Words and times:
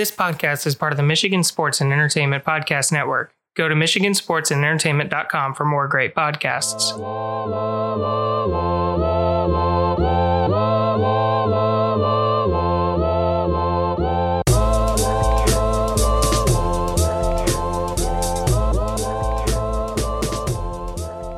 This 0.00 0.10
podcast 0.10 0.66
is 0.66 0.74
part 0.74 0.94
of 0.94 0.96
the 0.96 1.02
Michigan 1.02 1.44
Sports 1.44 1.82
and 1.82 1.92
Entertainment 1.92 2.42
Podcast 2.42 2.90
Network. 2.90 3.34
Go 3.54 3.68
to 3.68 3.74
michigansportsandentertainment.com 3.74 5.52
for 5.54 5.66
more 5.66 5.88
great 5.88 6.14
podcasts. 6.14 6.96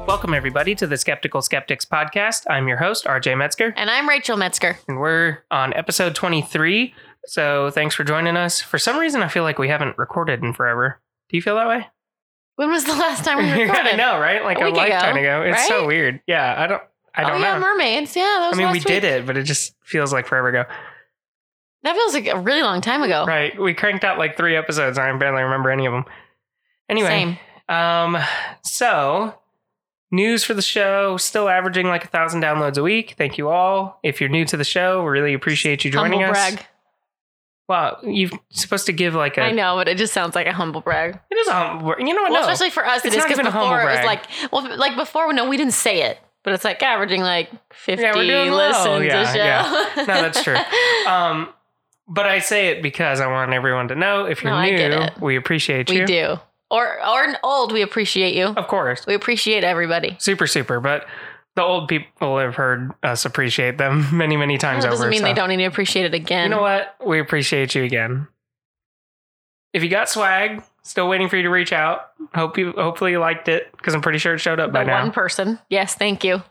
Welcome, 0.06 0.34
everybody, 0.34 0.76
to 0.76 0.86
the 0.86 0.96
Skeptical 0.96 1.42
Skeptics 1.42 1.84
podcast. 1.84 2.44
I'm 2.48 2.68
your 2.68 2.76
host, 2.76 3.06
RJ 3.06 3.36
Metzger, 3.36 3.74
And 3.76 3.90
I'm 3.90 4.08
Rachel 4.08 4.36
Metzger. 4.36 4.78
and 4.86 5.00
we're 5.00 5.38
on 5.50 5.72
episode 5.74 6.14
23. 6.14 6.94
So 7.26 7.70
thanks 7.70 7.94
for 7.94 8.04
joining 8.04 8.36
us. 8.36 8.60
For 8.60 8.78
some 8.78 8.98
reason, 8.98 9.22
I 9.22 9.28
feel 9.28 9.42
like 9.44 9.58
we 9.58 9.68
haven't 9.68 9.96
recorded 9.98 10.42
in 10.42 10.52
forever. 10.52 11.00
Do 11.28 11.36
you 11.36 11.42
feel 11.42 11.54
that 11.56 11.68
way? 11.68 11.86
When 12.56 12.70
was 12.70 12.84
the 12.84 12.92
last 12.94 13.24
time 13.24 13.38
we 13.38 13.50
recorded? 13.62 13.92
I 13.94 13.96
know, 13.96 14.18
right? 14.18 14.42
Like 14.44 14.58
A 14.58 14.62
a, 14.62 14.64
week 14.66 14.76
lifetime 14.76 15.16
ago, 15.16 15.42
ago. 15.42 15.52
It's 15.52 15.66
so 15.66 15.86
weird. 15.86 16.20
Yeah, 16.26 16.54
I 16.58 16.66
don't. 16.66 16.82
I 17.14 17.22
don't 17.22 17.32
oh 17.32 17.38
yeah, 17.44 17.54
know. 17.54 17.60
mermaids. 17.60 18.16
Yeah, 18.16 18.22
that 18.22 18.54
I 18.54 18.56
mean, 18.56 18.68
we 18.68 18.78
last 18.78 18.86
did 18.86 19.04
it, 19.04 19.26
but 19.26 19.36
it 19.36 19.42
just 19.44 19.74
feels 19.82 20.12
like 20.12 20.26
forever 20.26 20.48
ago. 20.48 20.64
That 21.82 21.94
feels 21.94 22.14
like 22.14 22.26
a 22.26 22.38
really 22.38 22.62
long 22.62 22.80
time 22.80 23.02
ago. 23.02 23.24
Right? 23.26 23.58
We 23.60 23.74
cranked 23.74 24.04
out 24.04 24.16
like 24.18 24.36
three 24.36 24.56
episodes. 24.56 24.98
I 24.98 25.14
barely 25.16 25.42
remember 25.42 25.70
any 25.70 25.84
of 25.86 25.92
them. 25.92 26.04
Anyway, 26.88 27.08
Same. 27.68 27.74
um, 27.76 28.18
so 28.62 29.34
news 30.10 30.44
for 30.44 30.54
the 30.54 30.62
show 30.62 31.16
still 31.16 31.48
averaging 31.48 31.86
like 31.88 32.04
a 32.04 32.08
thousand 32.08 32.42
downloads 32.42 32.78
a 32.78 32.82
week. 32.82 33.14
Thank 33.18 33.36
you 33.36 33.48
all. 33.48 33.98
If 34.02 34.20
you're 34.20 34.30
new 34.30 34.44
to 34.46 34.56
the 34.56 34.64
show, 34.64 35.02
we 35.02 35.10
really 35.10 35.34
appreciate 35.34 35.84
you 35.84 35.90
joining 35.90 36.20
humble 36.20 36.36
us. 36.36 36.54
brag. 36.54 36.66
Well, 37.72 37.98
you're 38.02 38.28
supposed 38.50 38.84
to 38.86 38.92
give 38.92 39.14
like 39.14 39.38
a. 39.38 39.42
I 39.44 39.50
know, 39.52 39.76
but 39.76 39.88
it 39.88 39.96
just 39.96 40.12
sounds 40.12 40.34
like 40.34 40.46
a 40.46 40.52
humble 40.52 40.82
brag. 40.82 41.18
It 41.30 41.34
is 41.36 41.48
a 41.48 41.52
humble. 41.52 41.94
You 41.98 42.12
know 42.12 42.20
what? 42.22 42.32
Well, 42.32 42.42
no. 42.46 42.50
especially 42.52 42.68
for 42.70 42.84
us, 42.86 43.02
It's 43.04 43.14
it 43.14 43.18
is 43.18 43.24
because 43.24 43.38
even 43.38 43.46
a 43.46 43.50
humble 43.50 43.68
before 43.74 43.90
it 43.90 43.96
was 43.96 44.04
like, 44.04 44.24
well, 44.52 44.76
like 44.78 44.94
before, 44.96 45.32
no, 45.32 45.48
we 45.48 45.56
didn't 45.56 45.72
say 45.72 46.02
it, 46.02 46.18
but 46.42 46.52
it's 46.52 46.64
like 46.64 46.82
averaging 46.82 47.22
like 47.22 47.48
fifty 47.72 48.02
Yeah, 48.02 48.14
we're 48.14 48.26
doing 48.26 48.50
well. 48.50 48.98
listens 48.98 49.06
Yeah, 49.06 49.22
a 49.22 49.26
show. 49.32 49.38
yeah. 49.38 50.04
No, 50.06 50.20
that's 50.20 50.42
true. 50.44 50.56
Um, 51.08 51.48
but 52.06 52.26
I 52.26 52.40
say 52.40 52.68
it 52.68 52.82
because 52.82 53.20
I 53.20 53.26
want 53.26 53.52
everyone 53.54 53.88
to 53.88 53.94
know 53.94 54.26
if 54.26 54.42
you're 54.42 54.52
No, 54.52 54.62
new, 54.62 55.06
we 55.20 55.36
appreciate 55.36 55.88
you. 55.90 56.00
we 56.00 56.04
do. 56.04 56.36
Or 56.70 56.98
or 57.06 57.26
old, 57.42 57.72
we 57.72 57.80
appreciate 57.82 58.34
you. 58.34 58.46
Of 58.46 58.66
course. 58.68 59.06
We 59.06 59.14
appreciate 59.14 59.64
everybody. 59.64 60.16
Super, 60.20 60.46
super. 60.46 60.78
But 60.80 61.06
the 61.56 61.62
old 61.62 61.88
people 61.88 62.38
have 62.38 62.54
heard 62.54 62.92
us 63.02 63.24
appreciate 63.24 63.78
them 63.78 64.06
many, 64.16 64.36
many 64.36 64.58
times 64.58 64.84
That 64.84 64.90
doesn't 64.90 65.04
over. 65.04 65.10
mean 65.10 65.22
they 65.22 65.34
don't 65.34 65.48
need 65.48 65.58
to 65.58 65.64
appreciate 65.64 66.06
it 66.06 66.14
again. 66.14 66.50
You 66.50 66.56
know 66.56 66.62
what? 66.62 66.96
We 67.04 67.20
appreciate 67.20 67.74
you 67.74 67.84
again. 67.84 68.28
If 69.72 69.82
you 69.82 69.88
got 69.88 70.08
swag, 70.08 70.62
still 70.82 71.08
waiting 71.08 71.28
for 71.28 71.36
you 71.36 71.42
to 71.44 71.50
reach 71.50 71.72
out. 71.72 72.10
Hope 72.34 72.58
you, 72.58 72.72
hopefully 72.72 73.12
you 73.12 73.18
liked 73.18 73.48
it 73.48 73.72
because 73.72 73.94
I'm 73.94 74.02
pretty 74.02 74.18
sure 74.18 74.34
it 74.34 74.38
showed 74.38 74.60
up 74.60 74.68
The 74.68 74.72
by 74.74 74.84
now. 74.84 75.00
one 75.02 75.12
person. 75.12 75.58
Yes, 75.70 75.94
thank 75.94 76.24
you. 76.24 76.42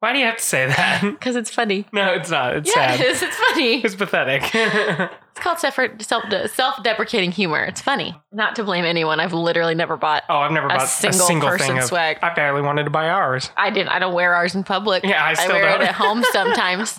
Why 0.00 0.12
do 0.12 0.20
you 0.20 0.26
have 0.26 0.36
to 0.36 0.42
say 0.42 0.66
that? 0.66 1.02
Because 1.18 1.34
it's 1.34 1.50
funny. 1.50 1.84
no, 1.92 2.12
it's 2.12 2.30
not. 2.30 2.56
It's 2.56 2.68
yeah, 2.74 2.96
sad. 2.96 3.00
it 3.00 3.06
is. 3.06 3.22
It's 3.22 3.36
funny. 3.36 3.80
It's 3.84 3.94
pathetic. 3.94 4.42
It's 5.38 5.44
called 5.44 6.02
self 6.02 6.24
self 6.50 6.82
deprecating 6.82 7.30
humor. 7.30 7.62
It's 7.62 7.80
funny. 7.80 8.20
Not 8.32 8.56
to 8.56 8.64
blame 8.64 8.84
anyone. 8.84 9.20
I've 9.20 9.32
literally 9.32 9.76
never 9.76 9.96
bought. 9.96 10.24
oh, 10.28 10.38
I've 10.38 10.50
never 10.50 10.66
A 10.66 10.70
bought 10.70 10.82
a 10.82 10.86
single 10.88 11.20
single 11.20 11.48
person 11.48 11.68
thing 11.68 11.78
of 11.78 11.84
swag. 11.84 12.18
I 12.22 12.34
barely 12.34 12.60
wanted 12.60 12.84
to 12.84 12.90
buy 12.90 13.08
ours. 13.08 13.50
I 13.56 13.70
didn't. 13.70 13.90
I 13.90 14.00
don't 14.00 14.14
wear 14.14 14.34
ours 14.34 14.56
in 14.56 14.64
public. 14.64 15.04
Yeah, 15.04 15.24
I 15.24 15.34
still 15.34 15.50
wear 15.52 15.62
don't. 15.62 15.82
it 15.82 15.88
at 15.90 15.94
home 15.94 16.24
sometimes. 16.32 16.98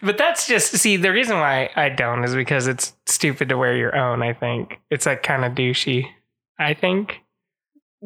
But 0.00 0.16
that's 0.16 0.46
just 0.46 0.72
see 0.78 0.96
the 0.96 1.12
reason 1.12 1.36
why 1.36 1.68
I 1.76 1.90
don't 1.90 2.24
is 2.24 2.34
because 2.34 2.66
it's 2.68 2.94
stupid 3.04 3.50
to 3.50 3.58
wear 3.58 3.76
your 3.76 3.94
own. 3.94 4.22
I 4.22 4.32
think 4.32 4.78
it's 4.90 5.04
like 5.04 5.22
kind 5.22 5.44
of 5.44 5.52
douchey. 5.52 6.06
I 6.58 6.72
think. 6.72 7.18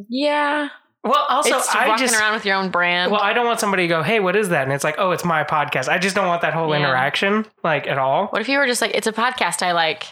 yeah, 0.08 0.70
Well, 1.04 1.26
also 1.28 1.56
it's 1.56 1.74
I 1.74 1.88
walking 1.88 2.06
just 2.06 2.18
around 2.20 2.34
with 2.34 2.44
your 2.46 2.56
own 2.56 2.70
brand. 2.70 3.10
well 3.10 3.20
I 3.20 3.32
don't 3.32 3.46
want 3.46 3.58
somebody 3.58 3.84
to 3.84 3.88
go, 3.88 4.02
hey, 4.02 4.20
what 4.20 4.36
is 4.36 4.50
that? 4.50 4.62
And 4.62 4.72
it's 4.72 4.84
like, 4.84 4.94
oh, 4.98 5.10
it's 5.10 5.24
my 5.24 5.42
podcast. 5.44 5.88
I 5.88 5.98
just 5.98 6.14
don't 6.14 6.28
want 6.28 6.42
that 6.42 6.54
whole 6.54 6.70
Yeah. 6.70 6.76
interaction 6.80 7.44
like 7.64 7.86
at 7.88 7.98
all. 7.98 8.26
what 8.28 8.40
if 8.40 8.48
you 8.48 8.58
were 8.58 8.66
just 8.66 8.80
like, 8.80 8.92
it's 8.94 9.06
a 9.08 9.12
podcast 9.12 9.62
I 9.62 9.72
like? 9.72 10.04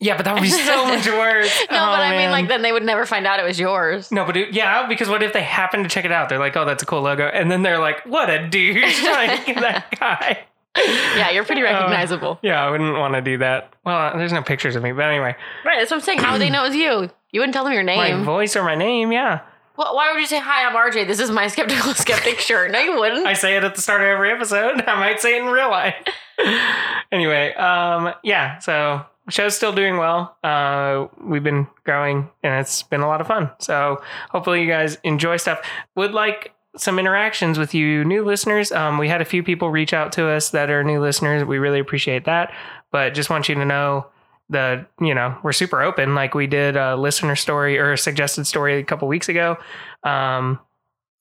Yeah, 0.00 0.16
but 0.16 0.24
that 0.26 0.34
would 0.34 0.42
be 0.44 0.48
so 0.48 0.84
much 0.86 1.06
worse. 1.08 1.52
No, 1.72 1.76
Oh, 1.76 1.90
but 1.90 2.00
I 2.02 2.16
mean, 2.16 2.30
like, 2.30 2.46
then 2.46 2.62
they 2.62 2.70
would 2.70 2.84
never 2.84 3.04
find 3.04 3.26
out 3.26 3.40
it 3.40 3.42
was 3.42 3.58
yours. 3.58 4.12
No, 4.12 4.24
but 4.24 4.36
it, 4.36 4.52
yeah, 4.54 4.86
because 4.86 5.08
what 5.08 5.24
if 5.24 5.32
they 5.32 5.42
happen 5.42 5.82
to 5.82 5.88
check 5.88 6.04
it 6.04 6.12
out? 6.12 6.28
They're 6.28 6.38
like, 6.38 6.56
oh, 6.56 6.64
that's 6.64 6.84
a 6.84 6.86
cool 6.86 7.00
logo, 7.02 7.26
and 7.26 7.50
then 7.50 7.62
they're 7.64 7.80
like, 7.80 8.06
what 8.06 8.30
a 8.30 8.46
douche, 8.46 9.02
like 9.04 9.44
that 9.56 9.86
guy. 9.98 10.38
Yeah, 10.76 11.30
you're 11.30 11.42
pretty 11.44 11.62
Uh, 11.62 11.72
recognizable. 11.72 12.38
Yeah, 12.42 12.64
I 12.64 12.70
wouldn't 12.70 12.96
want 12.96 13.14
to 13.14 13.20
do 13.20 13.38
that. 13.38 13.74
Well, 13.84 14.16
there's 14.16 14.32
no 14.32 14.40
pictures 14.42 14.76
of 14.76 14.84
me, 14.84 14.92
but 14.92 15.02
anyway, 15.02 15.34
right, 15.64 15.78
that's 15.80 15.90
what 15.90 15.96
I'm 15.96 16.02
saying. 16.04 16.20
How 16.20 16.30
would 16.30 16.40
they 16.40 16.50
know 16.50 16.62
it 16.62 16.68
was 16.68 16.76
you? 16.76 17.10
You 17.32 17.40
wouldn't 17.40 17.54
tell 17.54 17.64
them 17.64 17.72
your 17.72 17.82
my 17.82 17.96
name. 18.12 18.22
voice 18.22 18.54
or 18.54 18.62
my 18.62 18.76
name, 18.76 19.10
yeah. 19.10 19.40
Well, 19.78 19.94
why 19.94 20.12
would 20.12 20.20
you 20.20 20.26
say, 20.26 20.40
hi, 20.40 20.66
I'm 20.66 20.74
RJ. 20.74 21.06
This 21.06 21.20
is 21.20 21.30
my 21.30 21.46
skeptical 21.46 21.94
skeptic 21.94 22.40
shirt. 22.40 22.72
No, 22.72 22.80
you 22.80 22.98
wouldn't. 22.98 23.24
I 23.26 23.34
say 23.34 23.56
it 23.56 23.62
at 23.62 23.76
the 23.76 23.80
start 23.80 24.02
of 24.02 24.08
every 24.08 24.32
episode. 24.32 24.82
I 24.86 24.98
might 24.98 25.20
say 25.20 25.36
it 25.36 25.42
in 25.44 25.48
real 25.48 25.70
life. 25.70 25.94
anyway, 27.12 27.54
um, 27.54 28.12
yeah, 28.24 28.58
so 28.58 29.06
show's 29.28 29.54
still 29.54 29.72
doing 29.72 29.96
well. 29.96 30.36
Uh, 30.42 31.06
we've 31.22 31.44
been 31.44 31.68
growing 31.84 32.28
and 32.42 32.60
it's 32.60 32.82
been 32.82 33.02
a 33.02 33.06
lot 33.06 33.20
of 33.20 33.28
fun. 33.28 33.50
So 33.60 34.02
hopefully 34.30 34.62
you 34.62 34.66
guys 34.66 34.98
enjoy 35.04 35.36
stuff. 35.36 35.60
Would 35.94 36.12
like 36.12 36.52
some 36.76 36.98
interactions 36.98 37.56
with 37.56 37.72
you 37.72 38.04
new 38.04 38.24
listeners. 38.24 38.72
Um, 38.72 38.98
we 38.98 39.08
had 39.08 39.20
a 39.22 39.24
few 39.24 39.44
people 39.44 39.70
reach 39.70 39.92
out 39.92 40.10
to 40.12 40.26
us 40.26 40.50
that 40.50 40.70
are 40.70 40.82
new 40.82 41.00
listeners. 41.00 41.44
We 41.44 41.58
really 41.58 41.78
appreciate 41.78 42.24
that. 42.24 42.52
But 42.90 43.14
just 43.14 43.30
want 43.30 43.48
you 43.48 43.54
to 43.54 43.64
know 43.64 44.06
the 44.50 44.86
you 45.00 45.14
know 45.14 45.36
we're 45.42 45.52
super 45.52 45.82
open. 45.82 46.14
Like 46.14 46.34
we 46.34 46.46
did 46.46 46.76
a 46.76 46.96
listener 46.96 47.36
story 47.36 47.78
or 47.78 47.92
a 47.92 47.98
suggested 47.98 48.46
story 48.46 48.78
a 48.78 48.84
couple 48.84 49.06
weeks 49.08 49.28
ago 49.28 49.56
um 50.04 50.58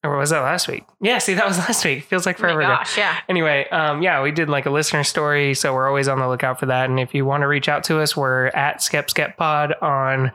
or 0.03 0.15
was 0.17 0.29
that 0.29 0.41
last 0.41 0.67
week? 0.67 0.85
Yeah 1.01 1.17
see 1.17 1.33
that 1.33 1.45
was 1.47 1.57
last 1.67 1.83
week. 1.83 2.03
Feels 2.03 2.25
like 2.25 2.39
oh 2.39 2.43
my 2.43 2.53
forever 2.53 2.61
ago. 2.61 2.77
yeah. 2.97 3.17
anyway 3.27 3.67
um 3.69 4.01
yeah 4.01 4.21
we 4.21 4.31
did 4.31 4.47
like 4.49 4.65
a 4.65 4.69
listener 4.69 5.03
story 5.03 5.53
so 5.53 5.73
we're 5.73 5.87
always 5.87 6.07
on 6.07 6.19
the 6.19 6.27
lookout 6.27 6.59
for 6.59 6.67
that. 6.67 6.89
And 6.89 6.99
if 6.99 7.13
you 7.13 7.25
want 7.25 7.41
to 7.41 7.47
reach 7.47 7.67
out 7.67 7.83
to 7.85 7.99
us 7.99 8.15
we're 8.15 8.47
at 8.47 8.81
skep 8.81 9.09
skep 9.09 9.35
pod 9.37 9.73
on 9.81 10.31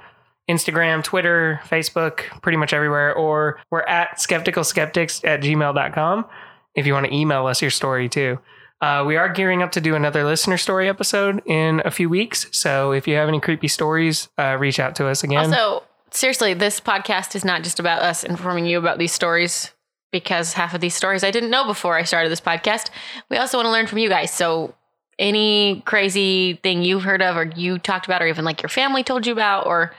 instagram 0.51 1.05
twitter 1.05 1.61
facebook 1.69 2.25
pretty 2.43 2.59
much 2.59 2.73
everywhere 2.73 3.15
or 3.15 3.61
we're 3.71 3.83
at 3.83 4.21
skeptical 4.21 4.65
skeptics 4.65 5.23
at 5.25 5.41
gmail.com 5.41 6.27
if 6.75 6.85
you 6.85 6.93
want 6.93 7.07
to 7.07 7.15
email 7.15 7.47
us 7.47 7.63
your 7.63 7.71
story 7.71 8.09
too 8.09 8.39
uh, 8.83 9.03
we 9.07 9.17
are 9.17 9.29
gearing 9.29 9.63
up 9.63 9.73
to 9.73 9.81
do 9.81 9.95
another 9.95 10.25
listener 10.25 10.59
story 10.59 10.89
episode 10.89 11.41
in 11.47 11.81
a 11.85 11.91
few 11.91 12.09
weeks 12.11 12.47
so 12.53 12.93
if 12.93 13.07
you 13.09 13.15
have 13.15 13.29
any 13.29 13.41
creepy 13.41 13.69
stories 13.69 14.29
uh, 14.39 14.57
reach 14.59 14.79
out 14.81 14.95
to 14.97 15.07
us 15.07 15.23
again 15.25 15.39
Also, 15.53 15.85
seriously, 16.11 16.53
this 16.53 16.81
podcast 16.81 17.35
is 17.35 17.45
not 17.45 17.63
just 17.63 17.79
about 17.81 18.03
us 18.03 18.25
informing 18.25 18.67
you 18.67 18.79
about 18.79 18.99
these 18.99 19.13
stories 19.13 19.71
because 20.11 20.53
half 20.53 20.75
of 20.75 20.81
these 20.83 20.95
stories 20.95 21.25
I 21.25 21.31
didn't 21.31 21.51
know 21.51 21.65
before 21.65 21.97
I 21.97 22.03
started 22.03 22.29
this 22.31 22.41
podcast. 22.41 22.91
We 23.31 23.39
also 23.39 23.57
want 23.57 23.67
to 23.67 23.71
learn 23.71 23.87
from 23.87 23.99
you 23.99 24.09
guys. 24.11 24.31
So, 24.31 24.75
any 25.19 25.83
crazy 25.87 26.55
thing 26.63 26.83
you've 26.83 27.05
heard 27.05 27.23
of 27.23 27.37
or 27.37 27.45
you 27.45 27.79
talked 27.79 28.07
about, 28.07 28.21
or 28.23 28.27
even 28.27 28.45
like 28.45 28.61
your 28.63 28.69
family 28.69 29.05
told 29.05 29.27
you 29.27 29.33
about, 29.33 29.67
or 29.67 29.95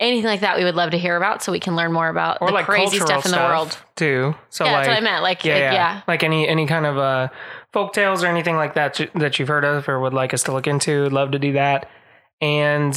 anything 0.00 0.26
like 0.26 0.40
that, 0.40 0.56
we 0.56 0.64
would 0.64 0.74
love 0.76 0.90
to 0.90 0.98
hear 0.98 1.16
about 1.16 1.42
so 1.42 1.50
we 1.52 1.60
can 1.60 1.74
learn 1.76 1.92
more 1.92 2.08
about 2.08 2.38
or 2.40 2.48
the 2.48 2.54
like 2.54 2.66
crazy 2.66 2.98
stuff 2.98 3.24
in 3.26 3.32
the 3.32 3.38
world. 3.38 3.76
too 3.96 4.34
so 4.50 4.64
yeah, 4.64 4.72
like 4.72 4.86
that's 4.86 4.88
what 4.88 4.96
I 4.96 5.00
meant. 5.00 5.22
Like, 5.22 5.44
yeah, 5.44 5.54
if- 5.54 5.60
yeah, 5.60 5.72
yeah. 5.72 6.00
like 6.06 6.22
any 6.22 6.46
any 6.48 6.66
kind 6.66 6.86
of 6.86 6.98
uh 6.98 7.28
folk 7.74 7.92
tales 7.92 8.22
or 8.22 8.28
anything 8.28 8.54
like 8.54 8.74
that 8.74 9.00
that 9.16 9.38
you've 9.38 9.48
heard 9.48 9.64
of 9.64 9.88
or 9.88 9.98
would 9.98 10.14
like 10.14 10.32
us 10.32 10.44
to 10.44 10.52
look 10.52 10.68
into 10.68 11.10
love 11.10 11.32
to 11.32 11.40
do 11.40 11.52
that. 11.52 11.90
And 12.40 12.94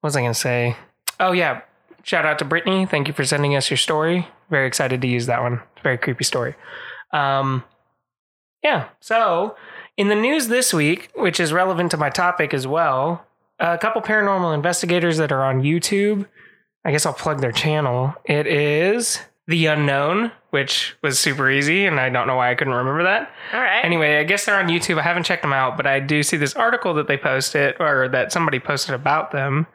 what 0.00 0.08
was 0.08 0.16
i 0.16 0.20
gonna 0.20 0.34
say? 0.34 0.76
Oh 1.20 1.30
yeah. 1.30 1.62
Shout 2.02 2.26
out 2.26 2.38
to 2.40 2.44
brittany. 2.44 2.84
Thank 2.84 3.06
you 3.06 3.14
for 3.14 3.24
sending 3.24 3.54
us 3.54 3.70
your 3.70 3.76
story. 3.76 4.26
Very 4.50 4.66
excited 4.66 5.00
to 5.02 5.08
use 5.08 5.26
that 5.26 5.40
one. 5.40 5.62
Very 5.84 5.96
creepy 5.96 6.24
story. 6.24 6.56
Um 7.12 7.62
yeah. 8.64 8.88
So 9.00 9.56
in 9.96 10.08
the 10.08 10.16
news 10.16 10.48
this 10.48 10.74
week 10.74 11.10
which 11.14 11.38
is 11.38 11.52
relevant 11.52 11.92
to 11.92 11.96
my 11.96 12.10
topic 12.10 12.52
as 12.52 12.66
well 12.66 13.24
a 13.60 13.78
couple 13.78 14.02
paranormal 14.02 14.52
investigators 14.52 15.16
that 15.16 15.32
are 15.32 15.42
on 15.42 15.62
youtube 15.62 16.24
i 16.84 16.92
guess 16.92 17.04
i'll 17.04 17.12
plug 17.12 17.40
their 17.40 17.50
channel. 17.52 18.14
It 18.24 18.46
is 18.46 19.20
the 19.48 19.66
unknown 19.66 20.30
which 20.50 20.96
was 21.02 21.18
super 21.18 21.50
easy 21.50 21.86
and 21.86 21.98
i 21.98 22.08
don't 22.08 22.26
know 22.26 22.36
why 22.36 22.50
i 22.50 22.54
couldn't 22.54 22.74
remember 22.74 23.02
that. 23.02 23.30
All 23.52 23.60
right. 23.60 23.84
anyway 23.84 24.18
i 24.18 24.24
guess 24.24 24.44
they're 24.44 24.58
on 24.58 24.68
youtube. 24.68 24.98
I 24.98 25.02
haven't 25.02 25.24
checked 25.24 25.42
them 25.42 25.52
out 25.52 25.76
but 25.76 25.86
i 25.86 25.98
do 25.98 26.22
see 26.22 26.36
this 26.36 26.54
article 26.54 26.94
that 26.94 27.08
they 27.08 27.16
posted 27.16 27.74
or 27.80 28.08
that 28.10 28.30
somebody 28.30 28.60
posted 28.60 28.94
about 28.94 29.32
them 29.32 29.66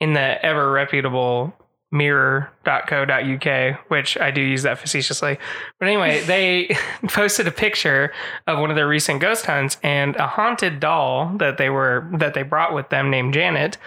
in 0.00 0.12
the 0.12 0.44
ever 0.44 0.70
reputable 0.70 1.54
mirror.co.uk 1.90 3.80
which 3.88 4.18
i 4.18 4.30
do 4.30 4.40
use 4.40 4.62
that 4.62 4.78
facetiously. 4.78 5.38
But 5.78 5.88
anyway 5.88 6.20
they 6.26 6.76
posted 7.08 7.46
a 7.46 7.52
picture 7.52 8.12
of 8.46 8.58
one 8.58 8.70
of 8.70 8.76
their 8.76 8.88
recent 8.88 9.20
ghost 9.20 9.46
hunts 9.46 9.78
and 9.82 10.16
a 10.16 10.26
haunted 10.26 10.80
doll 10.80 11.34
that 11.38 11.56
they 11.56 11.70
were 11.70 12.08
that 12.18 12.34
they 12.34 12.42
brought 12.42 12.74
with 12.74 12.90
them 12.90 13.10
named 13.10 13.32
janet 13.32 13.78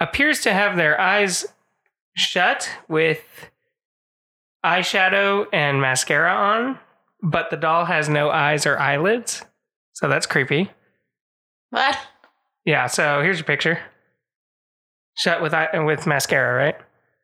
appears 0.00 0.40
to 0.40 0.52
have 0.52 0.76
their 0.76 1.00
eyes 1.00 1.46
shut 2.16 2.68
with 2.88 3.22
eyeshadow 4.64 5.46
and 5.52 5.80
mascara 5.80 6.32
on, 6.32 6.78
but 7.22 7.50
the 7.50 7.56
doll 7.56 7.84
has 7.84 8.08
no 8.08 8.30
eyes 8.30 8.66
or 8.66 8.78
eyelids. 8.78 9.44
So 9.92 10.08
that's 10.08 10.26
creepy. 10.26 10.70
what? 11.70 11.98
Yeah, 12.64 12.86
so 12.86 13.20
here's 13.22 13.38
your 13.38 13.44
picture. 13.44 13.78
shut 15.16 15.42
with 15.42 15.52
eye, 15.54 15.68
with 15.80 16.06
mascara, 16.06 16.54
right? 16.56 16.76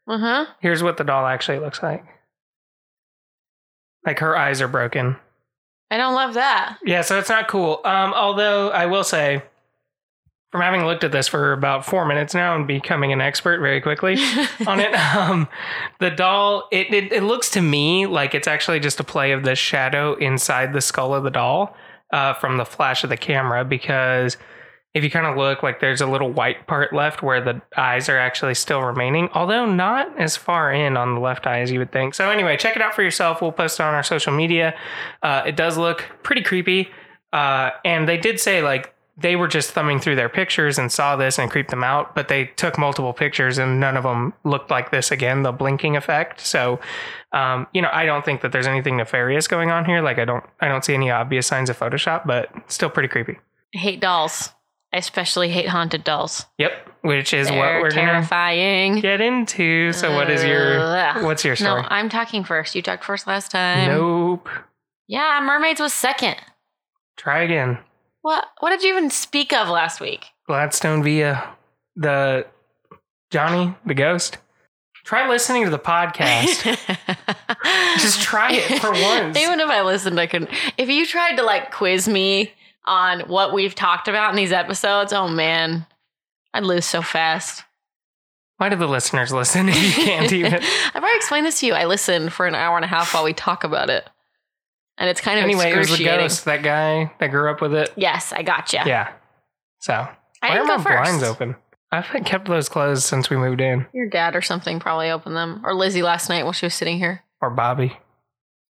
Uh 0.07 0.19
huh. 0.19 0.47
Here's 0.61 0.83
what 0.83 0.97
the 0.97 1.05
doll 1.05 1.27
actually 1.27 1.59
looks 1.61 1.83
like. 1.83 2.05
Like 4.07 4.19
her 4.21 4.37
eyes 4.37 4.61
are 4.61 4.69
broken. 4.69 5.17
I 5.91 5.97
don't 5.97 6.15
love 6.15 6.35
that. 6.35 6.79
Yeah, 6.85 7.03
so 7.03 7.19
it's 7.19 7.29
not 7.29 7.49
cool. 7.49 7.81
Um, 7.85 8.13
although 8.15 8.71
I 8.71 8.87
will 8.87 9.03
say, 9.05 9.43
from 10.51 10.63
having 10.63 10.85
looked 10.85 11.05
at 11.05 11.13
this 11.13 11.29
for 11.29 11.53
about 11.53 11.85
four 11.85 12.05
minutes 12.05 12.35
now 12.35 12.57
and 12.57 12.67
becoming 12.67 13.13
an 13.13 13.21
expert 13.21 13.61
very 13.61 13.81
quickly 13.81 14.17
on 14.67 14.81
it, 14.81 14.93
um, 14.95 15.49
the 16.01 16.11
doll 16.11 16.69
it, 16.73 16.93
it 16.93 17.13
it 17.13 17.23
looks 17.23 17.51
to 17.51 17.61
me 17.61 18.07
like 18.07 18.35
it's 18.35 18.49
actually 18.49 18.81
just 18.81 18.99
a 18.99 19.05
play 19.05 19.33
of 19.33 19.45
the 19.45 19.55
shadow 19.55 20.15
inside 20.15 20.73
the 20.73 20.81
skull 20.81 21.15
of 21.15 21.23
the 21.23 21.31
doll 21.31 21.77
uh, 22.13 22.35
from 22.35 22.57
the 22.57 22.65
flash 22.65 23.05
of 23.05 23.11
the 23.11 23.17
camera 23.17 23.65
because 23.65 24.37
if 24.93 25.05
you 25.05 25.11
kind 25.11 25.27
of 25.27 25.37
look 25.37 25.63
like 25.63 25.79
there's 25.79 26.01
a 26.01 26.07
little 26.07 26.33
white 26.33 26.67
part 26.67 26.93
left 26.93 27.23
where 27.23 27.41
the 27.41 27.63
eyes 27.77 28.09
are 28.09 28.19
actually 28.19 28.55
still 28.55 28.83
remaining 28.83 29.29
although 29.35 29.65
not 29.65 30.19
as 30.19 30.37
far 30.37 30.73
in 30.73 30.97
on 30.97 31.15
the 31.15 31.21
left 31.21 31.47
eye 31.47 31.61
as 31.61 31.71
you 31.71 31.79
would 31.79 31.93
think. 31.93 32.13
So 32.13 32.29
anyway 32.29 32.57
check 32.57 32.75
it 32.75 32.83
out 32.83 32.95
for 32.95 33.05
yourself. 33.05 33.41
We'll 33.41 33.53
post 33.53 33.79
it 33.79 33.85
on 33.85 33.95
our 33.95 34.03
social 34.03 34.33
media. 34.33 34.75
Uh, 35.23 35.45
it 35.47 35.55
does 35.55 35.79
look 35.79 36.05
pretty 36.25 36.43
creepy 36.43 36.89
uh, 37.33 37.71
and 37.85 38.09
they 38.09 38.17
did 38.17 38.41
say 38.41 38.63
like 38.63 38.93
they 39.21 39.37
were 39.37 39.49
just 39.49 39.71
thumbing 39.73 39.99
through 40.01 40.17
their 40.17 40.29
pictures 40.29 40.79
and 40.79 40.91
saw 40.91 41.15
this 41.17 41.39
and 41.39 41.51
creeped 41.51 41.71
them 41.71 41.85
out 41.85 42.15
but 42.15 42.29
they 42.29 42.47
took 42.57 42.79
multiple 42.79 43.13
pictures 43.13 43.59
and 43.59 43.79
none 43.81 43.97
of 43.97 44.03
them 44.05 44.33
looked 44.45 44.71
like 44.71 44.91
this 44.91 45.11
again 45.11 45.43
the 45.43 45.53
blinking 45.53 45.97
effect 45.97 46.41
so 46.41 46.81
um, 47.33 47.67
you 47.73 47.83
know 47.83 47.91
i 47.93 48.05
don't 48.07 48.25
think 48.25 48.41
that 48.41 48.53
there's 48.53 48.67
anything 48.67 48.97
nefarious 48.97 49.47
going 49.49 49.71
on 49.71 49.85
here 49.85 50.01
like 50.01 50.19
i 50.19 50.25
don't 50.25 50.45
i 50.61 50.69
don't 50.69 50.85
see 50.85 50.95
any 50.95 51.11
obvious 51.11 51.47
signs 51.47 51.69
of 51.71 51.79
photoshop 51.79 52.27
but 52.27 52.51
still 52.69 52.91
pretty 52.91 53.09
creepy 53.09 53.39
I 53.75 53.79
hate 53.79 54.01
dolls. 54.01 54.51
I 54.93 54.97
especially 54.97 55.49
hate 55.51 55.69
haunted 55.69 56.03
dolls. 56.03 56.45
Yep, 56.59 56.73
which 57.03 57.33
is 57.33 57.47
They're 57.47 57.57
what 57.57 57.81
we're 57.81 57.91
gonna 57.91 58.15
terrifying. 58.15 58.99
get 58.99 59.21
into. 59.21 59.93
So, 59.93 60.13
what 60.13 60.29
is 60.29 60.43
your 60.43 61.23
what's 61.23 61.45
your 61.45 61.55
story? 61.55 61.83
No, 61.83 61.89
I'm 61.89 62.09
talking 62.09 62.43
first. 62.43 62.75
You 62.75 62.83
talked 62.83 63.05
first 63.05 63.29
last 63.29 63.53
time. 63.53 63.87
nope. 63.87 64.49
Yeah, 65.07 65.39
mermaids 65.41 65.79
was 65.81 65.95
second. 65.95 66.35
Try 67.17 67.43
again. 67.45 67.79
What? 68.23 68.47
What 68.61 68.71
did 68.71 68.83
you 68.83 68.91
even 68.91 69.11
speak 69.11 69.53
of 69.53 69.69
last 69.69 70.01
week? 70.01 70.27
Gladstone 70.47 71.03
via 71.03 71.49
the 71.97 72.47
Johnny 73.31 73.75
the 73.87 73.95
ghost. 73.95 74.39
Try 75.05 75.29
listening 75.29 75.65
to 75.65 75.71
the 75.71 75.79
podcast. 75.79 76.63
Just 77.99 78.21
try 78.21 78.53
it 78.53 78.81
for 78.81 78.93
once. 78.93 79.37
Even 79.37 79.59
if 79.61 79.69
I 79.69 79.83
listened, 79.83 80.21
I 80.21 80.27
couldn't. 80.27 80.51
If 80.77 80.89
you 80.89 81.07
tried 81.07 81.37
to 81.37 81.43
like 81.43 81.73
quiz 81.73 82.07
me 82.07 82.53
on 82.85 83.21
what 83.21 83.53
we've 83.55 83.75
talked 83.75 84.09
about 84.09 84.31
in 84.31 84.37
these 84.37 84.53
episodes, 84.53 85.13
oh 85.13 85.29
man, 85.29 85.87
I'd 86.53 86.65
lose 86.65 86.85
so 86.85 87.01
fast. 87.03 87.65
Why 88.59 88.69
do 88.69 88.77
the 88.77 88.87
listeners 88.87 89.33
listen 89.33 89.71
if 89.71 89.99
you 89.99 90.05
can't 90.05 90.31
even? 90.35 90.55
I've 90.55 90.97
already 91.03 91.17
explained 91.17 91.47
this 91.47 91.61
to 91.61 91.67
you. 91.67 91.73
I 91.73 91.87
listen 91.87 92.29
for 92.29 92.47
an 92.47 92.55
hour 92.55 92.77
and 92.77 92.85
a 92.85 92.89
half 92.89 93.15
while 93.15 93.25
we 93.25 93.33
talk 93.33 93.65
about 93.65 93.89
it, 93.89 94.07
and 95.01 95.09
it's 95.09 95.21
kind 95.21 95.39
of 95.39 95.45
anyway, 95.45 95.73
it 95.73 95.79
was 95.79 95.89
the 95.89 95.95
excruciating. 95.95 96.25
ghost, 96.25 96.45
that 96.45 96.63
guy 96.63 97.11
that 97.19 97.29
grew 97.29 97.51
up 97.51 97.61
with 97.61 97.75
it. 97.75 97.93
Yes, 97.97 98.33
I 98.33 98.43
got 98.43 98.71
gotcha. 98.71 98.83
Yeah. 98.87 99.13
So 99.81 99.95
I 100.43 100.51
why 100.51 100.59
are 100.59 100.65
my 100.65 100.77
first. 100.77 100.87
blinds 100.87 101.23
open? 101.25 101.57
I've 101.91 102.07
kept 102.25 102.47
those 102.47 102.69
closed 102.69 103.03
since 103.03 103.31
we 103.31 103.37
moved 103.37 103.61
in. 103.61 103.87
Your 103.93 104.09
dad 104.09 104.37
or 104.37 104.43
something 104.43 104.79
probably 104.79 105.11
opened 105.11 105.35
them, 105.35 105.63
or 105.65 105.75
Lizzie 105.75 106.03
last 106.03 106.29
night 106.29 106.45
while 106.45 106.53
she 106.53 106.67
was 106.67 106.75
sitting 106.75 106.99
here. 106.99 107.25
Or 107.41 107.51
Bobby. 107.51 107.97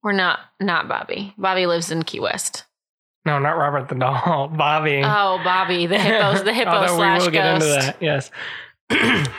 Or 0.02 0.14
not, 0.14 0.40
not 0.60 0.88
Bobby. 0.88 1.34
Bobby 1.38 1.66
lives 1.66 1.92
in 1.92 2.04
Key 2.04 2.22
West. 2.22 2.64
No, 3.26 3.38
not 3.40 3.52
Robert 3.52 3.90
the 3.90 3.96
doll. 3.96 4.48
Bobby. 4.58 5.02
Oh, 5.04 5.40
Bobby, 5.44 5.86
the 5.86 6.00
hippos, 6.00 6.44
the 6.44 6.54
hippo 6.54 6.72
Although 6.72 6.96
slash 6.96 7.20
we 7.20 7.26
will 7.26 7.32
get 7.32 7.54
into 7.54 7.68
that. 7.68 8.02
Yes. 8.02 8.32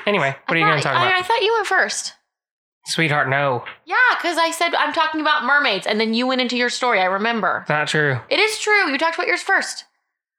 anyway, 0.07 0.37
what 0.47 0.51
I 0.51 0.53
are 0.55 0.59
you 0.59 0.65
going 0.67 0.79
to 0.79 0.83
talk 0.83 0.93
about? 0.93 1.13
I, 1.13 1.19
I 1.19 1.23
thought 1.23 1.43
you 1.43 1.53
went 1.55 1.67
first. 1.67 2.15
Sweetheart, 2.87 3.29
no. 3.29 3.65
Yeah, 3.87 3.97
because 4.17 4.37
I 4.37 4.51
said 4.51 4.75
I'm 4.75 4.93
talking 4.93 5.21
about 5.21 5.45
mermaids, 5.45 5.87
and 5.87 5.99
then 5.99 6.13
you 6.15 6.27
went 6.27 6.41
into 6.41 6.57
your 6.57 6.69
story. 6.69 7.01
I 7.01 7.07
remember. 7.07 7.61
It's 7.63 7.69
not 7.71 7.89
true. 7.89 8.19
It 8.29 8.39
is 8.39 8.59
true. 8.59 8.91
You 8.91 8.99
talked 8.99 9.15
about 9.17 9.27
yours 9.27 9.43
first. 9.43 9.85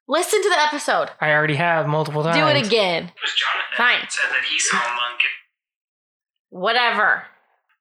Listen 0.08 0.40
to 0.42 0.48
the 0.48 0.60
episode. 0.60 1.10
I 1.20 1.32
already 1.32 1.56
have 1.56 1.88
multiple 1.88 2.22
times. 2.22 2.36
Do 2.36 2.46
it 2.46 2.64
again. 2.64 3.10
was 3.20 3.34
Jonathan 3.34 3.76
Fine. 3.76 4.08
said 4.08 4.30
that 4.30 4.44
he 4.48 4.58
saw 4.60 4.76
a 4.76 4.94
monk. 4.94 5.20
Whatever. 6.50 7.24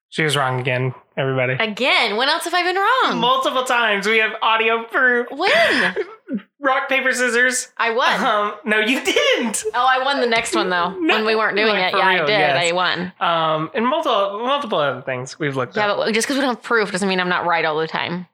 She 0.10 0.24
was 0.24 0.38
wrong 0.38 0.60
again, 0.60 0.94
everybody. 1.18 1.54
Again. 1.54 2.16
When 2.16 2.30
else 2.30 2.46
have 2.46 2.54
I 2.54 2.63
been 2.63 2.75
wrong? 2.75 3.19
Multiple 3.19 3.63
times. 3.63 4.07
We 4.07 4.19
have 4.19 4.34
audio 4.42 4.84
proof. 4.86 5.28
when? 5.31 5.96
Rock, 6.60 6.90
paper, 6.90 7.12
scissors. 7.13 7.72
I 7.78 7.92
won. 7.92 8.24
Um, 8.25 8.56
no, 8.66 8.80
you 8.80 9.04
didn't. 9.04 9.63
oh, 9.74 9.86
I 9.88 10.04
won 10.04 10.19
the 10.22 10.28
next 10.28 10.56
one 10.56 10.69
though. 10.69 10.98
No, 11.00 11.16
when 11.16 11.25
we 11.25 11.36
weren't 11.36 11.56
doing 11.56 11.69
like, 11.69 11.94
it. 11.94 11.98
Yeah, 11.98 12.07
I 12.07 12.18
did. 12.19 12.30
yes. 12.30 12.72
I 12.72 12.74
won. 12.74 13.13
Um, 13.19 13.72
and 13.75 13.86
multiple 13.86 14.40
multiple 14.40 14.80
other 14.80 15.02
things 15.02 15.38
we've 15.38 15.56
looked 15.56 15.78
at. 15.78 15.86
Yeah, 15.86 15.92
up. 15.94 15.98
but 15.98 16.13
just 16.13 16.25
because 16.25 16.38
we 16.38 16.42
don't 16.42 16.56
have 16.56 16.63
proof 16.63 16.92
doesn't 16.92 17.08
mean 17.08 17.19
I'm 17.19 17.30
not 17.30 17.46
right 17.46 17.63
all 17.66 17.78
the 17.78 17.88
time. 17.88 18.28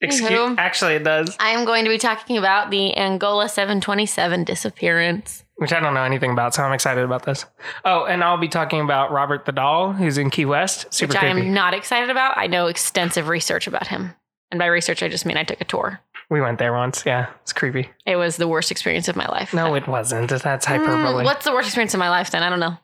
Excuse, 0.00 0.30
Anywho. 0.30 0.58
actually, 0.58 0.94
it 0.94 1.04
does. 1.04 1.36
I 1.40 1.50
am 1.50 1.64
going 1.64 1.84
to 1.84 1.90
be 1.90 1.98
talking 1.98 2.38
about 2.38 2.70
the 2.70 2.96
Angola 2.96 3.48
727 3.48 4.44
disappearance. 4.44 5.44
Which 5.56 5.72
I 5.72 5.80
don't 5.80 5.94
know 5.94 6.02
anything 6.02 6.32
about, 6.32 6.54
so 6.54 6.62
I'm 6.62 6.72
excited 6.74 7.02
about 7.02 7.24
this. 7.24 7.46
Oh, 7.84 8.04
and 8.04 8.22
I'll 8.22 8.36
be 8.36 8.48
talking 8.48 8.80
about 8.82 9.10
Robert 9.10 9.46
the 9.46 9.52
doll, 9.52 9.92
who's 9.92 10.18
in 10.18 10.28
Key 10.28 10.44
West. 10.44 10.92
Super 10.92 11.10
which 11.14 11.16
I 11.22 11.32
creepy. 11.32 11.48
am 11.48 11.54
not 11.54 11.72
excited 11.72 12.10
about. 12.10 12.36
I 12.36 12.46
know 12.46 12.66
extensive 12.66 13.28
research 13.28 13.66
about 13.66 13.86
him. 13.86 14.14
And 14.50 14.58
by 14.58 14.66
research, 14.66 15.02
I 15.02 15.08
just 15.08 15.24
mean 15.24 15.36
I 15.38 15.44
took 15.44 15.60
a 15.60 15.64
tour. 15.64 16.00
we 16.28 16.40
went 16.40 16.58
there 16.58 16.72
once. 16.74 17.04
Yeah, 17.06 17.28
it's 17.42 17.52
creepy. 17.54 17.88
It 18.04 18.16
was 18.16 18.36
the 18.36 18.48
worst 18.48 18.70
experience 18.70 19.08
of 19.08 19.16
my 19.16 19.26
life. 19.28 19.54
No, 19.54 19.74
it 19.74 19.86
wasn't. 19.88 20.28
That's 20.28 20.66
Mm, 20.66 20.78
hyperbole. 20.84 21.24
what's 21.24 21.44
the 21.44 21.52
worst 21.52 21.68
experience 21.68 21.94
of 21.94 22.00
my 22.00 22.10
life 22.10 22.30
then? 22.30 22.42
I 22.42 22.50
don't 22.50 22.60
know. 22.60 22.76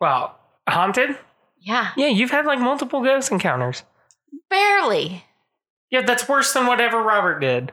Well, 0.00 0.38
haunted? 0.68 1.16
Yeah, 1.60 1.88
Yeah, 1.96 2.06
you've 2.08 2.30
had 2.30 2.46
like 2.46 2.58
multiple 2.60 3.02
ghost 3.02 3.32
encounters. 3.32 3.82
barely. 4.48 5.24
Yeah, 5.90 6.02
that's 6.02 6.28
worse 6.28 6.52
than 6.52 6.66
whatever 6.66 7.02
Robert 7.02 7.40
did. 7.40 7.72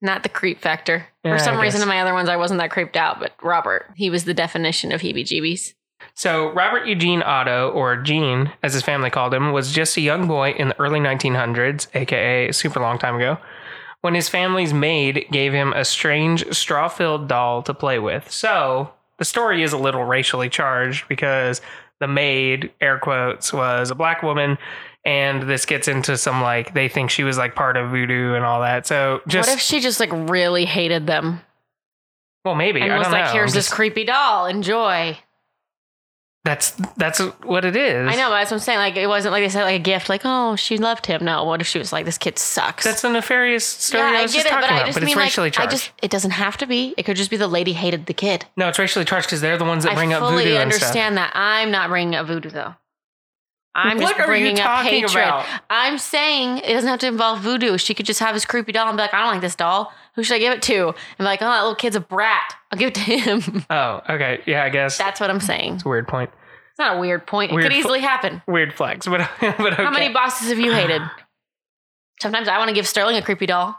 Not 0.00 0.22
the 0.22 0.28
creep 0.28 0.60
factor. 0.60 1.06
Yeah, 1.24 1.36
For 1.36 1.42
some 1.42 1.58
reason, 1.58 1.82
in 1.82 1.88
my 1.88 2.00
other 2.00 2.14
ones, 2.14 2.28
I 2.28 2.36
wasn't 2.36 2.60
that 2.60 2.70
creeped 2.70 2.96
out, 2.96 3.18
but 3.18 3.32
Robert, 3.42 3.90
he 3.96 4.10
was 4.10 4.24
the 4.24 4.34
definition 4.34 4.92
of 4.92 5.00
heebie 5.00 5.24
jeebies. 5.24 5.74
So, 6.14 6.52
Robert 6.52 6.86
Eugene 6.86 7.22
Otto, 7.22 7.70
or 7.70 7.96
Gene, 7.96 8.52
as 8.62 8.72
his 8.74 8.82
family 8.82 9.10
called 9.10 9.34
him, 9.34 9.52
was 9.52 9.72
just 9.72 9.96
a 9.96 10.00
young 10.00 10.28
boy 10.28 10.50
in 10.52 10.68
the 10.68 10.78
early 10.80 11.00
1900s, 11.00 11.88
aka 11.94 12.52
super 12.52 12.80
long 12.80 12.98
time 12.98 13.16
ago, 13.16 13.38
when 14.00 14.14
his 14.14 14.28
family's 14.28 14.72
maid 14.72 15.26
gave 15.32 15.52
him 15.52 15.72
a 15.72 15.84
strange 15.84 16.48
straw 16.52 16.88
filled 16.88 17.28
doll 17.28 17.62
to 17.62 17.74
play 17.74 17.98
with. 17.98 18.30
So, 18.30 18.92
the 19.18 19.24
story 19.24 19.62
is 19.62 19.72
a 19.72 19.78
little 19.78 20.04
racially 20.04 20.48
charged 20.48 21.08
because 21.08 21.60
the 22.00 22.06
maid, 22.06 22.70
air 22.80 22.98
quotes, 22.98 23.52
was 23.52 23.90
a 23.90 23.96
black 23.96 24.22
woman. 24.22 24.56
And 25.04 25.44
this 25.44 25.64
gets 25.64 25.88
into 25.88 26.18
some 26.18 26.42
like, 26.42 26.74
they 26.74 26.88
think 26.88 27.10
she 27.10 27.24
was 27.24 27.38
like 27.38 27.54
part 27.54 27.76
of 27.76 27.90
voodoo 27.90 28.34
and 28.34 28.44
all 28.44 28.60
that. 28.60 28.86
So, 28.86 29.22
just, 29.26 29.48
what 29.48 29.54
if 29.54 29.60
she 29.60 29.80
just 29.80 30.00
like 30.00 30.10
really 30.12 30.64
hated 30.66 31.06
them 31.06 31.40
well, 32.44 32.54
maybe. 32.54 32.80
and 32.80 32.92
I 32.92 32.98
was 32.98 33.08
like, 33.08 33.26
know. 33.26 33.32
"Here's 33.32 33.52
this 33.52 33.68
creepy 33.68 34.04
doll, 34.04 34.46
enjoy." 34.46 35.18
That's, 36.44 36.70
that's 36.96 37.18
what 37.18 37.66
it 37.66 37.76
is. 37.76 38.08
I 38.08 38.14
know, 38.14 38.30
but 38.30 38.38
that's 38.38 38.50
what 38.50 38.56
I'm 38.56 38.60
saying. 38.60 38.78
Like, 38.78 38.96
it 38.96 39.06
wasn't 39.06 39.32
like 39.32 39.42
they 39.42 39.50
said 39.50 39.64
like 39.64 39.80
a 39.80 39.82
gift, 39.82 40.08
like, 40.08 40.22
"Oh, 40.24 40.56
she 40.56 40.78
loved 40.78 41.04
him." 41.04 41.24
No, 41.24 41.44
what 41.44 41.60
if 41.60 41.66
she 41.66 41.78
was 41.78 41.92
like, 41.92 42.06
"This 42.06 42.16
kid 42.16 42.38
sucks." 42.38 42.84
That's 42.84 43.04
a 43.04 43.10
nefarious 43.10 43.66
story 43.66 44.02
yeah, 44.02 44.10
I 44.10 44.20
I 44.20 44.22
was 44.22 44.32
get 44.32 44.38
just 44.38 44.46
it, 44.46 44.50
talking 44.50 44.62
but 44.62 44.70
I 44.72 44.76
about, 44.76 44.86
just 44.86 44.96
but 44.96 45.02
it's 45.02 45.10
mean 45.10 45.18
racially 45.18 45.48
like, 45.48 45.54
I 45.58 45.66
charged. 45.66 45.70
just 45.72 45.92
it 46.00 46.10
doesn't 46.10 46.30
have 46.30 46.56
to 46.58 46.66
be. 46.66 46.94
It 46.96 47.02
could 47.02 47.16
just 47.16 47.30
be 47.30 47.36
the 47.36 47.48
lady 47.48 47.74
hated 47.74 48.06
the 48.06 48.14
kid. 48.14 48.46
No, 48.56 48.68
it's 48.68 48.78
racially 48.78 49.04
charged 49.04 49.26
because 49.26 49.42
they're 49.42 49.58
the 49.58 49.64
ones 49.64 49.84
that 49.84 49.94
bring 49.94 50.14
I 50.14 50.16
up 50.16 50.22
fully 50.22 50.44
voodoo 50.44 50.54
and 50.54 50.62
understand 50.62 51.18
that. 51.18 51.32
I'm 51.34 51.70
not 51.70 51.90
bringing 51.90 52.14
up 52.14 52.26
voodoo 52.26 52.50
though. 52.50 52.76
I'm 53.78 53.98
What 53.98 54.16
just 54.16 54.26
bringing 54.26 54.58
up 54.60 54.84
hatred. 54.84 55.12
about? 55.12 55.46
I'm 55.70 55.98
saying 55.98 56.58
it 56.58 56.72
doesn't 56.72 56.88
have 56.88 56.98
to 57.00 57.06
involve 57.06 57.40
voodoo. 57.40 57.78
She 57.78 57.94
could 57.94 58.06
just 58.06 58.20
have 58.20 58.34
this 58.34 58.44
creepy 58.44 58.72
doll 58.72 58.88
and 58.88 58.96
be 58.96 59.02
like, 59.02 59.14
I 59.14 59.20
don't 59.20 59.32
like 59.32 59.40
this 59.40 59.54
doll. 59.54 59.92
Who 60.14 60.24
should 60.24 60.34
I 60.34 60.38
give 60.38 60.52
it 60.52 60.62
to? 60.62 60.88
And 60.88 60.94
be 61.18 61.24
like, 61.24 61.40
oh, 61.42 61.46
that 61.46 61.60
little 61.60 61.74
kid's 61.76 61.94
a 61.96 62.00
brat. 62.00 62.54
I'll 62.72 62.78
give 62.78 62.88
it 62.88 62.94
to 62.96 63.00
him. 63.00 63.64
Oh, 63.70 64.00
okay. 64.08 64.42
Yeah, 64.46 64.64
I 64.64 64.68
guess 64.70 64.98
That's 64.98 65.20
what 65.20 65.30
I'm 65.30 65.40
saying. 65.40 65.74
it's 65.74 65.84
a 65.84 65.88
weird 65.88 66.08
point. 66.08 66.30
It's 66.70 66.78
not 66.78 66.96
a 66.96 67.00
weird 67.00 67.26
point. 67.26 67.52
It 67.52 67.60
could 67.60 67.72
easily 67.72 68.00
happen. 68.00 68.42
Weird 68.46 68.72
flex, 68.74 69.06
but 69.08 69.28
but 69.40 69.54
okay. 69.72 69.82
How 69.84 69.90
many 69.90 70.12
bosses 70.12 70.48
have 70.48 70.58
you 70.58 70.72
hated? 70.72 71.02
Sometimes 72.20 72.48
I 72.48 72.58
want 72.58 72.68
to 72.68 72.74
give 72.74 72.86
Sterling 72.88 73.16
a 73.16 73.22
creepy 73.22 73.46
doll. 73.46 73.76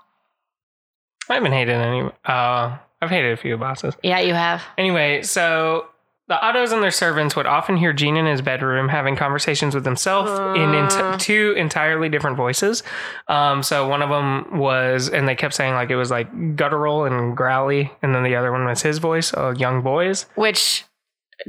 I 1.29 1.33
haven't 1.35 1.51
hated 1.51 1.73
any. 1.75 2.09
Uh, 2.25 2.77
I've 3.01 3.09
hated 3.09 3.33
a 3.33 3.37
few 3.37 3.57
bosses. 3.57 3.95
Yeah, 4.01 4.19
you 4.19 4.33
have. 4.33 4.63
Anyway, 4.77 5.21
so 5.23 5.87
the 6.29 6.35
Ottos 6.35 6.71
and 6.71 6.81
their 6.81 6.91
servants 6.91 7.35
would 7.35 7.45
often 7.45 7.75
hear 7.75 7.91
Gene 7.91 8.15
in 8.15 8.25
his 8.25 8.41
bedroom 8.41 8.87
having 8.87 9.15
conversations 9.17 9.75
with 9.75 9.83
himself 9.83 10.27
in 10.55 10.69
Uh. 10.73 10.87
ent- 11.11 11.19
two 11.19 11.53
entirely 11.57 12.07
different 12.07 12.37
voices. 12.37 12.83
Um, 13.27 13.61
so 13.63 13.87
one 13.87 14.01
of 14.01 14.09
them 14.09 14.57
was, 14.57 15.09
and 15.09 15.27
they 15.27 15.35
kept 15.35 15.53
saying 15.55 15.73
like 15.73 15.89
it 15.89 15.95
was 15.97 16.11
like 16.11 16.55
guttural 16.55 17.03
and 17.05 17.35
growly, 17.35 17.91
and 18.01 18.15
then 18.15 18.23
the 18.23 18.35
other 18.35 18.51
one 18.51 18.63
was 18.65 18.81
his 18.83 18.99
voice, 18.99 19.33
a 19.33 19.53
young 19.57 19.81
boy's. 19.81 20.27
Which 20.35 20.85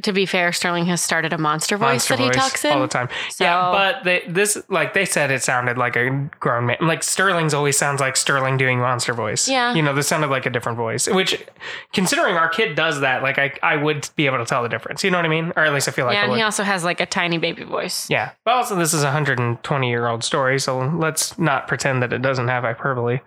to 0.02 0.12
be 0.12 0.26
fair, 0.26 0.52
Sterling 0.52 0.87
has 0.87 1.00
started 1.00 1.32
a 1.32 1.38
monster 1.38 1.76
voice 1.76 2.09
monster 2.09 2.16
that 2.16 2.23
he 2.23 2.30
talks 2.30 2.64
in. 2.64 2.73
all 2.73 2.80
the 2.80 2.88
time. 2.88 3.09
So- 3.30 3.44
yeah, 3.44 3.70
but 3.73 4.04
they, 4.04 4.23
this, 4.28 4.56
like 4.68 4.94
they 4.94 5.04
said, 5.04 5.30
it 5.30 5.42
sounded 5.42 5.76
like 5.78 5.97
a 5.97 6.28
grown 6.40 6.66
man. 6.66 6.76
Like 6.80 7.02
Sterling's 7.02 7.54
always 7.54 7.76
sounds 7.76 8.00
like 8.00 8.16
Sterling 8.16 8.56
doing 8.56 8.78
monster 8.78 9.12
voice. 9.12 9.49
Yeah. 9.49 9.75
you 9.75 9.82
know, 9.82 9.94
this 9.94 10.06
sounded 10.06 10.30
like 10.30 10.47
a 10.47 10.50
different 10.50 10.76
voice. 10.78 11.09
Which, 11.09 11.44
considering 11.92 12.37
our 12.37 12.49
kid 12.49 12.75
does 12.76 13.00
that, 13.00 13.23
like 13.23 13.38
I, 13.38 13.52
I 13.62 13.76
would 13.76 14.09
be 14.16 14.26
able 14.26 14.38
to 14.38 14.44
tell 14.44 14.62
the 14.62 14.68
difference. 14.68 15.02
You 15.04 15.11
know 15.11 15.18
what 15.18 15.25
I 15.26 15.28
mean? 15.28 15.52
Or 15.56 15.64
at 15.64 15.73
least 15.73 15.88
I 15.88 15.90
feel 15.90 16.06
like 16.06 16.14
yeah, 16.14 16.25
and 16.25 16.35
he 16.35 16.42
also 16.42 16.62
has 16.62 16.85
like 16.85 17.00
a 17.00 17.06
tiny 17.06 17.38
baby 17.38 17.64
voice. 17.64 18.09
Yeah. 18.09 18.32
But 18.44 18.54
also, 18.54 18.76
this 18.76 18.94
is 18.94 19.02
a 19.02 19.06
120 19.06 19.88
year 19.88 20.06
old 20.06 20.23
story, 20.25 20.59
so 20.61 20.78
let's 20.78 21.38
not 21.38 21.66
pretend 21.68 22.02
that 22.02 22.12
it 22.12 22.23
doesn't 22.23 22.49
have 22.49 22.62
hyperbole. 22.64 23.20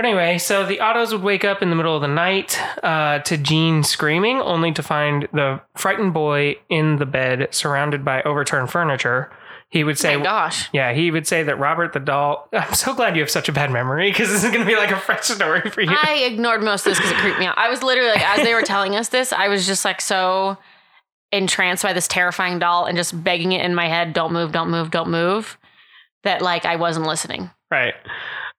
But 0.00 0.06
anyway, 0.06 0.38
so 0.38 0.64
the 0.64 0.78
Ottos 0.78 1.12
would 1.12 1.22
wake 1.22 1.44
up 1.44 1.60
in 1.60 1.68
the 1.68 1.76
middle 1.76 1.94
of 1.94 2.00
the 2.00 2.08
night 2.08 2.58
uh, 2.82 3.18
to 3.18 3.36
Gene 3.36 3.84
screaming, 3.84 4.38
only 4.38 4.72
to 4.72 4.82
find 4.82 5.28
the 5.34 5.60
frightened 5.76 6.14
boy 6.14 6.56
in 6.70 6.96
the 6.96 7.04
bed 7.04 7.48
surrounded 7.50 8.02
by 8.02 8.22
overturned 8.22 8.70
furniture. 8.70 9.30
He 9.68 9.84
would 9.84 9.98
say, 9.98 10.16
My 10.16 10.22
gosh. 10.22 10.70
Yeah, 10.72 10.94
he 10.94 11.10
would 11.10 11.26
say 11.26 11.42
that 11.42 11.58
Robert 11.58 11.92
the 11.92 12.00
doll. 12.00 12.48
I'm 12.54 12.72
so 12.72 12.94
glad 12.94 13.14
you 13.14 13.20
have 13.20 13.28
such 13.28 13.50
a 13.50 13.52
bad 13.52 13.70
memory 13.70 14.10
because 14.10 14.30
this 14.30 14.42
is 14.42 14.50
going 14.50 14.62
to 14.62 14.66
be 14.66 14.74
like 14.74 14.90
a 14.90 14.96
fresh 14.96 15.24
story 15.24 15.68
for 15.68 15.82
you. 15.82 15.90
I 15.90 16.24
ignored 16.24 16.62
most 16.62 16.86
of 16.86 16.92
this 16.92 16.98
because 16.98 17.10
it 17.10 17.18
creeped 17.18 17.38
me 17.38 17.44
out. 17.44 17.58
I 17.58 17.68
was 17.68 17.82
literally 17.82 18.12
like, 18.12 18.26
as 18.26 18.42
they 18.42 18.54
were 18.54 18.62
telling 18.62 18.96
us 18.96 19.10
this, 19.10 19.34
I 19.34 19.48
was 19.48 19.66
just 19.66 19.84
like 19.84 20.00
so 20.00 20.56
entranced 21.30 21.82
by 21.82 21.92
this 21.92 22.08
terrifying 22.08 22.58
doll 22.58 22.86
and 22.86 22.96
just 22.96 23.22
begging 23.22 23.52
it 23.52 23.62
in 23.62 23.74
my 23.74 23.86
head, 23.86 24.14
don't 24.14 24.32
move, 24.32 24.50
don't 24.50 24.70
move, 24.70 24.90
don't 24.90 25.10
move, 25.10 25.58
that 26.22 26.40
like 26.40 26.64
I 26.64 26.76
wasn't 26.76 27.04
listening. 27.04 27.50
Right. 27.70 27.92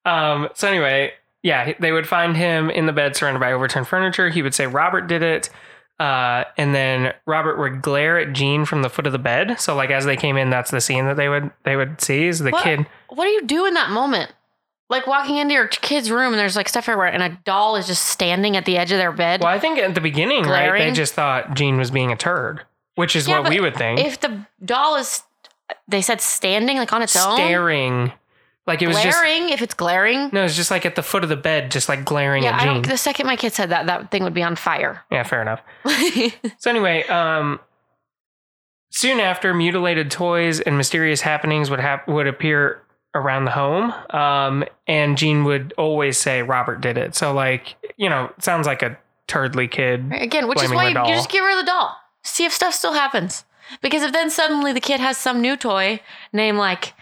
Um, 0.06 0.48
so 0.54 0.68
anyway, 0.68 1.14
yeah, 1.44 1.74
they 1.80 1.92
would 1.92 2.08
find 2.08 2.36
him 2.38 2.70
in 2.70 2.86
the 2.86 2.94
bed 2.94 3.16
surrounded 3.16 3.40
by 3.40 3.52
overturned 3.52 3.88
furniture. 3.88 4.30
He 4.30 4.42
would 4.42 4.54
say 4.54 4.68
Robert 4.68 5.08
did 5.08 5.24
it. 5.24 5.50
Uh, 6.00 6.46
and 6.58 6.74
then 6.74 7.14
Robert 7.28 7.60
would 7.60 7.84
glare 7.84 8.18
at 8.20 8.34
Gene 8.34 8.66
from 8.66 8.82
the 8.82 8.90
foot 8.90 9.06
of 9.06 9.12
the 9.12 9.20
bed. 9.20 9.60
So 9.60 9.76
like 9.76 9.92
as 9.92 10.04
they 10.06 10.16
came 10.18 10.36
in, 10.36 10.50
that's 10.50 10.72
the 10.72 10.82
scene 10.82 11.06
that 11.06 11.16
they 11.16 11.30
would 11.30 11.52
they 11.64 11.76
would 11.76 12.02
see 12.02 12.26
is 12.26 12.40
the 12.40 12.50
What? 12.50 12.64
kid. 12.64 12.88
What 13.10 13.26
do 13.26 13.30
you 13.30 13.44
do 13.46 13.68
in 13.68 13.76
that 13.76 13.92
moment? 13.92 14.34
Like 14.90 15.06
walking 15.06 15.38
into 15.38 15.54
your 15.54 15.68
kid's 15.68 16.10
room 16.10 16.34
and 16.34 16.40
there's 16.40 16.56
like 16.56 16.68
stuff 16.68 16.90
everywhere 16.90 17.08
and 17.14 17.22
a 17.22 17.30
doll 17.46 17.76
is 17.76 17.86
just 17.86 18.04
standing 18.08 18.58
at 18.58 18.66
the 18.66 18.78
edge 18.78 18.92
of 18.92 18.98
their 18.98 19.12
bed. 19.12 19.42
Well, 19.42 19.50
I 19.54 19.60
think 19.60 19.78
at 19.78 19.94
the 19.94 20.02
beginning, 20.02 20.44
right, 20.46 20.80
they 20.80 20.92
just 20.92 21.14
thought 21.14 21.54
Gene 21.54 21.78
was 21.78 21.92
being 21.92 22.12
a 22.12 22.16
turd, 22.18 22.66
which 22.96 23.16
is 23.16 23.28
Yeah, 23.28 23.40
what 23.42 23.50
we 23.52 23.60
would 23.60 23.76
think. 23.76 24.00
If 24.00 24.20
the 24.22 24.44
doll 24.66 24.96
is, 24.96 25.22
they 25.88 26.02
said 26.02 26.20
standing 26.20 26.78
like 26.78 26.92
on 26.94 27.04
its 27.04 27.16
own, 27.16 27.36
Staring, 27.36 28.12
like 28.68 28.82
it 28.82 28.88
was 28.88 29.02
just 29.02 29.18
glaring. 29.18 29.50
if 29.50 29.62
it's 29.62 29.74
glaring, 29.74 30.30
no, 30.32 30.46
it's 30.46 30.56
just 30.56 30.70
like 30.72 30.86
at 30.86 30.96
the 30.96 31.04
foot 31.04 31.24
of 31.24 31.30
the 31.30 31.36
bed, 31.36 31.72
just 31.72 31.90
like 31.90 32.06
glaring 32.06 32.44
yeah. 32.44 32.52
at 32.52 32.62
I 32.62 32.64
Gene. 32.66 32.74
don't. 32.74 32.88
The 32.88 32.98
second 32.98 33.26
my 33.26 33.36
kid 33.36 33.54
said 33.54 33.70
that, 33.70 33.88
that 33.88 34.12
thing 34.12 34.24
would 34.24 34.34
be 34.34 34.44
on 34.44 34.56
fire. 34.56 35.04
yeah, 35.12 35.24
fair 35.24 35.42
enough. 35.42 35.62
So 36.60 36.70
anyway, 36.70 37.04
um, 37.08 37.60
soon 38.92 39.20
after, 39.20 39.54
mutilated 39.54 40.12
toys 40.12 40.60
and 40.60 40.78
mysterious 40.78 41.22
happenings 41.22 41.70
would 41.70 41.80
hap- 41.80 42.08
would 42.08 42.28
appear 42.28 42.84
around 43.16 43.46
the 43.46 43.52
home, 43.52 43.94
um, 44.12 44.64
and 44.88 45.18
Gene 45.18 45.44
would 45.44 45.74
always 45.78 46.18
say 46.18 46.44
Robert 46.44 46.82
did 46.82 46.98
it. 46.98 47.16
So 47.16 47.34
like, 47.34 47.76
you 47.98 48.10
know, 48.10 48.32
sounds 48.40 48.68
like 48.68 48.84
a 48.84 48.98
turdly 49.28 49.68
kid. 49.68 50.12
Again, 50.14 50.48
which 50.48 50.62
is 50.62 50.72
why 50.72 50.90
you, 50.90 51.00
you 51.00 51.16
just 51.16 51.30
get 51.32 51.40
rid 51.40 51.58
of 51.58 51.66
the 51.66 51.72
doll. 51.72 51.96
See 52.24 52.46
if 52.46 52.54
stuff 52.54 52.74
still 52.74 52.94
happens. 52.94 53.44
Because 53.82 54.04
if 54.04 54.12
then 54.12 54.30
suddenly 54.30 54.74
the 54.74 54.82
kid 54.82 55.00
has 55.00 55.18
some 55.18 55.42
new 55.42 55.56
toy 55.56 56.02
name 56.34 56.58
like 56.58 56.94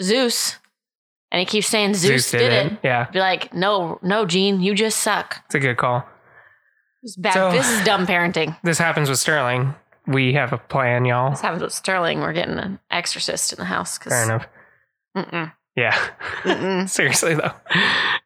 Zeus, 0.00 0.56
and 1.30 1.40
he 1.40 1.46
keeps 1.46 1.66
saying 1.66 1.94
Zeus, 1.94 2.30
did, 2.30 2.52
it, 2.52 2.78
Yeah, 2.82 3.08
be 3.10 3.18
like, 3.18 3.52
no, 3.54 3.98
no, 4.02 4.26
Gene, 4.26 4.60
you 4.60 4.74
just 4.74 4.98
suck. 4.98 5.42
it's 5.46 5.54
a 5.54 5.60
good 5.60 5.76
call. 5.76 6.04
It's 7.02 7.16
bad. 7.16 7.34
So- 7.34 7.50
this 7.52 7.68
is 7.70 7.84
dumb 7.84 8.06
parenting. 8.06 8.56
This 8.64 8.78
happens 8.78 9.08
with 9.08 9.18
Sterling. 9.18 9.74
We 10.06 10.34
have 10.34 10.52
a 10.52 10.58
plan, 10.58 11.04
y'all. 11.04 11.30
This 11.30 11.40
happens 11.40 11.62
with 11.62 11.72
Sterling. 11.72 12.20
We're 12.20 12.32
getting 12.32 12.58
an 12.58 12.78
exorcist 12.90 13.52
in 13.52 13.58
the 13.58 13.64
house. 13.64 13.98
Fair 13.98 14.22
enough. 14.24 14.46
Mm-mm, 15.16 15.52
Yeah. 15.76 15.96
mm-mm. 16.42 16.88
Seriously 16.88 17.34
though. 17.34 17.50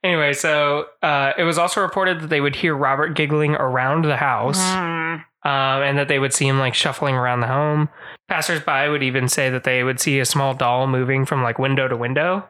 Anyway, 0.05 0.33
so 0.35 0.87
uh, 1.03 1.33
it 1.39 1.45
was 1.45 1.57
also 1.57 1.81
reported 1.81 2.21
that 2.21 2.27
they 2.29 2.41
would 2.41 2.57
hear 2.57 2.75
Robert 2.77 3.15
giggling 3.15 3.55
around 3.55 4.05
the 4.05 4.17
house. 4.17 4.59
Mm. 4.61 5.25
Um, 5.45 5.83
and 5.83 5.99
that 5.99 6.09
they 6.09 6.19
would 6.19 6.33
see 6.33 6.47
him 6.47 6.59
like 6.59 6.75
shuffling 6.75 7.15
around 7.15 7.41
the 7.41 7.47
home. 7.47 7.89
Passersby 8.29 8.89
would 8.89 9.03
even 9.03 9.29
say 9.29 9.51
that 9.51 9.65
they 9.65 9.83
would 9.83 10.01
see 10.01 10.21
a 10.21 10.25
small 10.25 10.55
doll 10.55 10.87
moving 10.87 11.25
from 11.25 11.43
like 11.43 11.59
window 11.59 11.89
to 11.89 11.97
window 11.97 12.47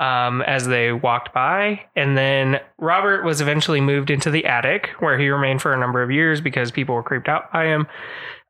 um, 0.00 0.42
as 0.42 0.66
they 0.66 0.92
walked 0.92 1.32
by. 1.34 1.84
And 1.96 2.16
then 2.16 2.60
Robert 2.78 3.24
was 3.24 3.40
eventually 3.40 3.80
moved 3.80 4.10
into 4.10 4.30
the 4.30 4.44
attic 4.46 4.90
where 5.00 5.18
he 5.18 5.28
remained 5.28 5.60
for 5.60 5.72
a 5.72 5.78
number 5.78 6.02
of 6.02 6.10
years 6.10 6.40
because 6.40 6.70
people 6.70 6.94
were 6.94 7.02
creeped 7.02 7.28
out 7.28 7.52
by 7.52 7.66
him. 7.66 7.86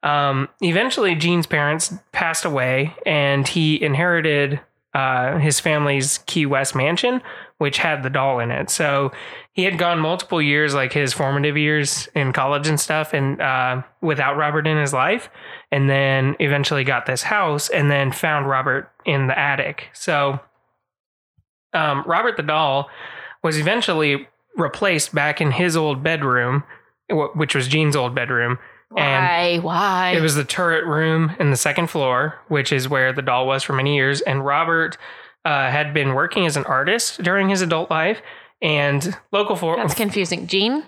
Um, 0.02 0.48
eventually, 0.60 1.14
Gene's 1.14 1.46
parents 1.46 1.94
passed 2.12 2.44
away 2.44 2.94
and 3.04 3.48
he 3.48 3.82
inherited 3.82 4.60
uh, 4.94 5.38
his 5.38 5.60
family's 5.60 6.18
Key 6.26 6.46
West 6.46 6.74
mansion, 6.74 7.20
which 7.58 7.78
had 7.78 8.02
the 8.02 8.10
doll 8.10 8.38
in 8.38 8.50
it. 8.50 8.70
So 8.70 9.12
he 9.52 9.64
had 9.64 9.78
gone 9.78 9.98
multiple 9.98 10.40
years, 10.40 10.74
like 10.74 10.92
his 10.92 11.12
formative 11.12 11.56
years 11.56 12.08
in 12.14 12.32
college 12.32 12.68
and 12.68 12.78
stuff, 12.80 13.12
and 13.12 13.40
uh, 13.40 13.82
without 14.00 14.36
Robert 14.36 14.66
in 14.66 14.78
his 14.78 14.92
life, 14.92 15.28
and 15.70 15.90
then 15.90 16.36
eventually 16.38 16.84
got 16.84 17.06
this 17.06 17.22
house, 17.22 17.68
and 17.68 17.90
then 17.90 18.12
found 18.12 18.48
Robert 18.48 18.90
in 19.04 19.26
the 19.26 19.38
attic. 19.38 19.88
So 19.92 20.40
um, 21.74 22.04
Robert 22.06 22.36
the 22.36 22.42
doll 22.42 22.88
was 23.42 23.58
eventually 23.58 24.28
replaced 24.56 25.14
back 25.14 25.40
in 25.40 25.52
his 25.52 25.76
old 25.76 26.02
bedroom, 26.02 26.64
which 27.10 27.54
was 27.54 27.68
Gene's 27.68 27.96
old 27.96 28.14
bedroom. 28.14 28.58
And 28.96 29.24
Why? 29.24 29.58
Why? 29.58 30.10
it 30.16 30.20
was 30.20 30.34
the 30.34 30.44
turret 30.44 30.86
room 30.86 31.36
in 31.38 31.50
the 31.50 31.56
second 31.56 31.88
floor, 31.88 32.38
which 32.48 32.72
is 32.72 32.88
where 32.88 33.12
the 33.12 33.22
doll 33.22 33.46
was 33.46 33.62
for 33.62 33.74
many 33.74 33.96
years. 33.96 34.20
And 34.22 34.44
Robert 34.44 34.96
uh, 35.44 35.70
had 35.70 35.94
been 35.94 36.14
working 36.14 36.46
as 36.46 36.56
an 36.56 36.64
artist 36.64 37.22
during 37.22 37.48
his 37.48 37.62
adult 37.62 37.90
life. 37.90 38.20
And 38.60 39.16
local 39.30 39.54
for 39.54 39.76
That's 39.76 39.94
confusing. 39.94 40.46
Gene? 40.48 40.84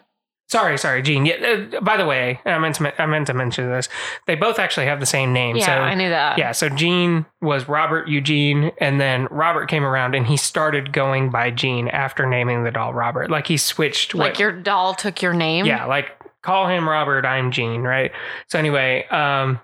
sorry, 0.50 0.76
sorry, 0.76 1.02
Gene. 1.02 1.24
Yeah. 1.26 1.68
Uh, 1.74 1.80
by 1.80 1.96
the 1.96 2.04
way, 2.04 2.40
I 2.44 2.58
meant 2.58 2.74
to 2.76 3.00
I 3.00 3.06
meant 3.06 3.28
to 3.28 3.34
mention 3.34 3.70
this. 3.70 3.88
They 4.26 4.34
both 4.34 4.58
actually 4.58 4.86
have 4.86 5.00
the 5.00 5.06
same 5.06 5.32
name. 5.32 5.56
Yeah, 5.56 5.66
so 5.66 5.72
I 5.72 5.94
knew 5.94 6.08
that. 6.08 6.38
yeah. 6.38 6.52
So 6.52 6.68
Gene 6.68 7.26
was 7.40 7.68
Robert 7.68 8.08
Eugene, 8.08 8.72
and 8.78 9.00
then 9.00 9.28
Robert 9.30 9.68
came 9.68 9.84
around 9.84 10.14
and 10.14 10.26
he 10.26 10.36
started 10.36 10.92
going 10.92 11.30
by 11.30 11.50
Gene 11.50 11.88
after 11.88 12.26
naming 12.26 12.64
the 12.64 12.70
doll 12.70 12.92
Robert. 12.92 13.30
Like 13.30 13.46
he 13.46 13.56
switched. 13.56 14.14
Like 14.14 14.32
what, 14.32 14.40
your 14.40 14.52
doll 14.52 14.94
took 14.94 15.22
your 15.22 15.32
name? 15.32 15.66
yeah, 15.66 15.86
like 15.86 16.10
call 16.42 16.68
him 16.68 16.88
Robert, 16.88 17.24
I'm 17.24 17.52
Gene, 17.52 17.82
right? 17.82 18.10
So 18.48 18.58
anyway, 18.58 19.06
um 19.08 19.60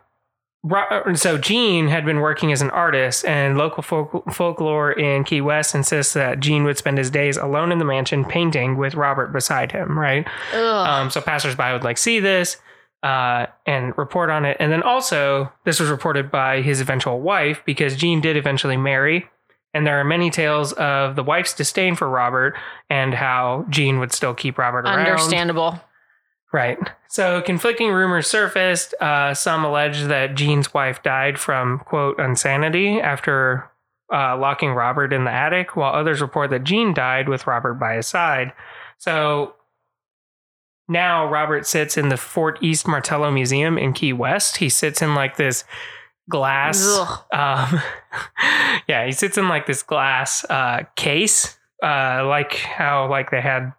Ro- 0.68 1.14
so 1.14 1.38
Gene 1.38 1.88
had 1.88 2.04
been 2.04 2.20
working 2.20 2.50
as 2.50 2.60
an 2.60 2.70
artist 2.70 3.24
and 3.24 3.56
local 3.56 3.82
folk- 3.82 4.24
folklore 4.32 4.92
in 4.92 5.22
Key 5.24 5.40
West 5.40 5.74
insists 5.74 6.12
that 6.14 6.40
Gene 6.40 6.64
would 6.64 6.76
spend 6.76 6.98
his 6.98 7.10
days 7.10 7.36
alone 7.36 7.70
in 7.70 7.78
the 7.78 7.84
mansion 7.84 8.24
painting 8.24 8.76
with 8.76 8.94
Robert 8.94 9.32
beside 9.32 9.72
him, 9.72 9.98
right? 9.98 10.26
Um, 10.54 11.10
so 11.10 11.20
passersby 11.20 11.72
would 11.72 11.84
like 11.84 11.98
see 11.98 12.18
this 12.20 12.56
uh, 13.02 13.46
and 13.66 13.96
report 13.96 14.30
on 14.30 14.44
it. 14.44 14.56
And 14.58 14.72
then 14.72 14.82
also, 14.82 15.52
this 15.64 15.78
was 15.78 15.88
reported 15.88 16.30
by 16.30 16.62
his 16.62 16.80
eventual 16.80 17.20
wife 17.20 17.62
because 17.64 17.94
Gene 17.94 18.20
did 18.20 18.36
eventually 18.36 18.76
marry. 18.76 19.28
And 19.74 19.86
there 19.86 20.00
are 20.00 20.04
many 20.04 20.30
tales 20.30 20.72
of 20.72 21.16
the 21.16 21.22
wife's 21.22 21.52
disdain 21.52 21.96
for 21.96 22.08
Robert 22.08 22.54
and 22.88 23.12
how 23.12 23.66
Gene 23.68 23.98
would 23.98 24.10
still 24.10 24.32
keep 24.32 24.56
Robert 24.58 24.86
around. 24.86 25.00
Understandable. 25.06 25.80
Right. 26.56 26.78
So 27.08 27.42
conflicting 27.42 27.90
rumors 27.90 28.26
surfaced. 28.26 28.94
Uh, 28.98 29.34
some 29.34 29.62
allege 29.62 30.04
that 30.04 30.34
Gene's 30.34 30.72
wife 30.72 31.02
died 31.02 31.38
from, 31.38 31.80
quote, 31.80 32.18
insanity 32.18 32.98
after 32.98 33.70
uh, 34.10 34.38
locking 34.38 34.70
Robert 34.70 35.12
in 35.12 35.24
the 35.24 35.30
attic, 35.30 35.76
while 35.76 35.92
others 35.92 36.22
report 36.22 36.48
that 36.48 36.64
Gene 36.64 36.94
died 36.94 37.28
with 37.28 37.46
Robert 37.46 37.74
by 37.74 37.96
his 37.96 38.06
side. 38.06 38.54
So 38.96 39.54
now 40.88 41.30
Robert 41.30 41.66
sits 41.66 41.98
in 41.98 42.08
the 42.08 42.16
Fort 42.16 42.58
East 42.62 42.88
Martello 42.88 43.30
Museum 43.30 43.76
in 43.76 43.92
Key 43.92 44.14
West. 44.14 44.56
He 44.56 44.70
sits 44.70 45.02
in 45.02 45.14
like 45.14 45.36
this 45.36 45.64
glass. 46.30 46.82
Um, 47.34 47.82
yeah, 48.88 49.04
he 49.04 49.12
sits 49.12 49.36
in 49.36 49.50
like 49.50 49.66
this 49.66 49.82
glass 49.82 50.42
uh, 50.48 50.84
case, 50.96 51.58
uh, 51.82 52.24
like 52.26 52.54
how 52.54 53.10
like 53.10 53.30
they 53.30 53.42
had 53.42 53.74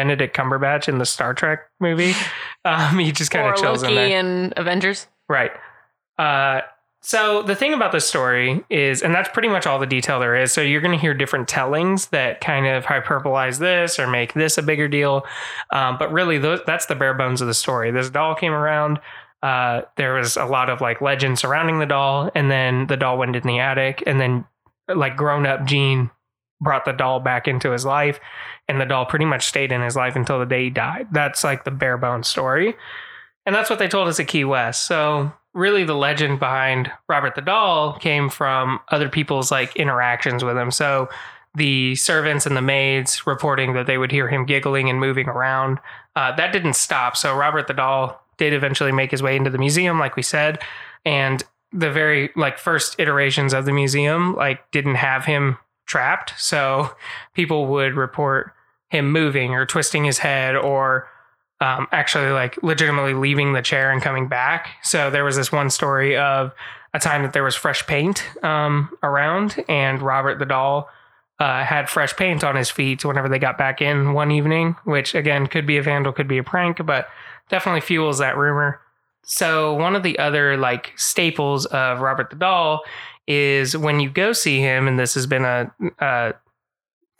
Benedict 0.00 0.34
Cumberbatch 0.34 0.88
in 0.88 0.96
the 0.96 1.04
Star 1.04 1.34
Trek 1.34 1.68
movie. 1.78 2.14
Um, 2.62 2.98
he 2.98 3.10
just 3.10 3.30
kind 3.30 3.48
of 3.48 3.56
chills 3.56 3.82
in 3.82 3.94
Loki 3.94 4.10
there. 4.10 4.20
and 4.20 4.52
Avengers. 4.58 5.06
Right. 5.30 5.50
Uh, 6.18 6.60
so 7.00 7.42
the 7.42 7.54
thing 7.54 7.72
about 7.72 7.90
this 7.90 8.06
story 8.06 8.62
is, 8.68 9.00
and 9.00 9.14
that's 9.14 9.30
pretty 9.30 9.48
much 9.48 9.66
all 9.66 9.78
the 9.78 9.86
detail 9.86 10.20
there 10.20 10.36
is. 10.36 10.52
So 10.52 10.60
you're 10.60 10.82
going 10.82 10.94
to 10.94 11.00
hear 11.00 11.14
different 11.14 11.48
tellings 11.48 12.08
that 12.08 12.42
kind 12.42 12.66
of 12.66 12.84
hyperbolize 12.84 13.60
this 13.60 13.98
or 13.98 14.06
make 14.06 14.34
this 14.34 14.58
a 14.58 14.62
bigger 14.62 14.88
deal. 14.88 15.24
Um, 15.72 15.96
but 15.98 16.12
really, 16.12 16.36
those, 16.36 16.60
that's 16.66 16.84
the 16.84 16.94
bare 16.94 17.14
bones 17.14 17.40
of 17.40 17.48
the 17.48 17.54
story. 17.54 17.90
This 17.92 18.10
doll 18.10 18.34
came 18.34 18.52
around. 18.52 19.00
Uh, 19.42 19.82
there 19.96 20.12
was 20.12 20.36
a 20.36 20.44
lot 20.44 20.68
of 20.68 20.82
like 20.82 21.00
legend 21.00 21.38
surrounding 21.38 21.78
the 21.78 21.86
doll, 21.86 22.30
and 22.34 22.50
then 22.50 22.88
the 22.88 22.96
doll 22.98 23.16
went 23.16 23.36
in 23.36 23.46
the 23.46 23.58
attic, 23.58 24.02
and 24.06 24.20
then 24.20 24.44
like 24.86 25.16
grown 25.16 25.46
up 25.46 25.64
Gene 25.64 26.10
brought 26.60 26.84
the 26.84 26.92
doll 26.92 27.20
back 27.20 27.48
into 27.48 27.70
his 27.70 27.84
life, 27.84 28.20
and 28.70 28.80
the 28.80 28.86
doll 28.86 29.04
pretty 29.04 29.24
much 29.24 29.46
stayed 29.46 29.72
in 29.72 29.82
his 29.82 29.96
life 29.96 30.16
until 30.16 30.38
the 30.38 30.46
day 30.46 30.64
he 30.64 30.70
died. 30.70 31.08
That's 31.12 31.42
like 31.44 31.64
the 31.64 31.70
bare 31.70 31.98
bones 31.98 32.28
story. 32.28 32.74
And 33.44 33.54
that's 33.54 33.68
what 33.68 33.78
they 33.78 33.88
told 33.88 34.08
us 34.08 34.20
at 34.20 34.28
Key 34.28 34.44
West. 34.44 34.86
So 34.86 35.32
really 35.54 35.84
the 35.84 35.94
legend 35.94 36.38
behind 36.38 36.90
Robert 37.08 37.34
the 37.34 37.40
Doll 37.40 37.98
came 37.98 38.30
from 38.30 38.78
other 38.88 39.08
people's 39.08 39.50
like 39.50 39.74
interactions 39.76 40.44
with 40.44 40.56
him. 40.56 40.70
So 40.70 41.08
the 41.56 41.96
servants 41.96 42.46
and 42.46 42.56
the 42.56 42.62
maids 42.62 43.26
reporting 43.26 43.72
that 43.74 43.86
they 43.86 43.98
would 43.98 44.12
hear 44.12 44.28
him 44.28 44.46
giggling 44.46 44.88
and 44.88 45.00
moving 45.00 45.28
around. 45.28 45.80
Uh, 46.14 46.34
that 46.36 46.52
didn't 46.52 46.74
stop. 46.74 47.16
So 47.16 47.36
Robert 47.36 47.66
the 47.66 47.74
Doll 47.74 48.22
did 48.36 48.52
eventually 48.52 48.92
make 48.92 49.10
his 49.10 49.22
way 49.22 49.36
into 49.36 49.50
the 49.50 49.58
museum, 49.58 49.98
like 49.98 50.14
we 50.14 50.22
said, 50.22 50.60
and 51.04 51.42
the 51.72 51.90
very 51.90 52.30
like 52.36 52.58
first 52.58 52.98
iterations 52.98 53.52
of 53.52 53.64
the 53.64 53.72
museum 53.72 54.34
like 54.36 54.70
didn't 54.70 54.94
have 54.96 55.24
him 55.24 55.58
trapped. 55.86 56.34
So 56.38 56.94
people 57.34 57.66
would 57.66 57.94
report 57.94 58.52
him 58.90 59.10
moving 59.10 59.52
or 59.52 59.64
twisting 59.64 60.04
his 60.04 60.18
head 60.18 60.54
or 60.54 61.08
um, 61.60 61.86
actually 61.92 62.30
like 62.30 62.62
legitimately 62.62 63.14
leaving 63.14 63.52
the 63.52 63.62
chair 63.62 63.90
and 63.90 64.02
coming 64.02 64.28
back. 64.28 64.68
So 64.82 65.10
there 65.10 65.24
was 65.24 65.36
this 65.36 65.50
one 65.52 65.70
story 65.70 66.16
of 66.16 66.52
a 66.92 66.98
time 66.98 67.22
that 67.22 67.32
there 67.32 67.44
was 67.44 67.54
fresh 67.54 67.86
paint 67.86 68.24
um, 68.44 68.90
around, 69.02 69.64
and 69.68 70.02
Robert 70.02 70.38
the 70.38 70.46
doll 70.46 70.88
uh, 71.38 71.64
had 71.64 71.88
fresh 71.88 72.16
paint 72.16 72.42
on 72.44 72.56
his 72.56 72.68
feet 72.70 73.04
whenever 73.04 73.28
they 73.28 73.38
got 73.38 73.56
back 73.56 73.80
in 73.80 74.12
one 74.12 74.30
evening, 74.30 74.76
which 74.84 75.14
again 75.14 75.46
could 75.46 75.66
be 75.66 75.76
a 75.76 75.82
vandal, 75.82 76.12
could 76.12 76.28
be 76.28 76.38
a 76.38 76.42
prank, 76.42 76.84
but 76.84 77.08
definitely 77.48 77.80
fuels 77.80 78.18
that 78.18 78.36
rumor. 78.36 78.80
So 79.22 79.74
one 79.74 79.94
of 79.94 80.02
the 80.02 80.18
other 80.18 80.56
like 80.56 80.92
staples 80.96 81.66
of 81.66 82.00
Robert 82.00 82.30
the 82.30 82.36
doll 82.36 82.82
is 83.26 83.76
when 83.76 84.00
you 84.00 84.10
go 84.10 84.32
see 84.32 84.58
him, 84.58 84.88
and 84.88 84.98
this 84.98 85.14
has 85.14 85.26
been 85.26 85.44
a, 85.44 85.70
a 86.00 86.34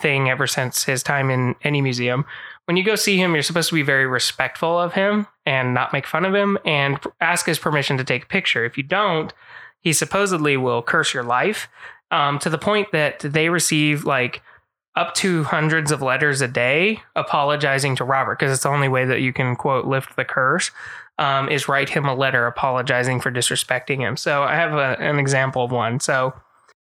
thing 0.01 0.31
ever 0.31 0.47
since 0.47 0.85
his 0.85 1.03
time 1.03 1.31
in 1.31 1.55
any 1.63 1.81
museum 1.81 2.25
when 2.71 2.77
you 2.77 2.85
go 2.85 2.95
see 2.95 3.17
him, 3.17 3.35
you're 3.35 3.43
supposed 3.43 3.71
to 3.71 3.75
be 3.75 3.83
very 3.83 4.07
respectful 4.07 4.79
of 4.79 4.93
him 4.93 5.27
and 5.45 5.75
not 5.75 5.93
make 5.93 6.07
fun 6.07 6.25
of 6.25 6.37
him 6.37 6.57
and 6.65 7.01
ask 7.21 7.45
his 7.47 7.59
permission 7.59 7.97
to 7.97 8.05
take 8.05 8.23
a 8.23 8.29
picture. 8.29 8.65
If 8.65 8.77
you 8.77 8.85
don't, 8.85 9.33
he 9.81 9.93
supposedly 9.93 10.57
will 10.57 10.81
curse 10.81 11.13
your 11.13 11.25
life 11.25 11.69
um, 12.13 12.39
to 12.39 12.49
the 12.49 12.59
point 12.59 12.93
that 12.93 13.19
they 13.19 13.49
receive 13.49 14.05
like 14.05 14.41
up 14.95 15.15
to 15.15 15.43
hundreds 15.43 15.91
of 15.91 16.01
letters 16.01 16.43
a 16.43 16.47
day 16.47 17.03
apologizing 17.17 17.97
to 17.97 18.05
Robert 18.05 18.39
because 18.39 18.53
it's 18.53 18.63
the 18.63 18.69
only 18.69 18.89
way 18.89 19.05
that 19.05 19.21
you 19.21 19.33
can 19.33 19.57
quote 19.57 19.87
lift 19.87 20.15
the 20.15 20.25
curse 20.25 20.71
um, 21.19 21.49
is 21.49 21.69
write 21.69 21.89
him 21.89 22.05
a 22.05 22.15
letter 22.15 22.47
apologizing 22.47 23.21
for 23.21 23.33
disrespecting 23.33 23.99
him. 23.99 24.17
So 24.17 24.45
I 24.45 24.55
have 24.55 24.75
a, 24.75 24.97
an 25.01 25.19
example 25.19 25.65
of 25.65 25.73
one. 25.73 25.99
So, 25.99 26.35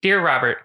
dear 0.03 0.21
Robert, 0.21 0.59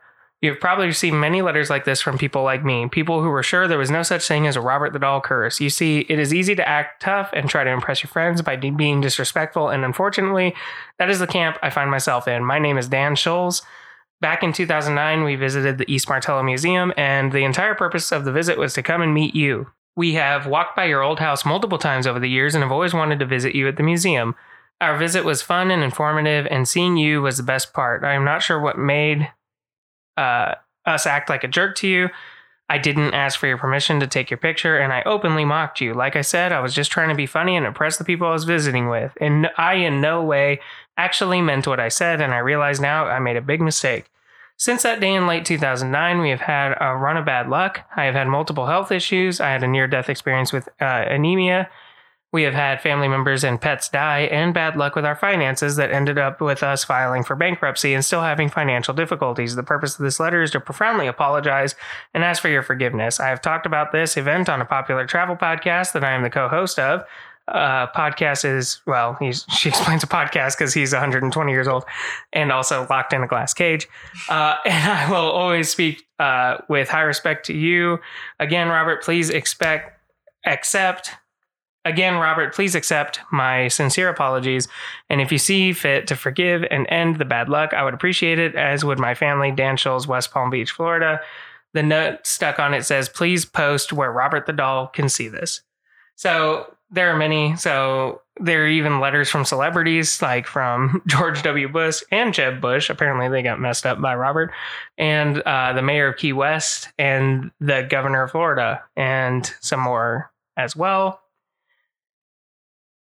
You've 0.44 0.60
probably 0.60 0.88
received 0.88 1.16
many 1.16 1.42
letters 1.42 1.70
like 1.70 1.86
this 1.86 2.02
from 2.02 2.18
people 2.18 2.44
like 2.44 2.66
me, 2.66 2.90
people 2.90 3.24
who 3.24 3.30
were 3.30 3.44
sure 3.44 3.66
there 3.66 3.78
was 3.78 3.90
no 3.90 4.04
such 4.04 4.28
thing 4.28 4.46
as 4.46 4.58
a 4.58 4.62
Robert 4.62 4.92
the 4.92 5.00
Doll 5.00 5.22
curse. 5.22 5.62
You 5.62 5.70
see, 5.70 6.00
it 6.10 6.20
is 6.20 6.34
easy 6.34 6.54
to 6.54 6.68
act 6.68 7.02
tough 7.02 7.30
and 7.32 7.50
try 7.50 7.64
to 7.64 7.70
impress 7.70 8.04
your 8.04 8.10
friends 8.10 8.42
by 8.42 8.58
de- 8.58 8.70
being 8.70 9.00
disrespectful, 9.00 9.70
and 9.70 9.86
unfortunately, 9.86 10.54
that 11.00 11.10
is 11.10 11.20
the 11.20 11.28
camp 11.28 11.58
I 11.64 11.70
find 11.70 11.90
myself 11.90 12.28
in. 12.28 12.44
My 12.44 12.60
name 12.60 12.78
is 12.78 12.90
Dan 12.90 13.16
Scholes. 13.16 13.62
Back 14.20 14.44
in 14.44 14.52
2009, 14.52 15.24
we 15.24 15.38
visited 15.38 15.78
the 15.78 15.90
East 15.90 16.10
Martello 16.10 16.44
Museum, 16.44 16.92
and 16.98 17.32
the 17.32 17.46
entire 17.46 17.74
purpose 17.74 18.12
of 18.12 18.26
the 18.26 18.34
visit 18.34 18.58
was 18.58 18.74
to 18.74 18.84
come 18.84 19.02
and 19.02 19.14
meet 19.14 19.34
you. 19.34 19.68
We 19.96 20.16
have 20.16 20.46
walked 20.46 20.76
by 20.76 20.86
your 20.86 21.04
old 21.04 21.22
house 21.22 21.46
multiple 21.46 21.78
times 21.78 22.06
over 22.06 22.20
the 22.20 22.30
years 22.30 22.54
and 22.54 22.62
have 22.66 22.72
always 22.72 22.94
wanted 22.94 23.20
to 23.20 23.26
visit 23.26 23.56
you 23.56 23.70
at 23.70 23.78
the 23.78 23.84
museum. 23.84 24.36
Our 24.82 24.98
visit 24.98 25.24
was 25.24 25.42
fun 25.42 25.72
and 25.72 25.82
informative, 25.82 26.48
and 26.52 26.68
seeing 26.68 26.98
you 26.98 27.22
was 27.22 27.38
the 27.38 27.44
best 27.44 27.74
part. 27.74 28.04
I 28.04 28.12
am 28.12 28.26
not 28.26 28.44
sure 28.44 28.60
what 28.60 28.78
made 28.78 29.30
uh, 30.18 30.56
us 30.86 31.06
act 31.06 31.30
like 31.30 31.44
a 31.44 31.48
jerk 31.48 31.76
to 31.78 31.88
you. 31.88 32.10
I 32.70 32.78
didn't 32.78 33.14
ask 33.14 33.40
for 33.40 33.48
your 33.48 33.58
permission 33.58 34.00
to 34.00 34.08
take 34.08 34.32
your 34.32 34.38
picture, 34.38 34.78
and 34.78 34.94
I 34.94 35.04
openly 35.06 35.46
mocked 35.46 35.82
you. 35.82 35.94
Like 35.94 36.16
I 36.16 36.22
said, 36.22 36.52
I 36.52 36.60
was 36.60 36.74
just 36.74 36.92
trying 36.92 37.10
to 37.10 37.16
be 37.16 37.26
funny 37.26 37.56
and 37.56 37.66
impress 37.66 37.98
the 37.98 38.06
people 38.06 38.28
I 38.28 38.32
was 38.32 38.46
visiting 38.46 38.90
with. 38.90 39.16
And 39.20 39.50
I, 39.58 39.76
in 39.76 40.02
no 40.02 40.24
way, 40.24 40.60
actually 40.98 41.42
meant 41.42 41.68
what 41.68 41.80
I 41.80 41.90
said, 41.90 42.22
and 42.22 42.34
I 42.34 42.40
realize 42.40 42.80
now 42.80 43.06
I 43.06 43.20
made 43.20 43.36
a 43.36 43.42
big 43.42 43.62
mistake. 43.62 44.06
Since 44.56 44.84
that 44.84 45.02
day 45.02 45.14
in 45.14 45.28
late 45.28 45.46
2009, 45.46 46.22
we 46.22 46.30
have 46.30 46.42
had 46.42 46.76
a 46.80 46.96
run 46.96 47.18
of 47.18 47.26
bad 47.26 47.50
luck. 47.50 47.82
I 47.96 48.06
have 48.06 48.16
had 48.16 48.28
multiple 48.28 48.68
health 48.68 48.92
issues. 48.92 49.42
I 49.42 49.50
had 49.50 49.64
a 49.64 49.68
near 49.68 49.88
death 49.88 50.10
experience 50.10 50.54
with 50.54 50.70
uh, 50.80 51.06
anemia 51.08 51.70
we 52.34 52.44
have 52.44 52.56
had 52.56 52.82
family 52.82 53.08
members 53.08 53.44
and 53.44 53.62
pets 53.62 53.88
die 53.88 54.22
and 54.22 54.56
bad 54.56 54.76
luck 54.76 54.96
with 54.96 55.06
our 55.06 55.16
finances 55.16 55.76
that 55.76 55.92
ended 55.92 56.18
up 56.18 56.42
with 56.42 56.64
us 56.64 56.84
filing 56.84 57.24
for 57.24 57.36
bankruptcy 57.36 57.94
and 57.94 58.04
still 58.04 58.24
having 58.24 58.50
financial 58.50 58.94
difficulties. 58.94 59.56
The 59.56 59.62
purpose 59.62 59.98
of 59.98 60.04
this 60.04 60.20
letter 60.20 60.42
is 60.42 60.50
to 60.52 60.60
profoundly 60.60 61.06
apologize 61.06 61.76
and 62.14 62.24
ask 62.24 62.42
for 62.42 62.50
your 62.50 62.64
forgiveness. 62.64 63.20
I 63.20 63.30
have 63.30 63.40
talked 63.40 63.68
about 63.68 63.92
this 63.92 64.18
event 64.18 64.50
on 64.50 64.60
a 64.60 64.66
popular 64.66 65.06
travel 65.06 65.36
podcast 65.36 65.94
that 65.94 66.04
I 66.04 66.12
am 66.12 66.24
the 66.24 66.30
co 66.32 66.50
host 66.50 66.80
of. 66.80 67.06
Uh, 67.46 67.88
podcast 67.88 68.46
is 68.46 68.80
well 68.88 69.18
he's 69.20 69.46
she 69.58 69.68
explains 69.68 70.02
a 70.02 70.08
podcast 70.08 70.58
because 70.58 70.74
he's 70.74 70.94
120 70.94 71.52
years 71.52 71.68
old 71.68 71.84
and 72.32 72.54
also 72.54 72.88
locked 72.90 73.12
in 73.12 73.22
a 73.22 73.28
glass 73.28 73.54
cage 73.54 73.86
uh, 74.30 74.56
and 74.66 74.90
i 74.90 75.12
will 75.12 75.30
always 75.30 75.70
speak 75.70 76.08
uh, 76.20 76.56
with 76.70 76.88
high 76.88 77.02
respect 77.02 77.46
to 77.46 77.54
you 77.54 78.00
again 78.40 78.70
robert 78.70 79.04
please 79.04 79.30
expect 79.30 80.00
accept 80.46 81.12
Again, 81.86 82.16
Robert, 82.16 82.56
please 82.56 82.76
accept 82.76 83.20
my 83.32 83.68
sincere 83.68 84.08
apologies. 84.08 84.68
And 85.10 85.20
if 85.20 85.32
you 85.32 85.38
see 85.38 85.74
fit 85.74 86.08
to 86.08 86.16
forgive 86.16 86.64
and 86.72 86.88
end 86.90 87.18
the 87.18 87.26
bad 87.26 87.50
luck, 87.50 87.74
I 87.74 87.84
would 87.84 87.94
appreciate 87.94 88.40
it, 88.40 88.56
as 88.56 88.86
would 88.86 89.00
my 89.00 89.14
family, 89.14 89.52
Dan 89.52 89.76
Scholes, 89.76 90.08
West 90.08 90.32
Palm 90.32 90.50
Beach, 90.50 90.72
Florida. 90.72 91.20
The 91.74 91.84
note 91.84 92.26
stuck 92.26 92.60
on 92.60 92.74
it 92.74 92.86
says, 92.86 93.10
please 93.10 93.44
post 93.44 93.92
where 93.92 94.12
Robert 94.12 94.46
the 94.46 94.54
doll 94.54 94.88
can 94.88 95.10
see 95.10 95.28
this. 95.28 95.62
So 96.16 96.74
there 96.90 97.14
are 97.14 97.18
many. 97.18 97.56
So 97.58 98.22
there 98.40 98.64
are 98.64 98.68
even 98.68 99.00
letters 99.00 99.30
from 99.30 99.44
celebrities, 99.44 100.22
like 100.22 100.48
from 100.48 101.02
George 101.08 101.42
W. 101.44 101.68
Bush 101.68 102.02
and 102.12 102.34
Jeb 102.34 102.62
Bush. 102.62 102.90
Apparently, 102.90 103.28
they 103.28 103.42
got 103.42 103.60
messed 103.60 103.86
up 103.86 104.00
by 104.00 104.16
Robert, 104.16 104.52
and 104.98 105.40
uh, 105.42 105.74
the 105.74 105.82
mayor 105.82 106.08
of 106.08 106.18
Key 106.18 106.34
West, 106.34 106.90
and 106.98 107.52
the 107.60 107.86
governor 107.90 108.24
of 108.24 108.32
Florida, 108.32 108.84
and 108.96 109.54
some 109.60 109.80
more 109.80 110.32
as 110.56 110.76
well. 110.76 111.23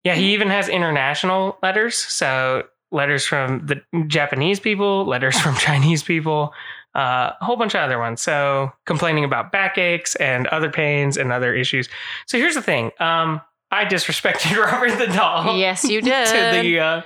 Yeah, 0.03 0.15
he 0.15 0.33
even 0.33 0.49
has 0.49 0.67
international 0.67 1.57
letters. 1.61 1.95
So 1.95 2.63
letters 2.91 3.25
from 3.25 3.65
the 3.65 3.81
Japanese 4.07 4.59
people, 4.59 5.05
letters 5.05 5.39
from 5.39 5.55
Chinese 5.57 6.03
people, 6.03 6.53
uh, 6.95 7.31
a 7.39 7.45
whole 7.45 7.55
bunch 7.55 7.73
of 7.75 7.81
other 7.81 7.99
ones. 7.99 8.21
So 8.21 8.71
complaining 8.85 9.23
about 9.23 9.51
backaches 9.51 10.15
and 10.15 10.47
other 10.47 10.69
pains 10.69 11.17
and 11.17 11.31
other 11.31 11.53
issues. 11.53 11.87
So 12.25 12.37
here's 12.37 12.55
the 12.55 12.61
thing. 12.61 12.91
Um, 12.99 13.41
I 13.73 13.85
disrespected 13.85 14.57
Robert 14.65 14.97
the 14.97 15.07
doll. 15.07 15.57
Yes, 15.57 15.85
you 15.85 16.01
did. 16.01 16.27
to 16.27 16.61
the 16.61 16.79
uh, 16.79 17.01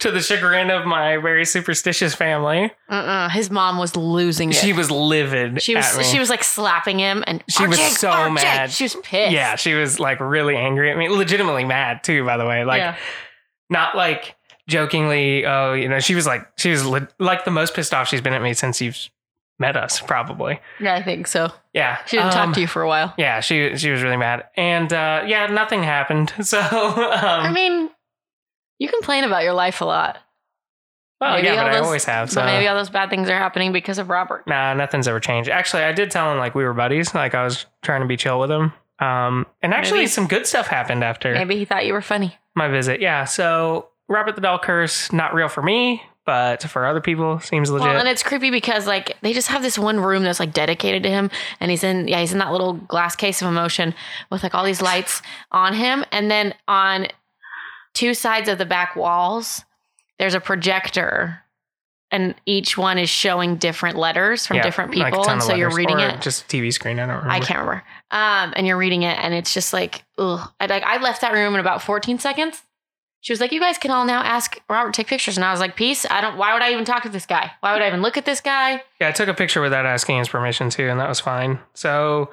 to 0.00 0.10
the 0.10 0.20
chagrin 0.20 0.70
of 0.70 0.84
my 0.84 1.16
very 1.18 1.44
superstitious 1.44 2.14
family. 2.14 2.72
Uh-uh. 2.88 3.28
His 3.28 3.50
mom 3.50 3.78
was 3.78 3.94
losing 3.94 4.50
it. 4.50 4.56
She 4.56 4.72
was 4.72 4.90
livid. 4.90 5.62
She 5.62 5.76
was 5.76 6.10
she 6.10 6.18
was 6.18 6.28
like 6.28 6.42
slapping 6.42 6.98
him, 6.98 7.22
and 7.26 7.44
she 7.48 7.66
was 7.66 7.78
so 7.98 8.30
mad. 8.30 8.72
She 8.72 8.84
was 8.84 8.96
pissed. 8.96 9.32
Yeah, 9.32 9.54
she 9.54 9.74
was 9.74 10.00
like 10.00 10.18
really 10.18 10.56
angry 10.56 10.90
at 10.90 10.96
me. 10.96 11.08
Legitimately 11.08 11.64
mad 11.64 12.02
too, 12.02 12.24
by 12.24 12.36
the 12.36 12.46
way. 12.46 12.64
Like, 12.64 12.80
yeah. 12.80 12.96
not 13.70 13.94
like 13.94 14.34
jokingly. 14.66 15.46
Oh, 15.46 15.74
you 15.74 15.88
know, 15.88 16.00
she 16.00 16.16
was 16.16 16.26
like 16.26 16.46
she 16.56 16.70
was 16.70 16.84
li- 16.84 17.06
like 17.20 17.44
the 17.44 17.52
most 17.52 17.74
pissed 17.74 17.94
off 17.94 18.08
she's 18.08 18.20
been 18.20 18.34
at 18.34 18.42
me 18.42 18.54
since 18.54 18.80
you've 18.80 19.08
met 19.58 19.76
us 19.76 20.00
probably. 20.00 20.60
Yeah, 20.80 20.94
I 20.94 21.02
think 21.02 21.26
so. 21.26 21.50
Yeah. 21.74 21.98
She 22.06 22.16
didn't 22.16 22.34
um, 22.34 22.46
talk 22.46 22.54
to 22.54 22.60
you 22.60 22.66
for 22.66 22.82
a 22.82 22.88
while. 22.88 23.14
Yeah, 23.18 23.40
she 23.40 23.76
she 23.76 23.90
was 23.90 24.02
really 24.02 24.16
mad. 24.16 24.44
And 24.56 24.92
uh, 24.92 25.24
yeah, 25.26 25.46
nothing 25.46 25.82
happened. 25.82 26.32
So 26.42 26.58
um, 26.60 27.10
I 27.12 27.52
mean, 27.52 27.90
you 28.78 28.88
complain 28.88 29.24
about 29.24 29.42
your 29.42 29.52
life 29.52 29.80
a 29.80 29.84
lot. 29.84 30.18
Well, 31.20 31.34
maybe 31.34 31.48
yeah, 31.48 31.62
but 31.62 31.72
those, 31.72 31.82
I 31.82 31.84
always 31.84 32.04
have. 32.04 32.30
So. 32.30 32.44
Maybe 32.44 32.68
all 32.68 32.76
those 32.76 32.90
bad 32.90 33.10
things 33.10 33.28
are 33.28 33.36
happening 33.36 33.72
because 33.72 33.98
of 33.98 34.08
Robert. 34.08 34.46
Nah, 34.46 34.72
nothing's 34.74 35.08
ever 35.08 35.18
changed. 35.20 35.50
Actually, 35.50 35.82
I 35.82 35.92
did 35.92 36.10
tell 36.10 36.30
him 36.32 36.38
like 36.38 36.54
we 36.54 36.64
were 36.64 36.72
buddies. 36.72 37.14
Like 37.14 37.34
I 37.34 37.44
was 37.44 37.66
trying 37.82 38.00
to 38.02 38.06
be 38.06 38.16
chill 38.16 38.38
with 38.38 38.50
him. 38.50 38.72
Um, 39.00 39.46
and 39.62 39.74
actually, 39.74 40.00
maybe, 40.00 40.08
some 40.08 40.26
good 40.26 40.46
stuff 40.46 40.68
happened 40.68 41.04
after. 41.04 41.34
Maybe 41.34 41.56
he 41.56 41.64
thought 41.64 41.86
you 41.86 41.92
were 41.92 42.02
funny. 42.02 42.36
My 42.54 42.68
visit, 42.68 43.00
yeah. 43.00 43.24
So 43.24 43.88
Robert 44.08 44.34
the 44.36 44.40
Doll 44.40 44.58
curse, 44.58 45.12
not 45.12 45.34
real 45.34 45.48
for 45.48 45.62
me, 45.62 46.02
but 46.28 46.62
for 46.64 46.84
other 46.84 47.00
people 47.00 47.40
seems 47.40 47.70
legit. 47.70 47.88
Well, 47.88 47.98
and 47.98 48.06
it's 48.06 48.22
creepy 48.22 48.50
because 48.50 48.86
like 48.86 49.16
they 49.22 49.32
just 49.32 49.48
have 49.48 49.62
this 49.62 49.78
one 49.78 49.98
room 49.98 50.24
that's 50.24 50.38
like 50.38 50.52
dedicated 50.52 51.02
to 51.04 51.08
him, 51.08 51.30
and 51.58 51.70
he's 51.70 51.82
in 51.82 52.06
yeah 52.06 52.20
he's 52.20 52.34
in 52.34 52.38
that 52.38 52.52
little 52.52 52.74
glass 52.74 53.16
case 53.16 53.40
of 53.40 53.48
emotion 53.48 53.94
with 54.30 54.42
like 54.42 54.54
all 54.54 54.62
these 54.62 54.82
lights 54.82 55.22
on 55.52 55.72
him, 55.72 56.04
and 56.12 56.30
then 56.30 56.52
on 56.68 57.06
two 57.94 58.12
sides 58.12 58.46
of 58.46 58.58
the 58.58 58.66
back 58.66 58.94
walls 58.94 59.64
there's 60.18 60.34
a 60.34 60.40
projector 60.40 61.40
and 62.10 62.34
each 62.44 62.76
one 62.76 62.98
is 62.98 63.08
showing 63.08 63.56
different 63.56 63.96
letters 63.96 64.46
from 64.46 64.58
yeah, 64.58 64.62
different 64.64 64.92
people, 64.92 65.20
like 65.20 65.28
and 65.30 65.42
so 65.42 65.54
you're 65.54 65.74
reading 65.74 66.00
it. 66.00 66.20
Just 66.20 66.46
TV 66.48 66.70
screen. 66.72 66.98
I 66.98 67.06
don't 67.06 67.16
remember. 67.16 67.30
I 67.30 67.40
can't 67.40 67.60
remember. 67.60 67.84
Um, 68.10 68.52
and 68.54 68.66
you're 68.66 68.78
reading 68.78 69.02
it, 69.02 69.18
and 69.18 69.32
it's 69.32 69.54
just 69.54 69.72
like, 69.72 70.04
ugh. 70.18 70.46
I 70.60 70.66
like 70.66 70.82
I 70.82 71.00
left 71.02 71.22
that 71.22 71.32
room 71.32 71.54
in 71.54 71.60
about 71.60 71.82
14 71.82 72.18
seconds. 72.18 72.62
She 73.20 73.32
was 73.32 73.40
like, 73.40 73.52
"You 73.52 73.60
guys 73.60 73.78
can 73.78 73.90
all 73.90 74.04
now 74.04 74.22
ask 74.22 74.60
Robert 74.68 74.94
take 74.94 75.06
pictures," 75.08 75.36
and 75.36 75.44
I 75.44 75.50
was 75.50 75.60
like, 75.60 75.74
"Peace. 75.76 76.06
I 76.10 76.20
don't. 76.20 76.36
Why 76.36 76.52
would 76.52 76.62
I 76.62 76.72
even 76.72 76.84
talk 76.84 77.02
to 77.02 77.08
this 77.08 77.26
guy? 77.26 77.50
Why 77.60 77.72
would 77.72 77.82
I 77.82 77.88
even 77.88 78.00
look 78.02 78.16
at 78.16 78.24
this 78.24 78.40
guy?" 78.40 78.82
Yeah, 79.00 79.08
I 79.08 79.12
took 79.12 79.28
a 79.28 79.34
picture 79.34 79.60
without 79.60 79.86
asking 79.86 80.18
his 80.18 80.28
permission 80.28 80.70
too, 80.70 80.88
and 80.88 81.00
that 81.00 81.08
was 81.08 81.18
fine. 81.20 81.58
So, 81.74 82.30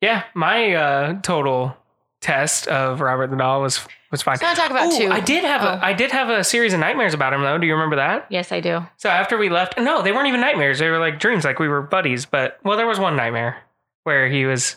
yeah, 0.00 0.24
my 0.34 0.74
uh, 0.74 1.20
total 1.22 1.76
test 2.20 2.66
of 2.66 3.00
Robert 3.00 3.30
the 3.30 3.36
Doll 3.36 3.62
was 3.62 3.86
was 4.10 4.22
fine. 4.22 4.38
I 4.40 4.44
wanna 4.46 4.56
talk 4.56 4.70
about 4.70 4.92
Ooh, 4.92 4.98
two. 4.98 5.10
I 5.12 5.20
did 5.20 5.44
have 5.44 5.62
Oh. 5.62 5.68
a 5.68 5.80
I 5.84 5.92
did 5.92 6.10
have 6.10 6.28
a 6.28 6.42
series 6.42 6.72
of 6.72 6.80
nightmares 6.80 7.14
about 7.14 7.32
him 7.32 7.42
though. 7.42 7.58
Do 7.58 7.66
you 7.66 7.74
remember 7.74 7.96
that? 7.96 8.26
Yes, 8.28 8.50
I 8.52 8.60
do. 8.60 8.84
So 8.96 9.08
after 9.08 9.36
we 9.38 9.48
left, 9.48 9.78
no, 9.78 10.02
they 10.02 10.12
weren't 10.12 10.26
even 10.28 10.40
nightmares. 10.40 10.78
They 10.80 10.88
were 10.90 10.98
like 10.98 11.18
dreams, 11.20 11.44
like 11.44 11.58
we 11.60 11.68
were 11.68 11.82
buddies. 11.82 12.26
But 12.26 12.58
well, 12.64 12.76
there 12.76 12.86
was 12.86 12.98
one 12.98 13.14
nightmare 13.16 13.58
where 14.04 14.28
he 14.28 14.44
was 14.44 14.76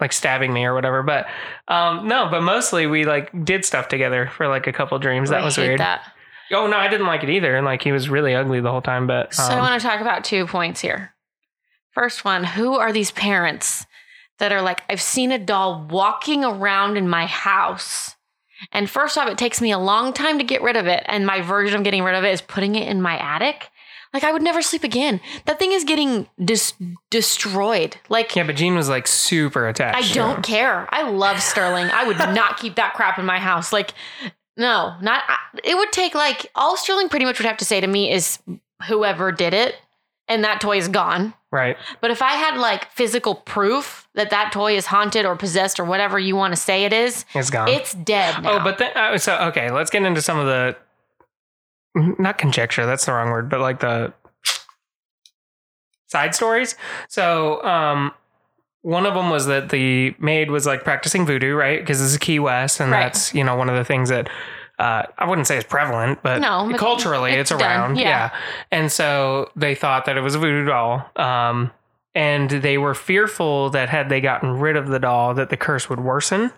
like 0.00 0.12
stabbing 0.12 0.52
me 0.52 0.64
or 0.64 0.74
whatever. 0.74 1.02
But 1.02 1.26
um, 1.68 2.08
no, 2.08 2.28
but 2.30 2.42
mostly 2.42 2.86
we 2.86 3.04
like 3.04 3.44
did 3.44 3.64
stuff 3.64 3.88
together 3.88 4.30
for 4.36 4.48
like 4.48 4.66
a 4.66 4.72
couple 4.72 4.98
dreams. 4.98 5.30
That 5.30 5.42
I 5.42 5.44
was 5.44 5.56
weird. 5.56 5.80
That. 5.80 6.12
Oh 6.52 6.66
no, 6.66 6.76
I 6.76 6.88
didn't 6.88 7.06
like 7.06 7.22
it 7.22 7.30
either. 7.30 7.56
And 7.56 7.64
like 7.64 7.82
he 7.82 7.92
was 7.92 8.08
really 8.08 8.34
ugly 8.34 8.60
the 8.60 8.70
whole 8.70 8.82
time. 8.82 9.06
But 9.06 9.34
So 9.34 9.44
I 9.44 9.54
um, 9.54 9.60
want 9.60 9.80
to 9.80 9.86
talk 9.86 10.00
about 10.00 10.24
two 10.24 10.46
points 10.46 10.80
here. 10.80 11.14
First 11.92 12.24
one, 12.24 12.44
who 12.44 12.76
are 12.76 12.92
these 12.92 13.10
parents 13.10 13.84
that 14.38 14.52
are 14.52 14.62
like, 14.62 14.82
I've 14.88 15.00
seen 15.00 15.32
a 15.32 15.38
doll 15.38 15.86
walking 15.88 16.44
around 16.44 16.96
in 16.96 17.08
my 17.08 17.26
house. 17.26 18.16
And 18.72 18.90
first 18.90 19.16
off, 19.16 19.28
it 19.28 19.38
takes 19.38 19.60
me 19.60 19.70
a 19.70 19.78
long 19.78 20.12
time 20.12 20.38
to 20.38 20.44
get 20.44 20.62
rid 20.62 20.76
of 20.76 20.86
it. 20.86 21.04
And 21.06 21.26
my 21.26 21.40
version 21.40 21.78
of 21.78 21.84
getting 21.84 22.02
rid 22.02 22.14
of 22.14 22.24
it 22.24 22.32
is 22.32 22.40
putting 22.40 22.74
it 22.74 22.88
in 22.88 23.00
my 23.00 23.16
attic. 23.16 23.69
Like 24.12 24.24
I 24.24 24.32
would 24.32 24.42
never 24.42 24.60
sleep 24.62 24.82
again. 24.84 25.20
That 25.46 25.58
thing 25.58 25.72
is 25.72 25.84
getting 25.84 26.28
dis- 26.44 26.74
destroyed. 27.10 27.96
Like 28.08 28.34
yeah, 28.34 28.44
but 28.44 28.56
Gene 28.56 28.74
was 28.74 28.88
like 28.88 29.06
super 29.06 29.68
attached. 29.68 30.10
I 30.10 30.14
don't 30.14 30.36
him. 30.38 30.42
care. 30.42 30.88
I 30.90 31.02
love 31.08 31.40
Sterling. 31.42 31.86
I 31.92 32.04
would 32.04 32.18
not 32.18 32.58
keep 32.58 32.76
that 32.76 32.94
crap 32.94 33.18
in 33.18 33.24
my 33.26 33.38
house. 33.38 33.72
Like, 33.72 33.92
no, 34.56 34.94
not. 35.00 35.22
I- 35.28 35.38
It 35.62 35.76
would 35.76 35.92
take 35.92 36.14
like 36.14 36.50
all 36.54 36.76
Sterling 36.76 37.08
pretty 37.08 37.24
much 37.24 37.38
would 37.38 37.46
have 37.46 37.58
to 37.58 37.64
say 37.64 37.80
to 37.80 37.86
me 37.86 38.10
is 38.12 38.38
whoever 38.88 39.30
did 39.32 39.54
it, 39.54 39.76
and 40.28 40.42
that 40.44 40.60
toy 40.60 40.78
is 40.78 40.88
gone. 40.88 41.34
Right. 41.52 41.76
But 42.00 42.10
if 42.12 42.22
I 42.22 42.32
had 42.32 42.56
like 42.58 42.90
physical 42.92 43.34
proof 43.34 44.08
that 44.14 44.30
that 44.30 44.52
toy 44.52 44.76
is 44.76 44.86
haunted 44.86 45.24
or 45.26 45.34
possessed 45.36 45.80
or 45.80 45.84
whatever 45.84 46.18
you 46.18 46.36
want 46.36 46.52
to 46.52 46.56
say 46.60 46.84
it 46.84 46.92
is, 46.92 47.24
It's 47.34 47.50
gone. 47.50 47.68
it's 47.68 47.92
dead 47.94 48.42
now. 48.42 48.60
Oh, 48.60 48.64
but 48.64 48.78
then 48.78 48.92
uh, 48.96 49.18
so 49.18 49.36
okay, 49.48 49.70
let's 49.72 49.90
get 49.90 50.02
into 50.04 50.22
some 50.22 50.38
of 50.38 50.46
the 50.46 50.76
not 51.94 52.38
conjecture. 52.38 52.86
That's 52.86 53.04
the 53.06 53.12
wrong 53.12 53.30
word, 53.30 53.48
but 53.48 53.60
like 53.60 53.80
the 53.80 54.12
side 56.06 56.34
stories. 56.34 56.76
So, 57.08 57.62
um, 57.64 58.12
one 58.82 59.04
of 59.04 59.14
them 59.14 59.28
was 59.30 59.46
that 59.46 59.68
the 59.68 60.14
maid 60.18 60.50
was 60.50 60.66
like 60.66 60.84
practicing 60.84 61.26
voodoo, 61.26 61.54
right? 61.54 61.80
Because 61.80 62.00
this 62.00 62.10
is 62.12 62.16
Key 62.18 62.38
West, 62.38 62.80
and 62.80 62.90
Right. 62.90 63.00
that's 63.04 63.34
you 63.34 63.44
know 63.44 63.54
one 63.54 63.68
of 63.68 63.76
the 63.76 63.84
things 63.84 64.08
that 64.08 64.28
uh, 64.78 65.02
I 65.18 65.28
wouldn't 65.28 65.46
say 65.46 65.58
is 65.58 65.64
prevalent, 65.64 66.20
but 66.22 66.40
No, 66.40 66.72
culturally 66.78 67.32
it's 67.32 67.50
it's, 67.50 67.60
around. 67.62 67.96
yeah. 67.98 68.08
Yeah. 68.08 68.30
and 68.72 68.90
so 68.90 69.50
they 69.54 69.74
thought 69.74 70.06
that 70.06 70.16
it 70.16 70.22
was 70.22 70.34
a 70.34 70.38
voodoo 70.38 70.64
doll. 70.64 71.06
Um, 71.16 71.70
and 72.14 72.48
they 72.50 72.78
were 72.78 72.94
fearful 72.94 73.68
that 73.70 73.90
had 73.90 74.08
they 74.08 74.22
gotten 74.22 74.58
rid 74.58 74.76
of 74.76 74.88
the 74.88 74.98
doll, 74.98 75.34
that 75.34 75.50
the 75.50 75.56
curse 75.58 75.90
would 75.90 76.00
worsen. 76.00 76.50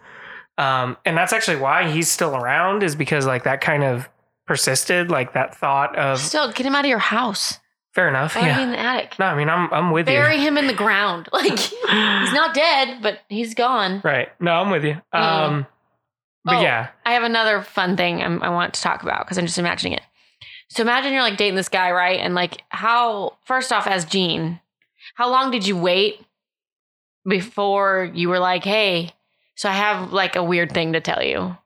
Um, 0.57 0.97
and 1.05 1.17
that's 1.17 1.33
actually 1.33 1.57
why 1.57 1.91
he's 1.91 2.09
still 2.09 2.37
around, 2.37 2.85
is 2.85 2.95
because 2.95 3.27
like 3.27 3.43
that 3.43 3.61
kind 3.61 3.83
of 3.83 4.09
persisted, 4.47 5.11
like 5.11 5.33
that 5.35 5.55
thought 5.57 5.97
of 5.97 6.19
still 6.19 6.51
get 6.53 6.67
him 6.67 6.75
out 6.75 6.85
of 6.85 6.89
your 6.89 6.99
house. 6.99 7.59
fair 7.95 8.09
enough. 8.09 8.35
You 8.35 8.43
Yeah. 8.43 8.61
in 8.61 8.71
the 8.71 8.79
attic? 8.79 9.19
No, 9.19 9.27
I 9.27 9.35
mean 9.37 9.49
I'm 9.49 9.73
I'm 9.73 9.91
with 9.91 10.07
Bury 10.07 10.17
you. 10.19 10.25
Bury 10.25 10.39
him 10.41 10.59
in 10.59 10.67
the 10.67 10.73
ground. 10.75 11.29
Like 11.33 11.59
he's 11.59 12.33
not 12.33 12.55
dead, 12.55 12.99
but 13.03 13.19
he's 13.29 13.55
gone. 13.55 14.01
Right. 14.05 14.29
No, 14.41 14.53
I'm 14.53 14.71
with 14.71 14.85
you. 14.85 15.01
Um, 15.13 15.67
but 16.45 16.57
Oh. 16.57 16.61
yeah, 16.63 16.89
I 17.07 17.13
have 17.13 17.23
another 17.23 17.63
fun 17.63 17.97
thing 17.97 18.23
I'm, 18.23 18.43
I 18.43 18.49
want 18.51 18.75
to 18.75 18.81
talk 18.83 19.03
about 19.03 19.25
because 19.25 19.39
I'm 19.39 19.47
just 19.47 19.59
imagining 19.59 19.93
it. 19.95 20.03
So 20.69 20.83
imagine 20.83 21.13
you're 21.13 21.23
like 21.23 21.37
dating 21.37 21.55
this 21.55 21.69
guy, 21.69 21.91
right? 21.93 22.19
And 22.19 22.35
like, 22.35 22.63
how, 22.71 23.37
first 23.45 23.73
off, 23.73 23.87
as 23.87 24.05
Gene, 24.07 24.59
how 25.15 25.29
long 25.31 25.51
did 25.51 25.67
you 25.67 25.77
wait 25.77 26.25
before 27.29 28.11
you 28.15 28.29
were 28.29 28.39
like, 28.39 28.65
hey, 28.65 29.11
so 29.55 29.69
I 29.69 29.73
have 29.73 30.13
like 30.13 30.35
a 30.37 30.43
weird 30.43 30.73
thing 30.73 30.95
to 30.95 31.01
tell 31.01 31.23
you? 31.23 31.57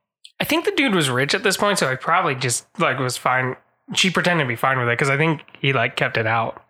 I 0.40 0.44
think 0.44 0.64
the 0.64 0.72
dude 0.72 0.94
was 0.94 1.09
rich 1.11 1.35
at 1.35 1.42
this 1.42 1.57
point, 1.57 1.79
so 1.79 1.88
he 1.90 1.96
probably 1.96 2.35
just 2.35 2.66
like 2.79 2.99
was 2.99 3.16
fine. 3.16 3.57
She 3.94 4.11
pretended 4.11 4.44
to 4.44 4.49
be 4.49 4.57
fine 4.57 4.79
with 4.79 4.88
it 4.88 4.92
because 4.92 5.09
I 5.11 5.16
think 5.16 5.42
he 5.61 5.72
like 5.72 5.96
kept 5.96 6.16
it 6.16 6.27
out. 6.27 6.62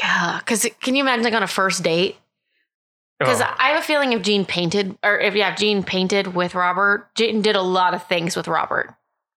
Yeah. 0.00 0.38
Because 0.38 0.66
can 0.80 0.94
you 0.94 1.02
imagine 1.02 1.24
like 1.24 1.34
on 1.34 1.42
a 1.42 1.46
first 1.48 1.82
date? 1.82 2.16
Because 3.18 3.40
Oh. 3.42 3.54
I 3.58 3.70
have 3.70 3.82
a 3.82 3.86
feeling 3.86 4.12
if 4.12 4.22
Gene 4.22 4.46
painted, 4.46 4.96
or 5.04 5.18
if, 5.18 5.34
yeah, 5.34 5.52
if 5.52 5.58
Gene 5.58 5.82
painted 5.82 6.34
with 6.34 6.54
Robert, 6.54 7.14
Gene 7.14 7.42
did 7.42 7.56
a 7.56 7.60
lot 7.62 7.92
of 7.92 8.06
things 8.06 8.34
with 8.36 8.48
Robert. 8.48 8.94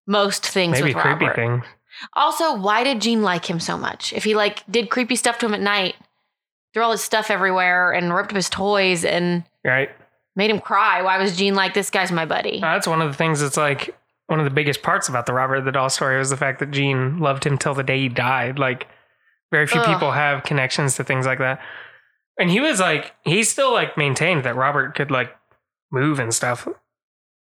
Most 0.07 0.45
things 0.45 0.73
maybe 0.79 0.93
with 0.93 1.01
creepy 1.03 1.25
Robert. 1.25 1.35
things. 1.35 1.65
Also, 2.13 2.55
why 2.55 2.83
did 2.83 3.01
Gene 3.01 3.21
like 3.23 3.49
him 3.49 3.59
so 3.59 3.77
much? 3.77 4.13
If 4.13 4.23
he 4.23 4.35
like 4.35 4.63
did 4.71 4.89
creepy 4.89 5.15
stuff 5.15 5.37
to 5.39 5.45
him 5.47 5.53
at 5.53 5.59
night, 5.61 5.95
threw 6.73 6.83
all 6.83 6.91
his 6.91 7.03
stuff 7.03 7.29
everywhere 7.29 7.91
and 7.91 8.13
ripped 8.13 8.31
up 8.31 8.35
his 8.35 8.49
toys 8.49 9.03
and 9.03 9.43
Right. 9.65 9.89
Made 10.35 10.49
him 10.49 10.59
cry, 10.59 11.01
why 11.01 11.17
was 11.17 11.37
Gene 11.37 11.55
like, 11.55 11.73
this 11.73 11.89
guy's 11.89 12.11
my 12.11 12.25
buddy? 12.25 12.57
Uh, 12.57 12.73
That's 12.73 12.87
one 12.87 13.01
of 13.01 13.11
the 13.11 13.17
things 13.17 13.39
that's 13.41 13.57
like 13.57 13.95
one 14.27 14.39
of 14.39 14.45
the 14.45 14.51
biggest 14.51 14.81
parts 14.81 15.09
about 15.09 15.25
the 15.25 15.33
Robert 15.33 15.61
the 15.61 15.71
Doll 15.71 15.89
story 15.89 16.17
was 16.17 16.29
the 16.29 16.37
fact 16.37 16.59
that 16.59 16.71
Gene 16.71 17.19
loved 17.19 17.45
him 17.45 17.57
till 17.57 17.73
the 17.73 17.83
day 17.83 17.99
he 17.99 18.09
died. 18.09 18.57
Like 18.57 18.87
very 19.51 19.67
few 19.67 19.81
Ugh. 19.81 19.93
people 19.93 20.11
have 20.11 20.43
connections 20.43 20.95
to 20.95 21.03
things 21.03 21.25
like 21.25 21.39
that. 21.39 21.59
And 22.39 22.49
he 22.49 22.59
was 22.59 22.79
like 22.79 23.13
he 23.23 23.43
still 23.43 23.71
like 23.73 23.95
maintained 23.97 24.43
that 24.45 24.55
Robert 24.55 24.95
could 24.95 25.11
like 25.11 25.35
move 25.91 26.17
and 26.19 26.33
stuff 26.33 26.67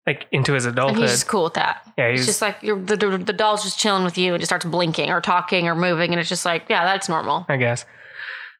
like 0.06 0.28
into 0.32 0.54
his 0.54 0.66
and 0.66 0.74
adulthood. 0.78 1.02
he's 1.02 1.12
just 1.12 1.28
cool 1.28 1.46
with 1.46 1.56
that. 1.56 1.82
yeah, 1.98 2.06
It's 2.06 2.20
he's 2.22 2.28
just 2.28 2.42
like 2.42 2.62
you're, 2.62 2.80
the, 2.80 2.96
the, 2.96 3.18
the 3.18 3.34
doll's 3.34 3.64
just 3.64 3.80
chilling 3.80 4.04
with 4.04 4.18
you 4.18 4.34
and 4.34 4.40
just 4.42 4.50
starts 4.50 4.66
blinking 4.66 5.10
or 5.10 5.20
talking 5.20 5.68
or 5.68 5.74
moving. 5.76 6.12
And 6.12 6.20
it's 6.20 6.30
just 6.30 6.46
like, 6.46 6.66
yeah, 6.70 6.86
that's 6.86 7.10
normal. 7.10 7.46
I 7.50 7.58
guess. 7.58 7.86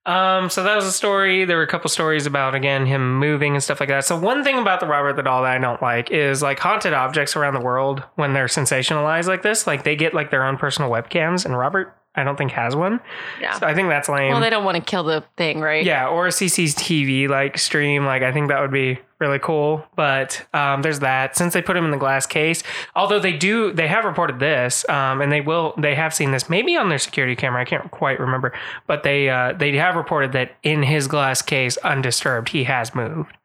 Um, 0.08 0.50
so 0.50 0.64
that 0.64 0.74
was 0.74 0.86
a 0.86 0.92
story. 0.94 1.44
There 1.44 1.58
were 1.58 1.64
a 1.64 1.68
couple 1.68 1.90
stories 1.90 2.26
about 2.26 2.56
again 2.56 2.86
him 2.86 3.20
moving 3.20 3.54
and 3.56 3.62
stuff 3.62 3.82
like 3.82 3.90
that. 3.90 4.06
So 4.06 4.18
one 4.18 4.42
thing 4.42 4.58
about 4.58 4.80
the 4.80 4.88
Robert 4.88 5.18
the 5.18 5.22
Doll 5.22 5.44
that 5.44 5.52
I 5.52 5.58
don't 5.58 5.82
like 5.82 6.10
is 6.12 6.42
like 6.42 6.60
haunted 6.60 6.94
objects 6.94 7.36
around 7.36 7.56
the 7.56 7.60
world 7.60 8.02
when 8.16 8.32
they're 8.32 8.46
sensationalized 8.46 9.28
like 9.28 9.42
this, 9.42 9.68
like 9.68 9.84
they 9.84 9.98
get 9.98 10.14
like 10.14 10.32
their 10.32 10.46
own 10.46 10.56
personal 10.58 10.90
webcams, 10.90 11.44
and 11.44 11.58
Robert 11.58 11.94
I 12.18 12.24
don't 12.24 12.36
think 12.36 12.52
has 12.52 12.76
one. 12.76 13.00
Yeah. 13.40 13.58
So 13.60 13.68
I 13.68 13.76
think 13.76 13.90
that's 13.90 14.10
lame. 14.10 14.32
Well, 14.32 14.42
they 14.42 14.50
don't 14.50 14.66
want 14.66 14.76
to 14.76 14.82
kill 14.82 15.04
the 15.04 15.24
thing, 15.38 15.62
right? 15.62 15.86
yeah, 15.86 16.08
or 16.08 16.26
a 16.26 16.32
CCTV 16.32 17.30
like 17.30 17.58
stream. 17.58 18.06
Like 18.06 18.24
I 18.24 18.34
think 18.34 18.50
that 18.50 18.60
would 18.60 18.72
be 18.72 19.00
really 19.20 19.40
cool. 19.40 19.86
But 19.96 20.46
um, 20.54 20.82
there's 20.82 21.00
that. 21.00 21.38
Since 21.38 21.54
they 21.54 21.62
put 21.62 21.78
him 21.78 21.86
in 21.86 21.92
the 21.92 21.98
glass 21.98 22.26
case, 22.26 22.64
although 22.96 23.20
they 23.20 23.34
do, 23.34 23.72
they 23.72 23.88
have 23.88 24.04
reported 24.04 24.40
this, 24.40 24.88
um, 24.90 25.22
and 25.22 25.32
they 25.32 25.42
will, 25.42 25.74
they 25.78 25.96
have 25.96 26.14
seen 26.14 26.32
this 26.32 26.50
maybe 26.50 26.76
on 26.76 26.90
their 26.90 26.98
security 26.98 27.36
camera. 27.36 27.62
I 27.62 27.66
can't 27.66 27.90
quite 27.92 28.20
remember, 28.20 28.52
but 28.88 29.04
they 29.04 29.30
uh, 29.30 29.54
they 29.54 29.76
have 29.78 29.96
reported 29.96 30.32
that 30.34 30.56
in 30.64 30.84
his 30.84 31.08
glass 31.08 31.42
case, 31.44 31.78
undisturbed, 31.78 32.50
he 32.50 32.64
has 32.66 32.96
moved. 32.96 33.38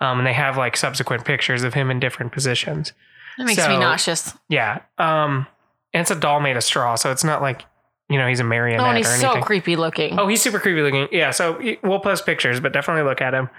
Um, 0.00 0.18
and 0.18 0.26
they 0.26 0.34
have 0.34 0.56
like 0.56 0.76
subsequent 0.76 1.24
pictures 1.24 1.64
of 1.64 1.74
him 1.74 1.90
in 1.90 1.98
different 1.98 2.30
positions. 2.30 2.92
That 3.36 3.46
makes 3.46 3.66
me 3.66 3.78
nauseous. 3.78 4.34
Yeah. 4.48 4.82
Um, 4.98 5.46
and 5.92 6.02
it's 6.02 6.10
a 6.10 6.14
doll 6.14 6.40
made 6.40 6.56
of 6.56 6.62
straw, 6.62 6.94
so 6.96 7.10
it's 7.10 7.24
not 7.24 7.40
like 7.42 7.64
you 8.08 8.18
know 8.18 8.26
he's 8.26 8.40
a 8.40 8.44
marionette 8.44 8.80
Oh, 8.80 8.88
and 8.88 8.98
he's 8.98 9.06
or 9.06 9.16
so 9.16 9.42
creepy 9.42 9.76
looking. 9.76 10.18
Oh, 10.18 10.26
he's 10.28 10.42
super 10.42 10.58
creepy 10.58 10.82
looking. 10.82 11.08
Yeah, 11.12 11.30
so 11.30 11.60
we'll 11.82 12.00
post 12.00 12.26
pictures, 12.26 12.60
but 12.60 12.72
definitely 12.72 13.02
look 13.02 13.20
at 13.20 13.34
him. 13.34 13.50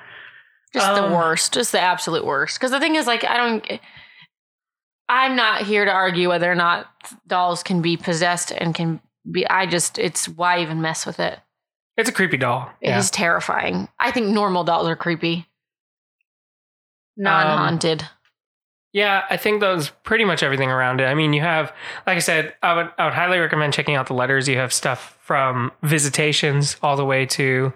just 0.73 0.87
um, 0.87 1.09
the 1.09 1.15
worst. 1.15 1.53
Just 1.53 1.71
the 1.71 1.79
absolute 1.79 2.25
worst. 2.25 2.59
Because 2.59 2.71
the 2.71 2.79
thing 2.79 2.95
is, 2.95 3.07
like, 3.07 3.23
I 3.23 3.37
don't. 3.37 3.79
I'm 5.07 5.35
not 5.35 5.63
here 5.63 5.85
to 5.85 5.91
argue 5.91 6.29
whether 6.29 6.51
or 6.51 6.55
not 6.55 6.87
dolls 7.27 7.63
can 7.63 7.81
be 7.81 7.97
possessed 7.97 8.51
and 8.51 8.75
can 8.75 9.01
be. 9.29 9.47
I 9.47 9.65
just, 9.65 9.97
it's 9.97 10.27
why 10.27 10.61
even 10.61 10.81
mess 10.81 11.05
with 11.05 11.19
it. 11.19 11.39
It's 11.97 12.09
a 12.09 12.13
creepy 12.13 12.37
doll. 12.37 12.69
It 12.79 12.95
is 12.95 13.07
yeah. 13.07 13.17
terrifying. 13.17 13.89
I 13.99 14.11
think 14.11 14.27
normal 14.27 14.63
dolls 14.63 14.87
are 14.87 14.95
creepy. 14.95 15.47
Non 17.17 17.45
haunted. 17.45 18.07
Yeah, 18.91 19.23
I 19.29 19.37
think 19.37 19.61
that 19.61 19.69
was 19.73 19.89
pretty 20.03 20.25
much 20.25 20.41
everything 20.41 20.71
around 20.71 20.99
it. 20.99 21.05
I 21.05 21.13
mean, 21.13 21.33
you 21.33 21.41
have, 21.41 21.71
like 22.07 22.15
I 22.15 22.19
said, 22.19 22.55
I 22.63 22.73
would 22.73 22.89
I 22.97 23.05
would 23.05 23.13
highly 23.13 23.37
recommend 23.37 23.73
checking 23.73 23.95
out 23.95 24.07
the 24.07 24.15
letters. 24.15 24.47
You 24.47 24.57
have 24.57 24.73
stuff 24.73 25.17
from 25.21 25.71
visitations 25.83 26.75
all 26.81 26.97
the 26.97 27.05
way 27.05 27.25
to 27.27 27.71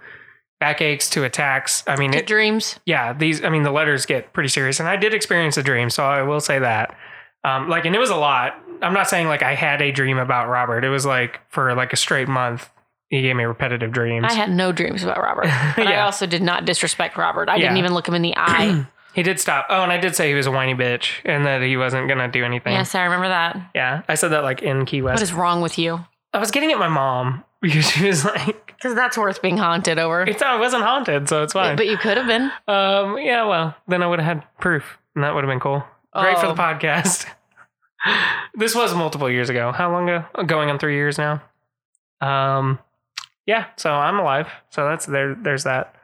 backaches 0.60 1.10
to 1.12 1.24
attacks. 1.24 1.84
I 1.86 1.98
mean, 1.98 2.14
to 2.14 2.20
it, 2.20 2.28
dreams. 2.28 2.80
yeah, 2.86 3.14
these. 3.14 3.44
I 3.44 3.50
mean, 3.50 3.64
the 3.64 3.72
letters 3.72 4.06
get 4.08 4.34
pretty 4.34 4.50
serious, 4.50 4.80
and 4.80 4.90
I 4.90 4.96
did 4.96 5.14
experience 5.14 5.56
a 5.58 5.64
dream, 5.64 5.90
so 5.92 6.04
I 6.04 6.24
will 6.24 6.40
say 6.40 6.58
that. 6.58 6.98
Um, 7.44 7.70
like, 7.70 7.86
and 7.86 7.96
it 7.96 8.00
was 8.00 8.10
a 8.10 8.16
lot. 8.16 8.54
I'm 8.82 8.94
not 8.94 9.08
saying 9.08 9.28
like 9.28 9.44
I 9.44 9.54
had 9.54 9.82
a 9.82 9.92
dream 9.92 10.18
about 10.18 10.50
Robert. 10.50 10.84
It 10.84 10.90
was 10.90 11.06
like 11.06 11.42
for 11.50 11.76
like 11.76 11.94
a 11.94 11.98
straight 11.98 12.28
month. 12.28 12.70
He 13.10 13.22
gave 13.22 13.36
me 13.36 13.44
repetitive 13.44 13.92
dreams. 13.92 14.26
I 14.28 14.34
had 14.34 14.50
no 14.50 14.72
dreams 14.72 15.04
about 15.04 15.22
Robert. 15.22 15.46
But 15.76 15.86
I 15.86 16.00
also 16.00 16.26
did 16.26 16.42
not 16.42 16.66
disrespect 16.66 17.18
Robert. 17.18 17.50
I 17.50 17.60
didn't 17.60 17.78
even 17.78 17.94
look 17.94 18.08
him 18.08 18.16
in 18.16 18.24
the 18.24 18.34
eye. 18.36 18.88
He 19.14 19.24
did 19.24 19.40
stop. 19.40 19.68
Oh, 19.70 19.84
and 19.84 19.92
I 19.92 19.98
did 19.98 20.16
say 20.16 20.30
he 20.30 20.34
was 20.36 20.48
a 20.48 20.52
whiny 20.52 20.74
bitch 20.76 21.12
and 21.26 21.46
that 21.46 21.62
he 21.62 21.78
wasn't 21.78 22.08
gonna 22.08 22.28
do 22.28 22.44
anything. 22.44 22.74
yes, 22.74 22.96
I 22.96 23.04
remember 23.04 23.28
that. 23.30 23.70
Yeah, 23.76 24.02
I 24.08 24.16
said 24.16 24.30
that 24.30 24.44
like 24.44 24.62
in 24.62 24.86
Key 24.86 25.02
West. 25.02 25.16
What 25.16 25.22
is 25.24 25.34
wrong 25.34 25.62
with 25.62 25.78
you? 25.78 26.04
I 26.34 26.40
was 26.40 26.50
getting 26.52 26.72
at 26.72 26.80
my 26.80 26.88
mom 26.88 27.44
because 27.62 27.90
she 27.90 28.08
was 28.08 28.26
like, 28.26 28.66
Because 28.76 28.96
that's 28.96 29.18
worth 29.18 29.42
being 29.42 29.58
haunted 29.58 30.00
over. 30.00 30.22
"It's 30.24 30.42
I 30.42 30.60
wasn't 30.60 30.84
haunted, 30.84 31.30
so 31.30 31.44
it's 31.44 31.54
fine." 31.54 31.76
But 31.76 31.88
you 31.88 31.98
could 31.98 32.18
have 32.18 32.28
been. 32.28 32.52
um, 32.68 33.18
yeah, 33.20 33.46
well, 33.46 33.76
then 33.88 34.02
I 34.04 34.08
would 34.08 34.20
have 34.20 34.38
had 34.40 34.58
proof, 34.60 34.98
and 35.16 35.24
that 35.24 35.34
would 35.36 35.44
have 35.44 35.50
been 35.52 35.60
cool. 35.60 35.84
Great 36.14 36.38
for 36.40 36.48
Oh. 36.48 36.54
the 36.54 36.62
podcast. 36.62 37.26
this 38.56 38.76
was 38.76 38.94
multiple 38.94 39.30
years 39.30 39.50
ago. 39.50 39.72
How 39.72 39.92
long 39.92 40.10
ago? 40.10 40.26
Going 40.46 40.70
on 40.70 40.78
three 40.80 40.96
years 40.96 41.18
now. 41.18 41.42
Um, 42.22 42.80
yeah. 43.46 43.68
So 43.78 43.92
I'm 43.92 44.20
alive. 44.20 44.48
So 44.70 44.88
that's 44.88 45.06
there. 45.06 45.36
There's 45.36 45.64
that. 45.64 45.96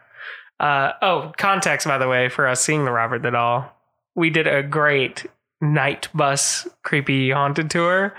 Uh, 0.60 0.92
oh, 1.02 1.32
context 1.38 1.88
by 1.88 1.98
the 1.98 2.08
way 2.08 2.30
for 2.30 2.48
us 2.48 2.62
seeing 2.62 2.86
the 2.86 2.92
Robert 2.92 3.22
the 3.22 3.32
doll. 3.32 3.72
We 4.16 4.30
did 4.30 4.48
a 4.48 4.62
great 4.64 5.26
night 5.62 6.08
bus 6.14 6.68
creepy 6.84 7.32
haunted 7.32 7.70
tour 7.70 8.14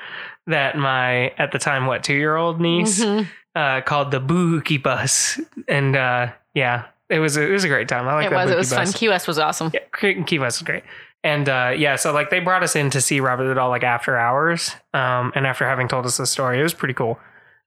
that 0.46 0.76
my 0.76 1.31
at 1.38 1.53
the 1.53 1.59
time 1.59 1.87
what 1.87 2.03
two 2.05 2.14
year 2.14 2.37
old 2.37 2.61
niece 2.61 3.03
Mhm. 3.05 3.26
uh, 3.55 3.81
called 3.83 4.11
the 4.11 4.20
Bookie 4.20 4.79
Bus, 4.79 5.38
and 5.68 5.94
uh, 5.96 6.29
yeah, 6.55 6.85
it 7.09 7.18
was 7.18 7.37
a, 7.37 7.42
it 7.46 7.50
was 7.53 7.64
a 7.64 7.68
great 7.68 7.88
time. 7.88 8.09
I 8.09 8.14
like 8.14 8.26
It 8.26 8.31
that 8.31 8.37
was. 8.44 8.50
It 8.50 8.57
was 8.57 8.70
fun. 8.72 8.85
bus. 8.87 8.94
Key 8.96 9.09
West 9.09 9.29
was 9.29 9.38
awesome. 9.38 9.70
Yeah, 9.74 9.81
Key 9.98 10.22
Key 10.24 10.38
West 10.38 10.61
was 10.61 10.66
great. 10.66 10.85
And 11.22 11.48
uh, 11.50 11.74
yeah, 11.76 11.96
so 11.96 12.12
like 12.14 12.31
they 12.31 12.40
brought 12.40 12.62
us 12.62 12.74
in 12.74 12.88
to 12.90 13.00
see 13.03 13.20
Robert 13.20 13.46
the 13.46 13.55
Doll 13.55 13.68
like 13.68 13.85
after 13.85 14.16
hours. 14.16 14.74
Um, 14.94 15.33
and 15.35 15.46
after 15.46 15.68
having 15.68 15.87
told 15.88 16.07
us 16.07 16.16
the 16.16 16.24
story, 16.26 16.59
it 16.59 16.62
was 16.62 16.72
pretty 16.72 16.94
cool. 16.94 17.18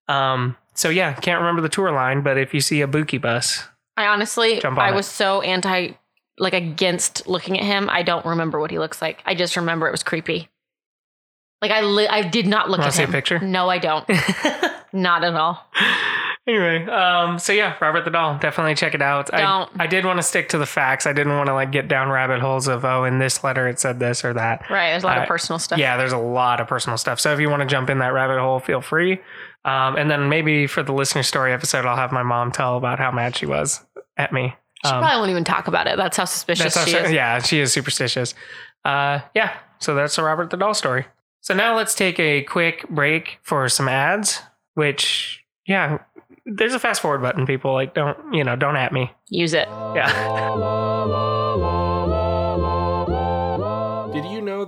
Um, 0.07 0.57
so 0.73 0.89
yeah, 0.89 1.13
can't 1.13 1.39
remember 1.39 1.61
the 1.61 1.69
tour 1.69 1.91
line, 1.91 2.21
but 2.21 2.37
if 2.39 2.53
you 2.55 2.59
see 2.61 2.81
a 2.81 2.87
Buki 2.87 3.21
bus, 3.21 3.67
I 3.97 4.07
honestly, 4.07 4.63
I 4.63 4.89
it. 4.89 4.95
was 4.95 5.05
so 5.07 5.41
anti, 5.41 5.91
like 6.39 6.53
against 6.53 7.27
looking 7.27 7.59
at 7.59 7.65
him. 7.65 7.89
I 7.91 8.01
don't 8.03 8.25
remember 8.25 8.59
what 8.59 8.71
he 8.71 8.79
looks 8.79 9.01
like. 9.01 9.21
I 9.25 9.35
just 9.35 9.55
remember 9.55 9.87
it 9.87 9.91
was 9.91 10.03
creepy. 10.03 10.49
Like 11.61 11.71
I, 11.71 11.81
li- 11.81 12.07
I 12.07 12.21
did 12.27 12.47
not 12.47 12.69
look 12.69 12.79
Wanna 12.79 12.87
at 12.89 12.93
see 12.95 13.03
a 13.03 13.05
him. 13.05 13.11
picture? 13.11 13.39
No, 13.39 13.69
I 13.69 13.77
don't. 13.77 14.05
not 14.93 15.23
at 15.23 15.33
all. 15.33 15.65
anyway, 16.45 16.85
um, 16.87 17.39
so 17.39 17.53
yeah, 17.53 17.75
Robert 17.79 18.03
the 18.03 18.11
Doll, 18.11 18.37
definitely 18.39 18.75
check 18.75 18.93
it 18.95 19.01
out. 19.01 19.27
Don't. 19.27 19.69
I, 19.79 19.83
I 19.83 19.87
did 19.87 20.03
want 20.05 20.17
to 20.17 20.23
stick 20.23 20.49
to 20.49 20.57
the 20.57 20.65
facts. 20.65 21.05
I 21.07 21.13
didn't 21.13 21.37
want 21.37 21.47
to 21.47 21.53
like 21.53 21.71
get 21.71 21.87
down 21.87 22.09
rabbit 22.09 22.41
holes 22.41 22.67
of 22.67 22.83
oh, 22.83 23.05
in 23.05 23.19
this 23.19 23.43
letter 23.45 23.67
it 23.67 23.79
said 23.79 23.99
this 23.99 24.25
or 24.25 24.33
that. 24.33 24.69
Right. 24.69 24.89
There's 24.91 25.03
a 25.03 25.07
lot 25.07 25.19
Uh, 25.19 25.21
of 25.21 25.27
personal 25.27 25.59
stuff. 25.59 25.79
Yeah, 25.79 25.95
there's 25.97 26.11
a 26.11 26.17
lot 26.17 26.59
of 26.59 26.67
personal 26.67 26.97
stuff. 26.97 27.19
So 27.19 27.31
if 27.31 27.39
you 27.39 27.49
want 27.49 27.61
to 27.61 27.67
jump 27.67 27.89
in 27.89 27.99
that 27.99 28.11
rabbit 28.11 28.39
hole, 28.39 28.59
feel 28.59 28.81
free. 28.81 29.21
Um, 29.65 29.95
and 29.95 30.11
then 30.11 30.27
maybe 30.29 30.67
for 30.67 30.83
the 30.83 30.91
listener 30.93 31.23
story 31.23 31.53
episode, 31.53 31.85
I'll 31.85 31.95
have 31.95 32.11
my 32.11 32.23
mom 32.23 32.51
tell 32.51 32.75
about 32.77 32.99
how 32.99 33.11
mad 33.11 33.35
she 33.35 33.45
was 33.45 33.83
at 34.17 34.33
me. 34.33 34.53
She 34.85 34.91
Um, 34.91 34.99
probably 35.01 35.17
won't 35.19 35.31
even 35.31 35.43
talk 35.45 35.67
about 35.67 35.87
it. 35.87 35.95
That's 35.97 36.17
how 36.17 36.25
suspicious 36.25 36.73
that's 36.73 36.75
how 36.75 36.85
she 36.85 36.91
she- 36.91 36.97
is. 36.97 37.11
Yeah, 37.11 37.39
she 37.39 37.59
is 37.61 37.71
superstitious. 37.71 38.33
Uh, 38.83 39.19
yeah, 39.33 39.53
so 39.79 39.95
that's 39.95 40.15
the 40.17 40.23
Robert 40.23 40.49
the 40.49 40.57
Doll 40.57 40.73
story. 40.73 41.05
So 41.39 41.53
now 41.53 41.75
let's 41.75 41.95
take 41.95 42.19
a 42.19 42.41
quick 42.43 42.87
break 42.89 43.39
for 43.43 43.67
some 43.69 43.87
ads, 43.87 44.41
which, 44.73 45.43
yeah, 45.65 45.99
there's 46.45 46.73
a 46.73 46.79
fast 46.79 47.01
forward 47.01 47.21
button, 47.21 47.45
people. 47.45 47.71
Like, 47.73 47.93
don't, 47.93 48.17
you 48.33 48.43
know, 48.43 48.55
don't 48.57 48.75
at 48.75 48.91
me. 48.91 49.11
Use 49.29 49.53
it. 49.53 49.67
Yeah. 49.95 50.09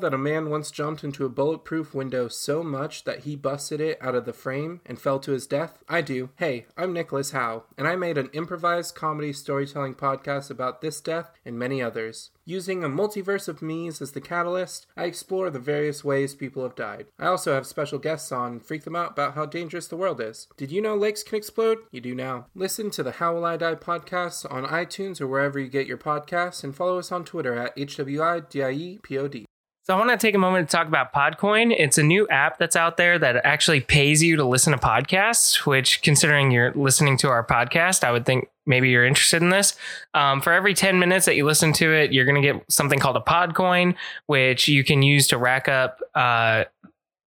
that 0.06 0.14
a 0.14 0.18
man 0.20 0.52
once 0.52 0.70
jumped 0.70 1.04
into 1.04 1.26
a 1.26 1.30
bulletproof 1.30 1.96
window 1.96 2.28
so 2.28 2.62
much 2.62 3.06
that 3.06 3.22
he 3.22 3.36
busted 3.36 3.82
it 3.82 3.98
out 4.00 4.14
of 4.14 4.26
the 4.26 4.34
frame 4.34 4.80
and 4.86 5.02
fell 5.02 5.18
to 5.18 5.32
his 5.32 5.48
death? 5.48 5.84
I 5.90 6.02
do. 6.02 6.30
Hey, 6.36 6.68
I'm 6.78 6.94
Nicholas 6.94 7.32
Howe, 7.32 7.64
and 7.76 7.88
I 7.88 7.96
made 7.96 8.20
an 8.20 8.30
improvised 8.32 8.94
comedy 8.94 9.34
storytelling 9.34 9.96
podcast 9.96 10.52
about 10.52 10.82
this 10.82 11.02
death 11.02 11.32
and 11.44 11.58
many 11.58 11.82
others. 11.82 12.30
Using 12.48 12.84
a 12.84 12.88
multiverse 12.88 13.48
of 13.48 13.64
me's 13.64 14.00
as 14.00 14.12
the 14.12 14.22
catalyst, 14.22 14.86
I 14.96 15.06
explore 15.06 15.50
the 15.50 15.58
various 15.58 16.04
ways 16.04 16.36
people 16.36 16.62
have 16.62 16.76
died. 16.76 17.08
I 17.18 17.26
also 17.26 17.56
have 17.56 17.66
special 17.66 17.98
guests 17.98 18.32
on 18.32 18.52
and 18.52 18.64
freak 18.64 18.84
them 18.84 18.96
out 18.96 19.14
about 19.14 19.34
how 19.34 19.48
dangerous 19.48 19.88
the 19.88 19.98
world 19.98 20.22
is. 20.22 20.48
Did 20.56 20.72
you 20.72 20.84
know 20.84 20.96
lakes 20.96 21.24
can 21.24 21.38
explode? 21.38 21.80
You 21.90 22.02
do 22.02 22.14
now. 22.14 22.46
Listen 22.54 22.92
to 22.92 23.02
the 23.02 23.14
How 23.14 23.34
Will 23.34 23.46
I 23.46 23.58
Die 23.58 23.74
podcast 23.74 24.46
on 24.54 24.66
iTunes 24.66 25.20
or 25.20 25.26
wherever 25.26 25.58
you 25.60 25.68
get 25.68 25.88
your 25.88 25.98
podcasts, 25.98 26.64
and 26.64 26.76
follow 26.76 27.00
us 27.00 27.12
on 27.12 27.26
Twitter 27.26 27.56
at 27.56 27.76
HWIDIEPOD. 27.76 29.46
So 29.86 29.96
I 29.96 30.00
want 30.00 30.10
to 30.10 30.18
take 30.18 30.34
a 30.34 30.40
moment 30.40 30.68
to 30.68 30.76
talk 30.76 30.88
about 30.88 31.14
Podcoin. 31.14 31.72
It's 31.78 32.00
a 32.00 32.04
new 32.04 32.28
app 32.30 32.58
that's 32.58 32.76
out 32.76 32.98
there 32.98 33.20
that 33.20 33.46
actually 33.46 33.82
pays 33.82 34.24
you 34.24 34.36
to 34.36 34.44
listen 34.44 34.74
to 34.74 34.80
podcasts, 34.80 35.58
which 35.68 36.02
considering 36.02 36.50
you're 36.50 36.72
listening 36.74 37.18
to 37.18 37.30
our 37.30 37.46
podcast, 37.46 38.04
I 38.04 38.12
would 38.12 38.26
think 38.26 38.50
maybe 38.66 38.90
you're 38.90 39.06
interested 39.06 39.44
in 39.44 39.50
this. 39.52 39.78
Um, 40.16 40.42
for 40.42 40.52
every 40.52 40.74
10 40.74 40.98
minutes 40.98 41.28
that 41.28 41.36
you 41.36 41.46
listen 41.46 41.72
to 41.74 41.94
it, 41.94 42.12
you're 42.12 42.26
going 42.26 42.42
to 42.42 42.54
get 42.54 42.66
something 42.68 42.98
called 42.98 43.16
a 43.16 43.20
Podcoin, 43.20 43.94
which 44.26 44.68
you 44.68 44.84
can 44.84 45.04
use 45.04 45.28
to 45.28 45.38
rack 45.38 45.70
up 45.70 46.02
uh, 46.16 46.64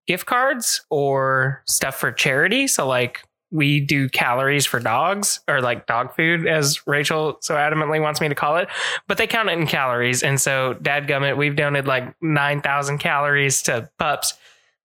gift 0.08 0.26
cards 0.26 0.84
or 0.90 1.62
stuff 1.64 1.94
for 1.94 2.10
charity. 2.10 2.66
So 2.66 2.88
like 2.88 3.22
we 3.50 3.80
do 3.80 4.08
calories 4.08 4.66
for 4.66 4.80
dogs 4.80 5.40
or 5.48 5.60
like 5.60 5.86
dog 5.86 6.14
food 6.14 6.46
as 6.46 6.86
Rachel 6.86 7.38
so 7.40 7.54
adamantly 7.54 8.00
wants 8.00 8.20
me 8.20 8.28
to 8.28 8.34
call 8.34 8.56
it, 8.56 8.68
but 9.06 9.18
they 9.18 9.26
count 9.26 9.48
it 9.48 9.58
in 9.58 9.66
calories. 9.66 10.22
And 10.22 10.40
so 10.40 10.74
dadgummit, 10.82 11.36
we've 11.36 11.56
donated 11.56 11.86
like 11.86 12.14
9,000 12.20 12.98
calories 12.98 13.62
to 13.62 13.88
pups. 13.98 14.34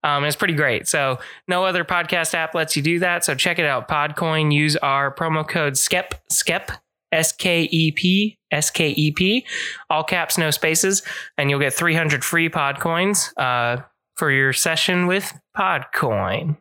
Um, 0.03 0.25
it's 0.25 0.35
pretty 0.35 0.53
great. 0.53 0.87
So 0.87 1.19
no 1.47 1.65
other 1.65 1.83
podcast 1.83 2.33
app 2.33 2.55
lets 2.55 2.75
you 2.75 2.83
do 2.83 2.99
that. 2.99 3.23
So 3.23 3.35
check 3.35 3.59
it 3.59 3.65
out. 3.65 3.87
Podcoin, 3.87 4.53
use 4.53 4.75
our 4.77 5.13
promo 5.13 5.47
code 5.47 5.73
SKEP, 5.73 6.13
SKEP, 6.29 6.71
S 7.13 7.31
K 7.31 7.63
E 7.71 7.91
P, 7.91 8.37
S 8.51 8.69
K 8.69 8.89
E 8.89 9.11
P, 9.11 9.45
all 9.89 10.03
caps, 10.03 10.37
no 10.37 10.51
spaces, 10.51 11.03
and 11.37 11.49
you'll 11.49 11.59
get 11.59 11.73
300 11.73 12.23
free 12.23 12.49
Podcoins 12.49 13.31
uh, 13.37 13.81
for 14.15 14.31
your 14.31 14.51
session 14.51 15.07
with 15.07 15.31
Podcoin. 15.55 16.57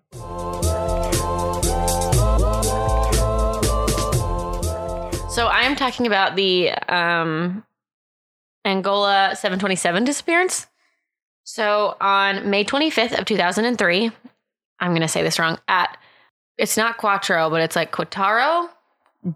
So 5.72 5.76
I 5.76 5.86
am 5.86 5.90
talking 5.90 6.06
about 6.06 6.36
the 6.36 6.70
um, 6.70 7.64
Angola 8.62 9.30
727 9.34 10.04
disappearance. 10.04 10.66
So 11.44 11.96
on 11.98 12.50
May 12.50 12.62
25th 12.62 13.18
of 13.18 13.24
2003, 13.24 14.10
I'm 14.80 14.90
going 14.90 15.00
to 15.00 15.08
say 15.08 15.22
this 15.22 15.38
wrong. 15.38 15.58
At 15.68 15.96
it's 16.58 16.76
not 16.76 16.98
Quattro, 16.98 17.48
but 17.48 17.62
it's 17.62 17.74
like 17.74 17.90
Quattaro 17.90 18.68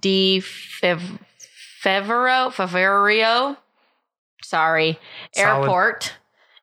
di 0.02 0.40
Fev- 0.42 1.18
Fevero 1.82 2.52
Faverio. 2.52 3.56
Sorry, 4.42 4.98
Solid. 5.32 5.62
airport 5.62 6.12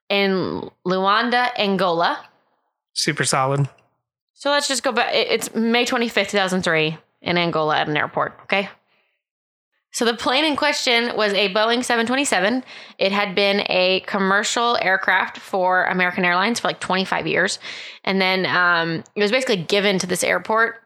in 0.08 0.70
Luanda, 0.86 1.50
Angola. 1.58 2.24
Super 2.94 3.24
solid. 3.24 3.68
So 4.36 4.52
let's 4.52 4.68
just 4.68 4.84
go 4.84 4.92
back. 4.92 5.16
It's 5.16 5.56
May 5.56 5.84
25th, 5.84 6.30
2003 6.30 6.96
in 7.24 7.38
Angola 7.40 7.80
at 7.80 7.88
an 7.88 7.98
airport. 7.98 8.38
Okay. 8.44 8.70
So 9.94 10.06
the 10.06 10.16
plane 10.16 10.44
in 10.44 10.56
question 10.56 11.16
was 11.16 11.34
a 11.34 11.54
Boeing 11.54 11.84
727. 11.84 12.64
It 12.98 13.12
had 13.12 13.36
been 13.36 13.64
a 13.70 14.00
commercial 14.08 14.76
aircraft 14.82 15.38
for 15.38 15.86
American 15.86 16.26
Airlines 16.26 16.60
for 16.60 16.70
like 16.70 16.80
25 16.80 17.28
years. 17.28 17.60
And 18.04 18.20
then 18.20 18.48
um, 18.48 19.04
it 19.16 19.22
was 19.22 19.30
basically 19.30 19.58
given 19.58 20.00
to 20.00 20.08
this 20.08 20.24
airport, 20.24 20.82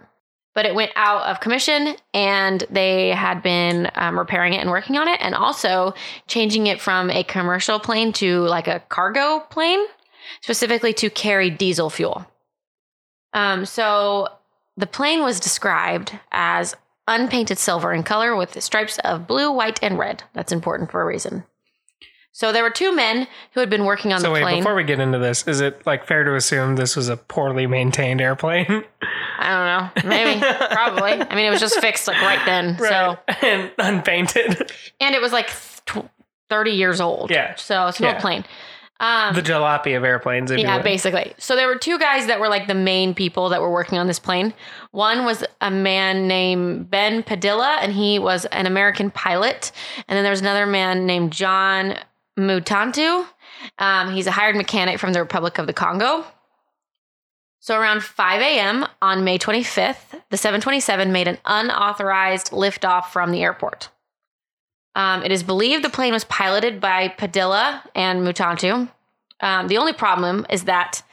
but 0.54 0.66
it 0.66 0.76
went 0.76 0.92
out 0.98 1.22
of 1.24 1.40
commission 1.40 1.96
and 2.14 2.66
they 2.70 3.12
had 3.12 3.42
been 3.42 3.90
um, 3.96 4.20
repairing 4.20 4.54
it 4.54 4.58
and 4.58 4.70
working 4.70 4.98
on 4.98 5.08
it 5.08 5.22
and 5.22 5.34
also 5.34 5.94
changing 6.28 6.68
it 6.68 6.82
from 6.82 7.10
a 7.10 7.24
commercial 7.24 7.80
plane 7.80 8.12
to 8.12 8.42
like 8.42 8.68
a 8.68 8.82
cargo 8.90 9.40
plane, 9.40 9.80
specifically 10.42 10.92
to 10.96 11.10
carry 11.10 11.50
diesel 11.50 11.90
fuel. 11.90 12.26
Um, 13.32 13.66
so 13.66 14.28
the 14.76 14.88
plane 14.88 15.22
was 15.22 15.40
described 15.40 16.12
as 16.34 16.76
unpainted 17.08 17.58
silver 17.58 17.94
in 17.94 18.04
color 18.04 18.36
with 18.36 18.62
stripes 18.62 19.00
of 19.00 19.28
blue, 19.28 19.52
white, 19.52 19.82
and 19.82 19.98
red. 19.98 20.24
That's 20.34 20.52
important 20.52 20.92
for 20.92 21.02
a 21.02 21.06
reason. 21.06 21.44
So 22.32 22.52
there 22.52 22.62
were 22.62 22.70
two 22.70 22.96
men 22.96 23.28
who 23.54 23.60
had 23.62 23.70
been 23.70 23.86
working 23.86 24.14
on 24.14 24.20
So 24.20 24.28
the 24.28 24.34
wait, 24.34 24.42
plane. 24.44 24.60
before 24.60 24.76
we 24.76 24.84
get 24.84 25.00
into 25.00 25.18
this, 25.18 25.48
is 25.48 25.60
it 25.60 25.84
like 25.88 26.06
fair 26.06 26.24
to 26.24 26.36
assume 26.36 26.76
this 26.76 26.96
was 26.96 27.10
a 27.10 27.18
poorly 27.18 27.66
maintained 27.66 28.22
airplane? 28.22 28.84
I 29.40 29.92
don't 29.96 30.04
know, 30.06 30.10
maybe, 30.10 30.40
probably. 30.40 31.14
I 31.14 31.36
mean, 31.36 31.46
it 31.46 31.50
was 31.50 31.60
just 31.60 31.80
fixed 31.80 32.08
like 32.08 32.22
right 32.22 32.44
then. 32.46 32.78
So 32.80 33.18
and 33.42 33.72
unpainted. 33.80 34.72
and 35.00 35.16
it 35.16 35.22
was 35.22 35.32
like 35.32 35.50
tw- 35.86 36.10
thirty 36.50 36.72
years 36.72 37.02
old. 37.02 37.32
Yeah. 37.32 37.56
So 37.56 37.88
it's 37.88 38.00
an 38.00 38.06
Yeah. 38.06 38.12
old 38.14 38.22
plane. 38.22 38.46
Um, 39.00 39.36
the 39.36 39.42
jalopy 39.42 39.96
of 39.96 40.04
airplanes, 40.04 40.50
if 40.50 40.58
you 40.58 40.64
Yeah, 40.64 40.82
basically. 40.82 41.34
So 41.38 41.56
there 41.56 41.68
were 41.68 41.78
two 41.78 42.00
guys 42.00 42.28
that 42.28 42.40
were 42.40 42.50
like 42.50 42.68
the 42.68 42.74
main 42.74 43.14
people 43.14 43.50
that 43.50 43.62
were 43.62 43.72
working 43.72 43.98
on 43.98 44.08
this 44.08 44.20
plane. 44.20 44.54
One 44.92 45.24
was 45.24 45.44
a 45.62 45.70
man 45.70 46.28
named 46.28 46.90
Ben 46.90 47.22
Padilla, 47.22 47.78
and 47.82 47.94
he 47.94 48.18
was 48.18 48.46
an 48.46 48.66
American 48.66 49.12
pilot. 49.12 49.72
And 50.08 50.18
then 50.18 50.24
there 50.24 50.32
was 50.32 50.42
another 50.42 50.66
man 50.66 51.06
named 51.06 51.32
John 51.32 51.96
Mutantu. 52.38 53.28
Um, 53.78 54.14
he's 54.14 54.28
a 54.28 54.32
hired 54.32 54.56
mechanic 54.56 55.00
from 55.00 55.14
the 55.14 55.20
Republic 55.20 55.60
of 55.60 55.68
the 55.68 55.74
Congo. 55.74 56.26
So 57.60 57.78
around 57.78 58.02
5 58.04 58.42
a.m. 58.42 58.86
on 59.02 59.24
May 59.24 59.38
25th, 59.38 60.22
the 60.30 60.38
727 60.38 61.12
made 61.12 61.28
an 61.28 61.38
unauthorized 61.46 62.52
liftoff 62.52 63.08
from 63.08 63.32
the 63.32 63.44
airport. 63.44 63.90
Um, 64.98 65.24
it 65.24 65.32
is 65.32 65.44
believed 65.44 65.84
the 65.84 65.92
plane 65.92 66.12
was 66.12 66.24
piloted 66.24 66.82
by 66.82 67.10
Padilla 67.10 67.84
and 67.94 68.26
Mutantu. 68.26 68.90
Um, 69.42 69.68
the 69.68 69.78
only 69.78 69.94
problem 69.94 70.48
is 70.50 70.64
that 70.64 71.04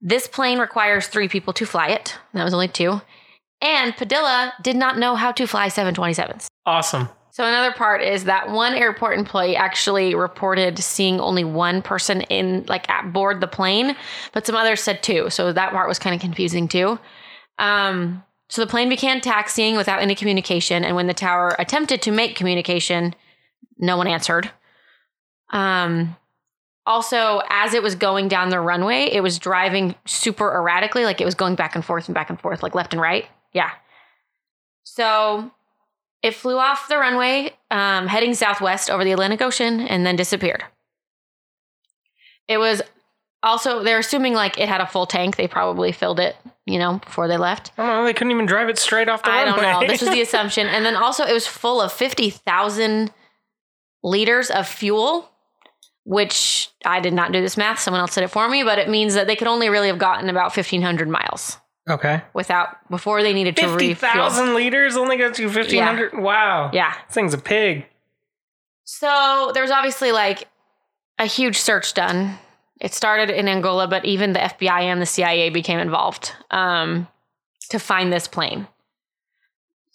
this 0.00 0.28
plane 0.28 0.60
requires 0.60 1.08
three 1.08 1.26
people 1.26 1.52
to 1.54 1.66
fly 1.66 1.88
it. 1.88 2.16
That 2.34 2.44
was 2.44 2.54
only 2.54 2.68
two. 2.68 3.02
And 3.60 3.96
Padilla 3.96 4.52
did 4.62 4.76
not 4.76 4.96
know 4.96 5.16
how 5.16 5.32
to 5.32 5.46
fly 5.48 5.68
727s. 5.68 6.46
awesome. 6.66 7.08
So 7.32 7.44
another 7.44 7.72
part 7.72 8.02
is 8.02 8.24
that 8.24 8.50
one 8.50 8.74
airport 8.74 9.18
employee 9.18 9.56
actually 9.56 10.14
reported 10.14 10.78
seeing 10.78 11.18
only 11.18 11.44
one 11.44 11.82
person 11.82 12.20
in 12.22 12.64
like 12.68 12.88
at 12.90 13.12
board 13.12 13.40
the 13.40 13.46
plane, 13.48 13.96
but 14.32 14.46
some 14.46 14.54
others 14.54 14.82
said 14.82 15.02
two. 15.02 15.30
So 15.30 15.50
that 15.50 15.72
part 15.72 15.88
was 15.88 15.98
kind 15.98 16.14
of 16.14 16.20
confusing 16.20 16.68
too. 16.68 16.98
Um, 17.58 18.22
so 18.50 18.60
the 18.60 18.68
plane 18.68 18.90
began 18.90 19.22
taxiing 19.22 19.76
without 19.76 20.02
any 20.02 20.14
communication, 20.14 20.84
and 20.84 20.94
when 20.94 21.06
the 21.06 21.14
tower 21.14 21.56
attempted 21.58 22.02
to 22.02 22.10
make 22.10 22.36
communication, 22.36 23.14
no 23.82 23.98
one 23.98 24.06
answered. 24.06 24.50
Um, 25.50 26.16
also, 26.86 27.42
as 27.50 27.74
it 27.74 27.82
was 27.82 27.94
going 27.94 28.28
down 28.28 28.48
the 28.48 28.60
runway, 28.60 29.10
it 29.12 29.22
was 29.22 29.38
driving 29.38 29.94
super 30.06 30.50
erratically, 30.54 31.04
like 31.04 31.20
it 31.20 31.24
was 31.24 31.34
going 31.34 31.56
back 31.56 31.74
and 31.74 31.84
forth 31.84 32.08
and 32.08 32.14
back 32.14 32.30
and 32.30 32.40
forth, 32.40 32.62
like 32.62 32.74
left 32.74 32.94
and 32.94 33.02
right. 33.02 33.26
Yeah. 33.52 33.70
So 34.84 35.50
it 36.22 36.34
flew 36.34 36.58
off 36.58 36.88
the 36.88 36.96
runway, 36.96 37.52
um, 37.70 38.06
heading 38.06 38.34
southwest 38.34 38.88
over 38.88 39.04
the 39.04 39.12
Atlantic 39.12 39.42
Ocean, 39.42 39.80
and 39.80 40.06
then 40.06 40.16
disappeared. 40.16 40.64
It 42.48 42.58
was 42.58 42.82
also, 43.42 43.82
they're 43.82 43.98
assuming 43.98 44.34
like 44.34 44.58
it 44.58 44.68
had 44.68 44.80
a 44.80 44.86
full 44.86 45.06
tank. 45.06 45.36
They 45.36 45.48
probably 45.48 45.92
filled 45.92 46.20
it, 46.20 46.36
you 46.66 46.78
know, 46.78 46.98
before 46.98 47.28
they 47.28 47.36
left. 47.36 47.72
I 47.78 47.86
don't 47.86 47.96
know. 47.98 48.04
They 48.04 48.12
couldn't 48.12 48.30
even 48.32 48.46
drive 48.46 48.68
it 48.68 48.78
straight 48.78 49.08
off 49.08 49.22
the 49.22 49.30
I 49.30 49.44
don't 49.44 49.56
runway. 49.60 49.86
know. 49.86 49.92
This 49.92 50.00
was 50.00 50.10
the 50.10 50.20
assumption. 50.22 50.66
And 50.66 50.84
then 50.84 50.96
also, 50.96 51.24
it 51.24 51.32
was 51.32 51.46
full 51.46 51.80
of 51.80 51.92
50,000 51.92 53.12
liters 54.02 54.50
of 54.50 54.66
fuel, 54.66 55.30
which 56.04 56.70
I 56.84 57.00
did 57.00 57.12
not 57.12 57.32
do 57.32 57.40
this 57.40 57.56
math. 57.56 57.78
Someone 57.78 58.00
else 58.00 58.14
did 58.14 58.24
it 58.24 58.28
for 58.28 58.48
me, 58.48 58.62
but 58.62 58.78
it 58.78 58.88
means 58.88 59.14
that 59.14 59.26
they 59.26 59.36
could 59.36 59.48
only 59.48 59.68
really 59.68 59.88
have 59.88 59.98
gotten 59.98 60.28
about 60.28 60.56
1,500 60.56 61.08
miles 61.08 61.58
okay. 61.88 62.22
without, 62.34 62.88
before 62.90 63.22
they 63.22 63.32
needed 63.32 63.56
to 63.56 63.62
Fifty 63.62 63.88
refuel. 63.90 64.12
thousand 64.12 64.54
liters 64.54 64.96
only 64.96 65.16
goes 65.16 65.36
to 65.36 65.48
fifteen 65.48 65.82
hundred. 65.82 66.16
Wow. 66.16 66.70
Yeah. 66.72 66.94
This 67.06 67.14
thing's 67.14 67.34
a 67.34 67.38
pig. 67.38 67.86
So 68.84 69.52
there 69.54 69.62
was 69.62 69.70
obviously 69.70 70.12
like 70.12 70.48
a 71.18 71.26
huge 71.26 71.56
search 71.56 71.94
done. 71.94 72.38
It 72.80 72.92
started 72.92 73.30
in 73.30 73.48
Angola, 73.48 73.86
but 73.86 74.04
even 74.04 74.32
the 74.32 74.40
FBI 74.40 74.82
and 74.82 75.00
the 75.00 75.06
CIA 75.06 75.50
became 75.50 75.78
involved 75.78 76.32
um, 76.50 77.06
to 77.70 77.78
find 77.78 78.12
this 78.12 78.26
plane. 78.26 78.66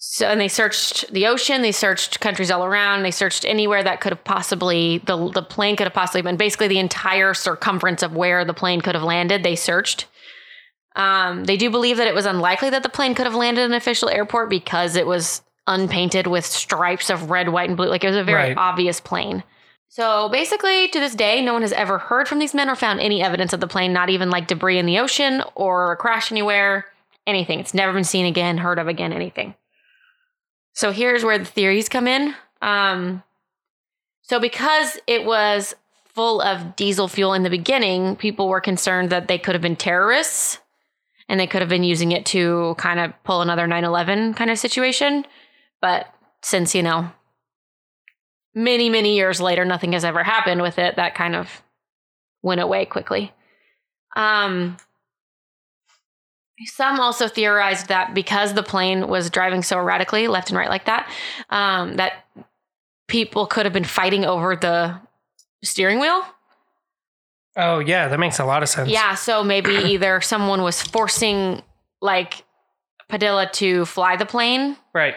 So, 0.09 0.25
and 0.29 0.39
they 0.39 0.47
searched 0.47 1.11
the 1.11 1.27
ocean, 1.27 1.61
they 1.61 1.73
searched 1.73 2.21
countries 2.21 2.49
all 2.49 2.63
around, 2.63 3.03
they 3.03 3.11
searched 3.11 3.43
anywhere 3.43 3.83
that 3.83 3.99
could 3.99 4.13
have 4.13 4.23
possibly 4.23 4.99
the 4.99 5.29
the 5.29 5.41
plane 5.43 5.75
could 5.75 5.85
have 5.85 5.93
possibly 5.93 6.21
been. 6.21 6.37
Basically, 6.37 6.69
the 6.69 6.79
entire 6.79 7.33
circumference 7.33 8.01
of 8.01 8.15
where 8.15 8.45
the 8.45 8.53
plane 8.53 8.79
could 8.79 8.95
have 8.95 9.03
landed, 9.03 9.43
they 9.43 9.57
searched. 9.57 10.05
Um, 10.95 11.43
they 11.43 11.57
do 11.57 11.69
believe 11.69 11.97
that 11.97 12.07
it 12.07 12.15
was 12.15 12.25
unlikely 12.25 12.69
that 12.69 12.83
the 12.83 12.89
plane 12.89 13.15
could 13.15 13.25
have 13.25 13.35
landed 13.35 13.65
in 13.65 13.71
an 13.71 13.77
official 13.77 14.09
airport 14.09 14.49
because 14.49 14.95
it 14.95 15.05
was 15.05 15.41
unpainted 15.67 16.25
with 16.25 16.45
stripes 16.45 17.09
of 17.09 17.29
red, 17.29 17.49
white, 17.49 17.67
and 17.67 17.75
blue. 17.75 17.89
Like 17.89 18.05
it 18.05 18.07
was 18.07 18.15
a 18.15 18.23
very 18.23 18.49
Right. 18.49 18.57
obvious 18.57 19.01
plane. 19.01 19.43
So 19.89 20.29
basically, 20.29 20.87
to 20.87 20.99
this 21.01 21.15
day, 21.15 21.41
no 21.41 21.51
one 21.51 21.63
has 21.63 21.73
ever 21.73 21.97
heard 21.97 22.29
from 22.29 22.39
these 22.39 22.53
men 22.53 22.69
or 22.69 22.75
found 22.75 23.01
any 23.01 23.21
evidence 23.21 23.51
of 23.51 23.59
the 23.59 23.67
plane, 23.67 23.91
not 23.91 24.09
even 24.09 24.29
like 24.29 24.47
debris 24.47 24.77
in 24.77 24.85
the 24.85 24.99
ocean 24.99 25.43
or 25.53 25.91
a 25.91 25.97
crash 25.97 26.31
anywhere, 26.31 26.85
anything. 27.27 27.59
It's 27.59 27.73
never 27.73 27.91
been 27.91 28.05
seen 28.05 28.25
again, 28.25 28.59
heard 28.59 28.79
of 28.79 28.87
again, 28.87 29.11
anything. 29.11 29.53
So 30.77 30.91
here's 30.91 31.23
where 31.23 31.39
the 31.39 31.43
theories 31.43 31.89
come 31.89 32.07
in. 32.07 32.35
Um, 32.61 33.23
so 34.21 34.39
because 34.39 34.99
it 35.07 35.25
was 35.25 35.73
full 36.05 36.39
of 36.39 36.75
diesel 36.75 37.07
fuel 37.07 37.33
in 37.33 37.41
the 37.41 37.49
beginning, 37.49 38.15
people 38.15 38.47
were 38.47 38.61
concerned 38.61 39.09
that 39.09 39.27
they 39.27 39.39
could 39.39 39.55
have 39.55 39.61
been 39.63 39.75
terrorists 39.75 40.59
and 41.27 41.39
they 41.39 41.47
could 41.47 41.63
have 41.63 41.69
been 41.69 41.83
using 41.83 42.11
it 42.11 42.27
to 42.27 42.75
kind 42.77 42.99
of 42.99 43.11
pull 43.23 43.41
another 43.41 43.65
9 43.65 43.83
11 43.83 44.35
kind 44.35 44.51
of 44.51 44.59
situation. 44.59 45.25
But 45.81 46.13
since, 46.43 46.75
you 46.75 46.83
know, 46.83 47.09
many, 48.53 48.87
many 48.87 49.15
years 49.15 49.41
later, 49.41 49.65
nothing 49.65 49.93
has 49.93 50.05
ever 50.05 50.23
happened 50.23 50.61
with 50.61 50.77
it, 50.77 50.97
that 50.97 51.15
kind 51.15 51.35
of 51.35 51.63
went 52.43 52.61
away 52.61 52.85
quickly. 52.85 53.33
Um, 54.15 54.77
some 56.65 56.99
also 56.99 57.27
theorized 57.27 57.87
that 57.89 58.13
because 58.13 58.53
the 58.53 58.63
plane 58.63 59.07
was 59.07 59.29
driving 59.29 59.61
so 59.63 59.77
erratically, 59.77 60.27
left 60.27 60.49
and 60.49 60.57
right 60.57 60.69
like 60.69 60.85
that, 60.85 61.09
um, 61.49 61.95
that 61.97 62.25
people 63.07 63.45
could 63.45 63.65
have 63.65 63.73
been 63.73 63.83
fighting 63.83 64.25
over 64.25 64.55
the 64.55 64.99
steering 65.63 65.99
wheel. 65.99 66.23
Oh 67.55 67.79
yeah, 67.79 68.07
that 68.07 68.19
makes 68.19 68.39
a 68.39 68.45
lot 68.45 68.63
of 68.63 68.69
sense. 68.69 68.89
Yeah, 68.89 69.15
so 69.15 69.43
maybe 69.43 69.69
either 69.75 70.21
someone 70.21 70.61
was 70.63 70.81
forcing 70.81 71.61
like 72.01 72.43
Padilla 73.09 73.49
to 73.53 73.85
fly 73.85 74.15
the 74.15 74.25
plane, 74.25 74.77
Right. 74.93 75.15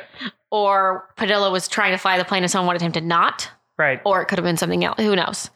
or 0.50 1.08
Padilla 1.16 1.50
was 1.50 1.68
trying 1.68 1.92
to 1.92 1.98
fly 1.98 2.16
the 2.18 2.24
plane 2.24 2.42
and 2.42 2.50
someone 2.50 2.66
wanted 2.68 2.82
him 2.82 2.92
to 2.92 3.00
not, 3.00 3.50
Right. 3.78 4.00
or 4.04 4.22
it 4.22 4.26
could 4.26 4.38
have 4.38 4.44
been 4.44 4.56
something 4.56 4.84
else. 4.84 4.98
Who 5.00 5.16
knows? 5.16 5.50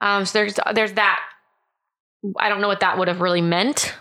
Um, 0.00 0.24
so 0.26 0.38
there's 0.40 0.58
there's 0.74 0.92
that. 0.94 1.20
I 2.38 2.48
don't 2.48 2.60
know 2.60 2.68
what 2.68 2.80
that 2.80 2.98
would 2.98 3.08
have 3.08 3.20
really 3.22 3.40
meant, 3.40 3.94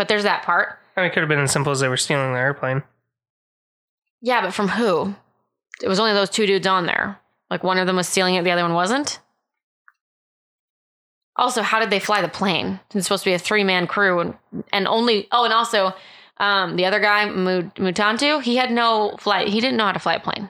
but 0.00 0.08
there's 0.08 0.22
that 0.22 0.44
part. 0.44 0.78
I 0.96 1.02
mean, 1.02 1.10
it 1.10 1.12
could 1.12 1.20
have 1.20 1.28
been 1.28 1.40
as 1.40 1.52
simple 1.52 1.72
as 1.72 1.80
they 1.80 1.88
were 1.88 1.98
stealing 1.98 2.32
the 2.32 2.38
airplane. 2.38 2.82
Yeah, 4.22 4.40
but 4.40 4.54
from 4.54 4.68
who? 4.68 5.14
It 5.82 5.88
was 5.88 6.00
only 6.00 6.14
those 6.14 6.30
two 6.30 6.46
dudes 6.46 6.66
on 6.66 6.86
there. 6.86 7.18
Like 7.50 7.62
one 7.62 7.76
of 7.76 7.86
them 7.86 7.96
was 7.96 8.08
stealing 8.08 8.34
it, 8.36 8.44
the 8.44 8.50
other 8.50 8.62
one 8.62 8.72
wasn't. 8.72 9.18
Also, 11.36 11.60
how 11.60 11.80
did 11.80 11.90
they 11.90 12.00
fly 12.00 12.22
the 12.22 12.28
plane? 12.28 12.80
It's 12.94 13.04
supposed 13.06 13.24
to 13.24 13.30
be 13.30 13.34
a 13.34 13.38
three 13.38 13.62
man 13.64 13.86
crew, 13.86 14.20
and 14.20 14.34
and 14.72 14.88
only 14.88 15.28
oh, 15.32 15.44
and 15.44 15.52
also 15.52 15.92
um, 16.38 16.76
the 16.76 16.86
other 16.86 16.98
guy 17.00 17.26
Mutantu, 17.28 18.42
he 18.42 18.56
had 18.56 18.70
no 18.72 19.16
flight. 19.20 19.48
He 19.48 19.60
didn't 19.60 19.76
know 19.76 19.84
how 19.84 19.92
to 19.92 19.98
fly 19.98 20.14
a 20.14 20.20
plane. 20.20 20.48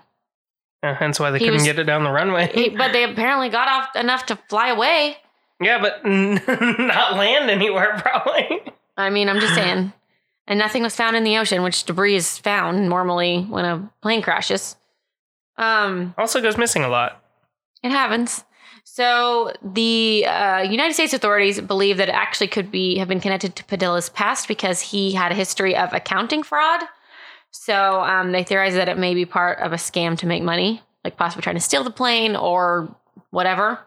Uh, 0.82 0.94
hence 0.94 1.18
why 1.18 1.30
they 1.32 1.38
He 1.38 1.44
couldn't 1.46 1.54
was- 1.58 1.64
get 1.64 1.78
it 1.78 1.84
down 1.84 2.04
the 2.04 2.10
runway. 2.10 2.50
He, 2.54 2.68
but 2.70 2.92
they 2.92 3.04
apparently 3.04 3.48
got 3.50 3.68
off 3.68 3.96
enough 3.96 4.26
to 4.26 4.36
fly 4.48 4.68
away. 4.70 5.16
yeah, 5.60 5.80
but 5.80 6.04
not 6.06 7.16
land 7.16 7.50
anywhere 7.50 7.98
probably. 7.98 8.62
I 9.00 9.10
mean, 9.10 9.28
I'm 9.28 9.40
just 9.40 9.54
saying. 9.54 9.92
And 10.46 10.58
nothing 10.58 10.82
was 10.82 10.96
found 10.96 11.14
in 11.14 11.22
the 11.22 11.38
ocean, 11.38 11.62
which 11.62 11.84
debris 11.84 12.16
is 12.16 12.36
found 12.36 12.88
normally 12.88 13.42
when 13.42 13.64
a 13.64 13.88
plane 14.02 14.20
crashes. 14.20 14.74
Um, 15.56 16.12
Also 16.18 16.40
goes 16.40 16.56
missing 16.56 16.82
a 16.82 16.88
lot. 16.88 17.22
It 17.84 17.90
happens. 17.92 18.42
So 18.82 19.52
the 19.62 20.26
uh, 20.26 20.62
United 20.62 20.94
States 20.94 21.12
authorities 21.12 21.60
believe 21.60 21.98
that 21.98 22.08
it 22.08 22.16
actually 22.16 22.48
could 22.48 22.72
be 22.72 22.98
have 22.98 23.06
been 23.06 23.20
connected 23.20 23.54
to 23.56 23.64
Padilla's 23.64 24.08
past 24.08 24.48
because 24.48 24.80
he 24.80 25.12
had 25.12 25.30
a 25.30 25.36
history 25.36 25.76
of 25.76 25.92
accounting 25.92 26.42
fraud. 26.42 26.80
So 27.52 28.00
um, 28.00 28.32
they 28.32 28.42
theorize 28.42 28.74
that 28.74 28.88
it 28.88 28.98
may 28.98 29.14
be 29.14 29.26
part 29.26 29.60
of 29.60 29.72
a 29.72 29.76
scam 29.76 30.18
to 30.18 30.26
make 30.26 30.42
money, 30.42 30.82
like 31.04 31.16
possibly 31.16 31.42
trying 31.42 31.56
to 31.56 31.60
steal 31.60 31.84
the 31.84 31.90
plane 31.90 32.34
or 32.34 32.92
whatever. 33.30 33.78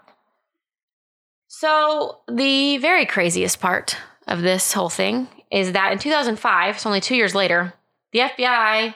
So 1.48 2.20
the 2.32 2.78
very 2.78 3.06
craziest 3.06 3.60
part 3.60 3.98
of 4.28 4.42
this 4.42 4.74
whole 4.74 4.90
thing 4.90 5.28
is 5.52 5.74
that 5.74 5.92
in 5.92 6.00
2005, 6.00 6.80
so 6.80 6.90
only 6.90 7.02
two 7.02 7.16
years 7.16 7.36
later, 7.36 7.74
the 8.12 8.20
FBI 8.20 8.96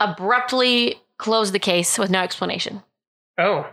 abruptly 0.00 1.00
closed 1.16 1.52
the 1.52 1.58
case 1.58 1.98
with 1.98 2.10
no 2.10 2.20
explanation. 2.20 2.82
Oh, 3.38 3.66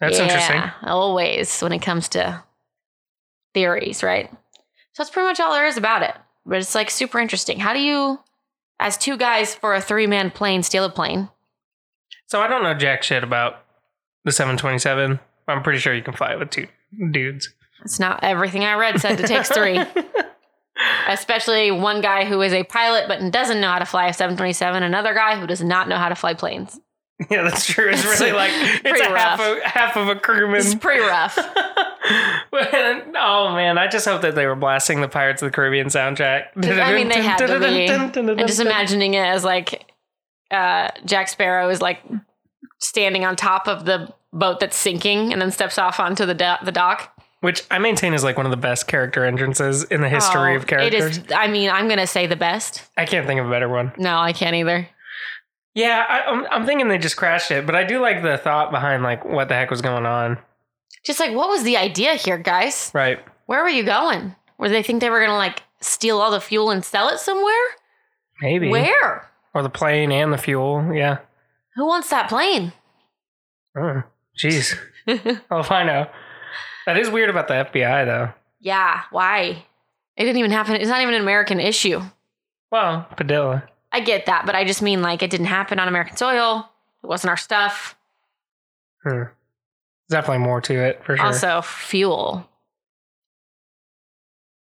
that's 0.00 0.18
interesting. 0.18 0.62
Always 0.82 1.60
when 1.60 1.72
it 1.72 1.80
comes 1.82 2.08
to 2.10 2.42
theories, 3.54 4.02
right? 4.02 4.30
So 4.92 5.02
that's 5.02 5.10
pretty 5.10 5.26
much 5.26 5.40
all 5.40 5.52
there 5.52 5.66
is 5.66 5.76
about 5.76 6.02
it. 6.02 6.14
But 6.46 6.58
it's 6.58 6.74
like 6.74 6.90
super 6.90 7.18
interesting. 7.18 7.58
How 7.58 7.72
do 7.72 7.80
you, 7.80 8.20
as 8.78 8.96
two 8.96 9.16
guys 9.16 9.54
for 9.54 9.74
a 9.74 9.80
three 9.80 10.06
man 10.06 10.30
plane, 10.30 10.62
steal 10.62 10.84
a 10.84 10.90
plane? 10.90 11.30
So 12.26 12.40
I 12.40 12.48
don't 12.48 12.62
know 12.62 12.74
jack 12.74 13.02
shit 13.02 13.24
about 13.24 13.64
the 14.24 14.32
727. 14.32 15.18
I'm 15.48 15.62
pretty 15.62 15.78
sure 15.78 15.94
you 15.94 16.02
can 16.02 16.14
fly 16.14 16.32
it 16.32 16.38
with 16.38 16.50
two 16.50 16.66
dudes. 17.10 17.52
It's 17.84 18.00
not 18.00 18.20
everything 18.22 18.64
I 18.64 18.74
read 18.74 19.00
said 19.00 19.20
it 19.20 19.26
takes 19.26 19.50
three. 19.50 19.78
Especially 21.08 21.70
one 21.70 22.00
guy 22.00 22.24
who 22.24 22.40
is 22.42 22.52
a 22.52 22.64
pilot 22.64 23.08
but 23.08 23.30
doesn't 23.30 23.60
know 23.60 23.68
how 23.68 23.78
to 23.78 23.86
fly 23.86 24.06
a 24.06 24.12
727, 24.12 24.82
another 24.82 25.14
guy 25.14 25.38
who 25.38 25.46
does 25.46 25.62
not 25.62 25.88
know 25.88 25.96
how 25.96 26.08
to 26.08 26.14
fly 26.14 26.34
planes. 26.34 26.80
Yeah, 27.30 27.42
that's 27.42 27.66
true. 27.66 27.90
It's 27.90 28.04
really 28.04 28.32
like 28.32 28.50
it's 28.52 28.80
pretty 28.80 29.00
a 29.00 29.16
half 29.16 29.40
a 29.40 29.68
half 29.68 29.96
of 29.96 30.08
a 30.08 30.16
crewman. 30.16 30.60
It's 30.60 30.74
pretty 30.74 31.00
rough. 31.00 31.38
oh 32.52 33.52
man, 33.54 33.78
I 33.78 33.88
just 33.88 34.06
hope 34.06 34.22
that 34.22 34.34
they 34.34 34.46
were 34.46 34.56
blasting 34.56 35.00
the 35.00 35.08
Pirates 35.08 35.40
of 35.40 35.46
the 35.46 35.54
Caribbean 35.54 35.86
soundtrack. 35.86 36.46
I 36.56 36.94
mean, 36.94 37.08
they 37.08 37.22
had 37.22 37.38
to 37.38 37.60
be. 37.60 37.88
And 38.34 38.48
just 38.48 38.60
imagining 38.60 39.14
it 39.14 39.24
as 39.24 39.44
like 39.44 39.92
uh, 40.50 40.88
Jack 41.04 41.28
Sparrow 41.28 41.68
is 41.68 41.80
like 41.80 42.00
standing 42.80 43.24
on 43.24 43.36
top 43.36 43.68
of 43.68 43.84
the 43.84 44.12
boat 44.32 44.60
that's 44.60 44.76
sinking 44.76 45.32
and 45.32 45.40
then 45.40 45.50
steps 45.50 45.78
off 45.78 46.00
onto 46.00 46.26
the, 46.26 46.34
do- 46.34 46.64
the 46.64 46.72
dock. 46.72 47.13
Which 47.44 47.62
I 47.70 47.78
maintain 47.78 48.14
is 48.14 48.24
like 48.24 48.38
one 48.38 48.46
of 48.46 48.50
the 48.50 48.56
best 48.56 48.86
character 48.86 49.22
entrances 49.22 49.84
in 49.84 50.00
the 50.00 50.08
history 50.08 50.54
Oh, 50.54 50.56
of 50.56 50.66
characters. 50.66 51.18
It 51.18 51.26
is, 51.26 51.32
I 51.36 51.46
mean, 51.46 51.68
I'm 51.68 51.88
going 51.88 51.98
to 51.98 52.06
say 52.06 52.26
the 52.26 52.36
best. 52.36 52.82
I 52.96 53.04
can't 53.04 53.26
think 53.26 53.38
of 53.38 53.46
a 53.46 53.50
better 53.50 53.68
one. 53.68 53.92
No, 53.98 54.16
I 54.16 54.32
can't 54.32 54.56
either. 54.56 54.88
Yeah, 55.74 56.06
I, 56.08 56.22
I'm, 56.22 56.46
I'm 56.50 56.64
thinking 56.64 56.88
they 56.88 56.96
just 56.96 57.18
crashed 57.18 57.50
it, 57.50 57.66
but 57.66 57.74
I 57.74 57.84
do 57.84 58.00
like 58.00 58.22
the 58.22 58.38
thought 58.38 58.70
behind 58.70 59.02
like 59.02 59.26
what 59.26 59.48
the 59.50 59.54
heck 59.56 59.70
was 59.70 59.82
going 59.82 60.06
on. 60.06 60.38
Just 61.04 61.20
like, 61.20 61.34
what 61.34 61.50
was 61.50 61.64
the 61.64 61.76
idea 61.76 62.14
here, 62.14 62.38
guys? 62.38 62.90
Right. 62.94 63.22
Where 63.44 63.62
were 63.62 63.68
you 63.68 63.82
going? 63.82 64.34
Were 64.56 64.70
they 64.70 64.82
think 64.82 65.02
they 65.02 65.10
were 65.10 65.18
going 65.18 65.28
to 65.28 65.36
like 65.36 65.64
steal 65.82 66.22
all 66.22 66.30
the 66.30 66.40
fuel 66.40 66.70
and 66.70 66.82
sell 66.82 67.10
it 67.10 67.18
somewhere? 67.18 67.66
Maybe. 68.40 68.70
Where? 68.70 69.28
Or 69.52 69.62
the 69.62 69.68
plane 69.68 70.12
and 70.12 70.32
the 70.32 70.38
fuel. 70.38 70.94
Yeah. 70.94 71.18
Who 71.74 71.86
wants 71.86 72.08
that 72.08 72.30
plane? 72.30 72.72
Oh, 73.76 74.02
jeez. 74.42 74.78
oh, 75.50 75.66
I 75.68 75.84
know. 75.84 76.06
That 76.86 76.98
is 76.98 77.08
weird 77.10 77.30
about 77.30 77.48
the 77.48 77.54
FBI, 77.54 78.04
though. 78.04 78.32
yeah, 78.60 79.02
why? 79.10 79.64
It 80.16 80.24
didn't 80.24 80.36
even 80.38 80.50
happen. 80.52 80.76
It's 80.76 80.88
not 80.88 81.00
even 81.02 81.14
an 81.14 81.20
American 81.22 81.58
issue. 81.58 82.00
Well, 82.70 83.06
Padilla. 83.16 83.64
I 83.90 84.00
get 84.00 84.26
that, 84.26 84.46
but 84.46 84.54
I 84.54 84.64
just 84.64 84.82
mean 84.82 85.02
like 85.02 85.22
it 85.22 85.30
didn't 85.30 85.46
happen 85.46 85.78
on 85.78 85.88
American 85.88 86.16
soil. 86.16 86.68
It 87.02 87.06
wasn't 87.06 87.30
our 87.30 87.36
stuff. 87.36 87.96
Hmm. 89.02 89.24
definitely 90.08 90.44
more 90.44 90.60
to 90.62 90.74
it 90.74 91.04
for 91.04 91.16
sure. 91.16 91.26
Also, 91.26 91.60
fuel. 91.62 92.48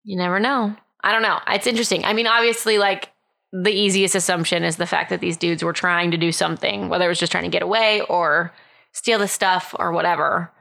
You 0.03 0.17
never 0.17 0.39
know. 0.39 0.75
I 1.01 1.11
don't 1.11 1.21
know. 1.21 1.39
It's 1.47 1.67
interesting. 1.67 2.03
I 2.05 2.13
mean, 2.13 2.27
obviously, 2.27 2.77
like 2.77 3.11
the 3.51 3.71
easiest 3.71 4.15
assumption 4.15 4.63
is 4.63 4.75
the 4.77 4.85
fact 4.85 5.09
that 5.09 5.21
these 5.21 5.37
dudes 5.37 5.63
were 5.63 5.73
trying 5.73 6.11
to 6.11 6.17
do 6.17 6.31
something, 6.31 6.89
whether 6.89 7.05
it 7.05 7.09
was 7.09 7.19
just 7.19 7.31
trying 7.31 7.45
to 7.45 7.49
get 7.49 7.61
away 7.63 8.01
or 8.01 8.51
steal 8.91 9.19
the 9.19 9.27
stuff 9.27 9.73
or 9.79 9.91
whatever. 9.91 10.51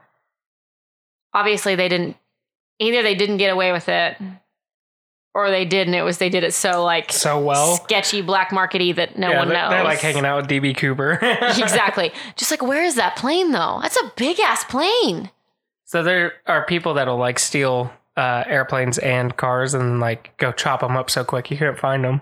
Obviously, 1.35 1.75
they 1.75 1.89
didn't. 1.89 2.15
Either 2.79 3.03
they 3.03 3.13
didn't 3.13 3.37
get 3.37 3.51
away 3.51 3.71
with 3.73 3.89
it, 3.89 4.17
or 5.33 5.51
they 5.51 5.65
did, 5.65 5.85
and 5.85 5.95
it 5.95 6.01
was 6.01 6.17
they 6.17 6.29
did 6.29 6.45
it 6.45 6.53
so 6.53 6.83
like 6.83 7.11
so 7.11 7.39
well. 7.39 7.75
sketchy, 7.75 8.21
black 8.21 8.51
markety 8.51 8.95
that 8.95 9.19
no 9.19 9.31
yeah, 9.31 9.37
one 9.37 9.49
they're, 9.49 9.57
knows. 9.57 9.69
they're 9.69 9.83
like 9.83 9.99
hanging 9.99 10.25
out 10.25 10.37
with 10.37 10.49
DB 10.49 10.75
Cooper. 10.75 11.19
exactly. 11.41 12.13
Just 12.37 12.49
like, 12.51 12.63
where 12.63 12.83
is 12.83 12.95
that 12.95 13.17
plane 13.17 13.51
though? 13.51 13.79
That's 13.81 13.97
a 13.97 14.13
big 14.15 14.39
ass 14.39 14.63
plane. 14.63 15.29
So 15.83 16.03
there 16.03 16.33
are 16.47 16.65
people 16.65 16.93
that'll 16.93 17.17
like 17.17 17.37
steal 17.37 17.91
uh, 18.15 18.45
airplanes 18.47 18.97
and 18.97 19.35
cars 19.35 19.73
and 19.73 19.99
like 19.99 20.35
go 20.37 20.53
chop 20.53 20.79
them 20.79 20.95
up 20.95 21.09
so 21.09 21.25
quick 21.25 21.51
you 21.51 21.57
couldn't 21.57 21.79
find 21.79 22.05
them. 22.05 22.21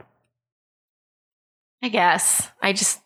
I 1.84 1.90
guess. 1.90 2.50
I 2.64 2.74
just 2.74 3.00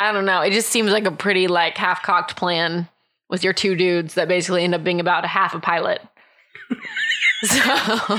I 0.00 0.10
don't 0.10 0.24
know. 0.24 0.40
It 0.40 0.52
just 0.52 0.68
seems 0.68 0.90
like 0.90 1.06
a 1.06 1.12
pretty 1.12 1.46
like 1.46 1.76
half 1.76 2.02
cocked 2.02 2.34
plan 2.34 2.88
with 3.32 3.42
your 3.42 3.54
two 3.54 3.74
dudes 3.74 4.12
that 4.14 4.28
basically 4.28 4.62
end 4.62 4.74
up 4.74 4.84
being 4.84 5.00
about 5.00 5.24
a 5.24 5.28
half 5.28 5.54
a 5.54 5.58
pilot. 5.60 6.00
so 7.44 7.56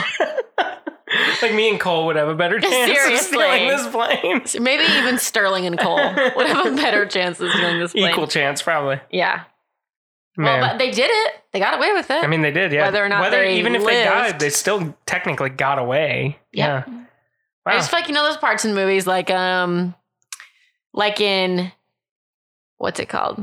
like 1.41 1.53
me 1.53 1.70
and 1.70 1.80
Cole 1.80 2.07
would 2.07 2.16
have 2.16 2.28
a 2.28 2.36
better 2.36 2.59
chance 2.59 2.91
Seriously. 2.91 3.14
of 3.14 3.20
stealing 3.22 3.68
this 3.68 3.88
plane. 3.88 4.64
maybe 4.64 4.84
even 4.84 5.20
Sterling 5.20 5.68
and 5.68 5.78
Cole 5.80 5.97
would 6.36 6.47
have 6.47 6.66
a 6.66 6.76
better 6.76 7.05
chance 7.05 7.39
of 7.39 7.51
stealing 7.51 7.80
this 7.80 7.93
plane. 7.93 8.09
Equal 8.11 8.26
chance, 8.28 8.61
probably. 8.64 8.99
Yeah. 9.11 9.43
Man. 10.36 10.61
Well, 10.61 10.72
but 10.72 10.78
they 10.80 10.89
did 10.89 11.11
it. 11.14 11.34
They 11.51 11.59
got 11.59 11.78
away 11.78 11.93
with 11.93 12.09
it. 12.09 12.24
I 12.24 12.28
mean, 12.28 12.41
they 12.41 12.49
did, 12.51 12.72
yeah. 12.72 12.86
Whether 12.86 13.05
or 13.05 13.07
not 13.07 13.22
Whether 13.22 13.38
they 13.38 13.59
even 13.59 13.76
if 13.76 13.86
they 13.86 14.03
died, 14.03 14.39
they 14.39 14.49
still 14.49 14.97
technically 15.05 15.51
got 15.51 15.78
away. 15.78 16.39
Yep. 16.53 16.88
Yeah. 16.88 16.93
I 17.66 17.70
Wow. 17.70 17.78
just 17.78 17.91
feel 17.91 17.99
like 17.99 18.09
you 18.09 18.16
know 18.16 18.24
those 18.24 18.38
parts 18.38 18.66
in 18.66 18.74
movies 18.74 19.05
like 19.07 19.30
um 19.30 19.93
like 20.91 21.22
in 21.22 21.72
what's 22.78 22.99
it 22.99 23.07
called? 23.07 23.39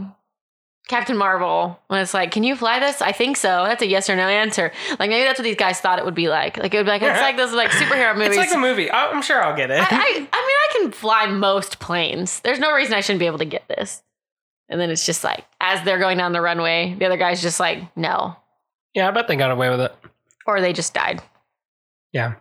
Captain 0.90 1.16
Marvel, 1.16 1.80
when 1.86 2.00
it's 2.00 2.12
like, 2.12 2.32
can 2.32 2.42
you 2.42 2.56
fly 2.56 2.80
this? 2.80 3.00
I 3.00 3.12
think 3.12 3.36
so. 3.36 3.64
That's 3.64 3.80
a 3.80 3.86
yes 3.86 4.10
or 4.10 4.16
no 4.16 4.26
answer. 4.26 4.72
Like 4.98 5.08
maybe 5.08 5.22
that's 5.24 5.38
what 5.38 5.44
these 5.44 5.56
guys 5.56 5.80
thought 5.80 5.98
it 6.00 6.04
would 6.04 6.14
be 6.16 6.28
like. 6.28 6.58
Like 6.58 6.74
it 6.74 6.76
would 6.78 6.84
be 6.86 6.90
like 6.90 7.00
it's 7.02 7.20
like 7.20 7.36
those 7.36 7.52
like 7.52 7.70
superhero 7.70 8.14
movies. 8.16 8.36
It's 8.36 8.50
like 8.50 8.56
a 8.56 8.60
movie. 8.60 8.90
I- 8.90 9.10
I'm 9.10 9.22
sure 9.22 9.40
I'll 9.42 9.56
get 9.56 9.70
it. 9.70 9.78
I, 9.80 9.84
I, 9.84 9.88
I 9.92 10.18
mean, 10.18 10.26
I 10.32 10.68
can 10.72 10.90
fly 10.90 11.26
most 11.26 11.78
planes. 11.78 12.40
There's 12.40 12.58
no 12.58 12.74
reason 12.74 12.94
I 12.94 13.00
shouldn't 13.00 13.20
be 13.20 13.26
able 13.26 13.38
to 13.38 13.44
get 13.44 13.68
this. 13.68 14.02
And 14.68 14.80
then 14.80 14.90
it's 14.90 15.06
just 15.06 15.22
like, 15.24 15.44
as 15.60 15.82
they're 15.84 15.98
going 16.00 16.18
down 16.18 16.32
the 16.32 16.40
runway, 16.40 16.94
the 16.98 17.06
other 17.06 17.16
guy's 17.16 17.40
just 17.40 17.60
like, 17.60 17.96
no. 17.96 18.36
yeah, 18.94 19.06
I 19.08 19.12
bet 19.12 19.28
they 19.28 19.36
got 19.36 19.50
away 19.52 19.70
with 19.70 19.80
it. 19.80 19.94
Or 20.46 20.60
they 20.60 20.72
just 20.72 20.92
died 20.92 21.22
Yeah. 22.12 22.34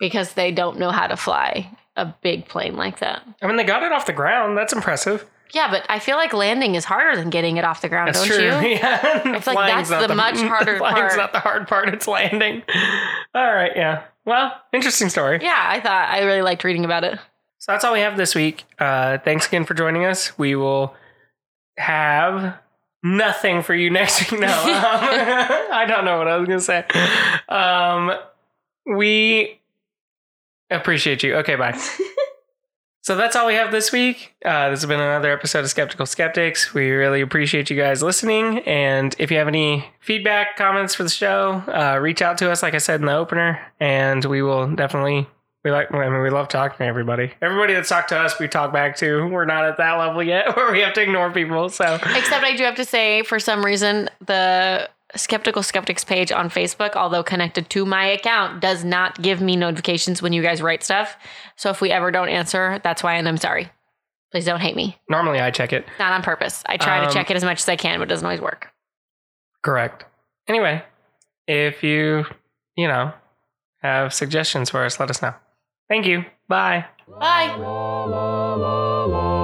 because 0.00 0.34
they 0.34 0.50
don't 0.52 0.78
know 0.78 0.90
how 0.90 1.06
to 1.06 1.16
fly 1.16 1.70
a 1.96 2.06
big 2.22 2.46
plane 2.48 2.76
like 2.76 2.98
that. 2.98 3.22
I 3.40 3.46
mean, 3.46 3.56
they 3.56 3.64
got 3.64 3.82
it 3.84 3.92
off 3.92 4.06
the 4.06 4.12
ground. 4.12 4.58
That's 4.58 4.72
impressive. 4.72 5.24
Yeah, 5.52 5.70
but 5.70 5.86
I 5.88 5.98
feel 5.98 6.16
like 6.16 6.32
landing 6.32 6.74
is 6.74 6.84
harder 6.84 7.16
than 7.16 7.30
getting 7.30 7.56
it 7.56 7.64
off 7.64 7.80
the 7.80 7.88
ground, 7.88 8.08
That's 8.08 8.26
don't 8.26 8.36
true. 8.36 8.44
you? 8.68 8.76
Yeah. 8.76 9.22
I 9.24 9.40
feel 9.40 9.54
like 9.54 9.86
that's 9.86 10.06
the 10.08 10.14
much 10.14 10.36
harder 10.40 10.78
part. 10.78 10.92
flying's 10.94 10.98
part. 11.14 11.16
not 11.16 11.32
the 11.32 11.40
hard 11.40 11.68
part. 11.68 11.88
It's 11.94 12.08
landing. 12.08 12.62
All 13.34 13.54
right. 13.54 13.72
Yeah. 13.76 14.02
Well, 14.24 14.52
interesting 14.72 15.08
story. 15.08 15.38
Yeah, 15.42 15.54
I 15.56 15.80
thought 15.80 16.08
I 16.10 16.22
really 16.24 16.42
liked 16.42 16.64
reading 16.64 16.84
about 16.84 17.04
it. 17.04 17.18
So 17.58 17.72
that's 17.72 17.84
all 17.84 17.92
we 17.92 18.00
have 18.00 18.16
this 18.16 18.34
week. 18.34 18.64
Uh, 18.78 19.18
thanks 19.18 19.46
again 19.46 19.64
for 19.64 19.74
joining 19.74 20.04
us. 20.04 20.36
We 20.38 20.54
will 20.56 20.94
have 21.78 22.56
nothing 23.02 23.62
for 23.62 23.74
you 23.74 23.90
next 24.00 24.30
week. 24.30 24.40
No, 24.40 24.46
um, 24.48 24.52
I 24.62 25.84
don't 25.86 26.04
know 26.04 26.18
what 26.18 26.28
I 26.28 26.36
was 26.36 26.46
going 26.48 26.58
to 26.58 26.64
say. 26.64 26.84
Um, 27.48 28.12
we 28.86 29.60
appreciate 30.70 31.22
you. 31.22 31.36
Okay, 31.36 31.54
bye. 31.56 31.78
So 33.06 33.14
that's 33.14 33.36
all 33.36 33.46
we 33.46 33.54
have 33.54 33.70
this 33.70 33.92
week. 33.92 34.34
Uh, 34.44 34.70
this 34.70 34.80
has 34.80 34.88
been 34.88 34.98
another 34.98 35.30
episode 35.30 35.60
of 35.60 35.70
Skeptical 35.70 36.06
Skeptics. 36.06 36.74
We 36.74 36.90
really 36.90 37.20
appreciate 37.20 37.70
you 37.70 37.76
guys 37.76 38.02
listening. 38.02 38.58
And 38.66 39.14
if 39.20 39.30
you 39.30 39.38
have 39.38 39.46
any 39.46 39.88
feedback, 40.00 40.56
comments 40.56 40.96
for 40.96 41.04
the 41.04 41.08
show, 41.08 41.62
uh, 41.68 42.00
reach 42.02 42.20
out 42.20 42.36
to 42.38 42.50
us, 42.50 42.64
like 42.64 42.74
I 42.74 42.78
said 42.78 42.98
in 42.98 43.06
the 43.06 43.14
opener, 43.14 43.60
and 43.78 44.24
we 44.24 44.42
will 44.42 44.74
definitely. 44.74 45.28
We 45.62 45.70
like. 45.70 45.94
I 45.94 46.08
mean, 46.08 46.20
we 46.20 46.30
love 46.30 46.48
talking 46.48 46.78
to 46.78 46.84
everybody. 46.84 47.32
Everybody 47.40 47.74
that's 47.74 47.88
talked 47.88 48.08
to 48.08 48.18
us, 48.18 48.40
we 48.40 48.48
talk 48.48 48.72
back 48.72 48.96
to. 48.96 49.28
We're 49.28 49.44
not 49.44 49.64
at 49.64 49.76
that 49.76 49.92
level 49.92 50.20
yet 50.24 50.56
where 50.56 50.72
we 50.72 50.80
have 50.80 50.94
to 50.94 51.02
ignore 51.02 51.30
people. 51.30 51.68
So 51.68 51.94
Except 51.94 52.44
I 52.44 52.56
do 52.56 52.64
have 52.64 52.74
to 52.74 52.84
say, 52.84 53.22
for 53.22 53.38
some 53.38 53.64
reason, 53.64 54.10
the 54.26 54.90
Skeptical 55.16 55.62
Skeptics 55.62 56.04
page 56.04 56.30
on 56.32 56.48
Facebook, 56.50 56.94
although 56.96 57.22
connected 57.22 57.68
to 57.70 57.84
my 57.86 58.04
account, 58.06 58.60
does 58.60 58.84
not 58.84 59.20
give 59.22 59.40
me 59.40 59.56
notifications 59.56 60.20
when 60.22 60.32
you 60.32 60.42
guys 60.42 60.62
write 60.62 60.82
stuff. 60.82 61.16
So 61.56 61.70
if 61.70 61.80
we 61.80 61.90
ever 61.90 62.10
don't 62.10 62.28
answer, 62.28 62.80
that's 62.84 63.02
why, 63.02 63.14
and 63.14 63.28
I'm 63.28 63.36
sorry. 63.36 63.70
Please 64.32 64.44
don't 64.44 64.60
hate 64.60 64.76
me. 64.76 64.98
normally 65.08 65.40
I 65.40 65.50
check 65.50 65.72
it. 65.72 65.86
Not 65.98 66.12
on 66.12 66.22
purpose. 66.22 66.62
I 66.66 66.76
try 66.76 66.98
Um, 67.00 67.08
to 67.08 67.14
check 67.14 67.30
it 67.30 67.36
as 67.36 67.44
much 67.44 67.58
as 67.60 67.68
I 67.68 67.76
can, 67.76 67.98
but 67.98 68.04
it 68.04 68.08
doesn't 68.08 68.26
always 68.26 68.40
work. 68.40 68.68
Correct. 69.62 70.04
Anyway, 70.48 70.82
if 71.46 71.82
you 71.82 72.24
you 72.76 72.86
know 72.88 73.12
have 73.82 74.12
suggestions 74.12 74.68
for 74.70 74.84
us, 74.84 74.98
let 75.00 75.10
us 75.10 75.22
know. 75.22 75.34
Thank 75.88 76.06
you. 76.06 76.24
Bye. 76.48 76.86
Bye. 77.08 77.54
la 77.56 78.04
la 78.04 78.54
la 78.54 79.04
la 79.04 79.35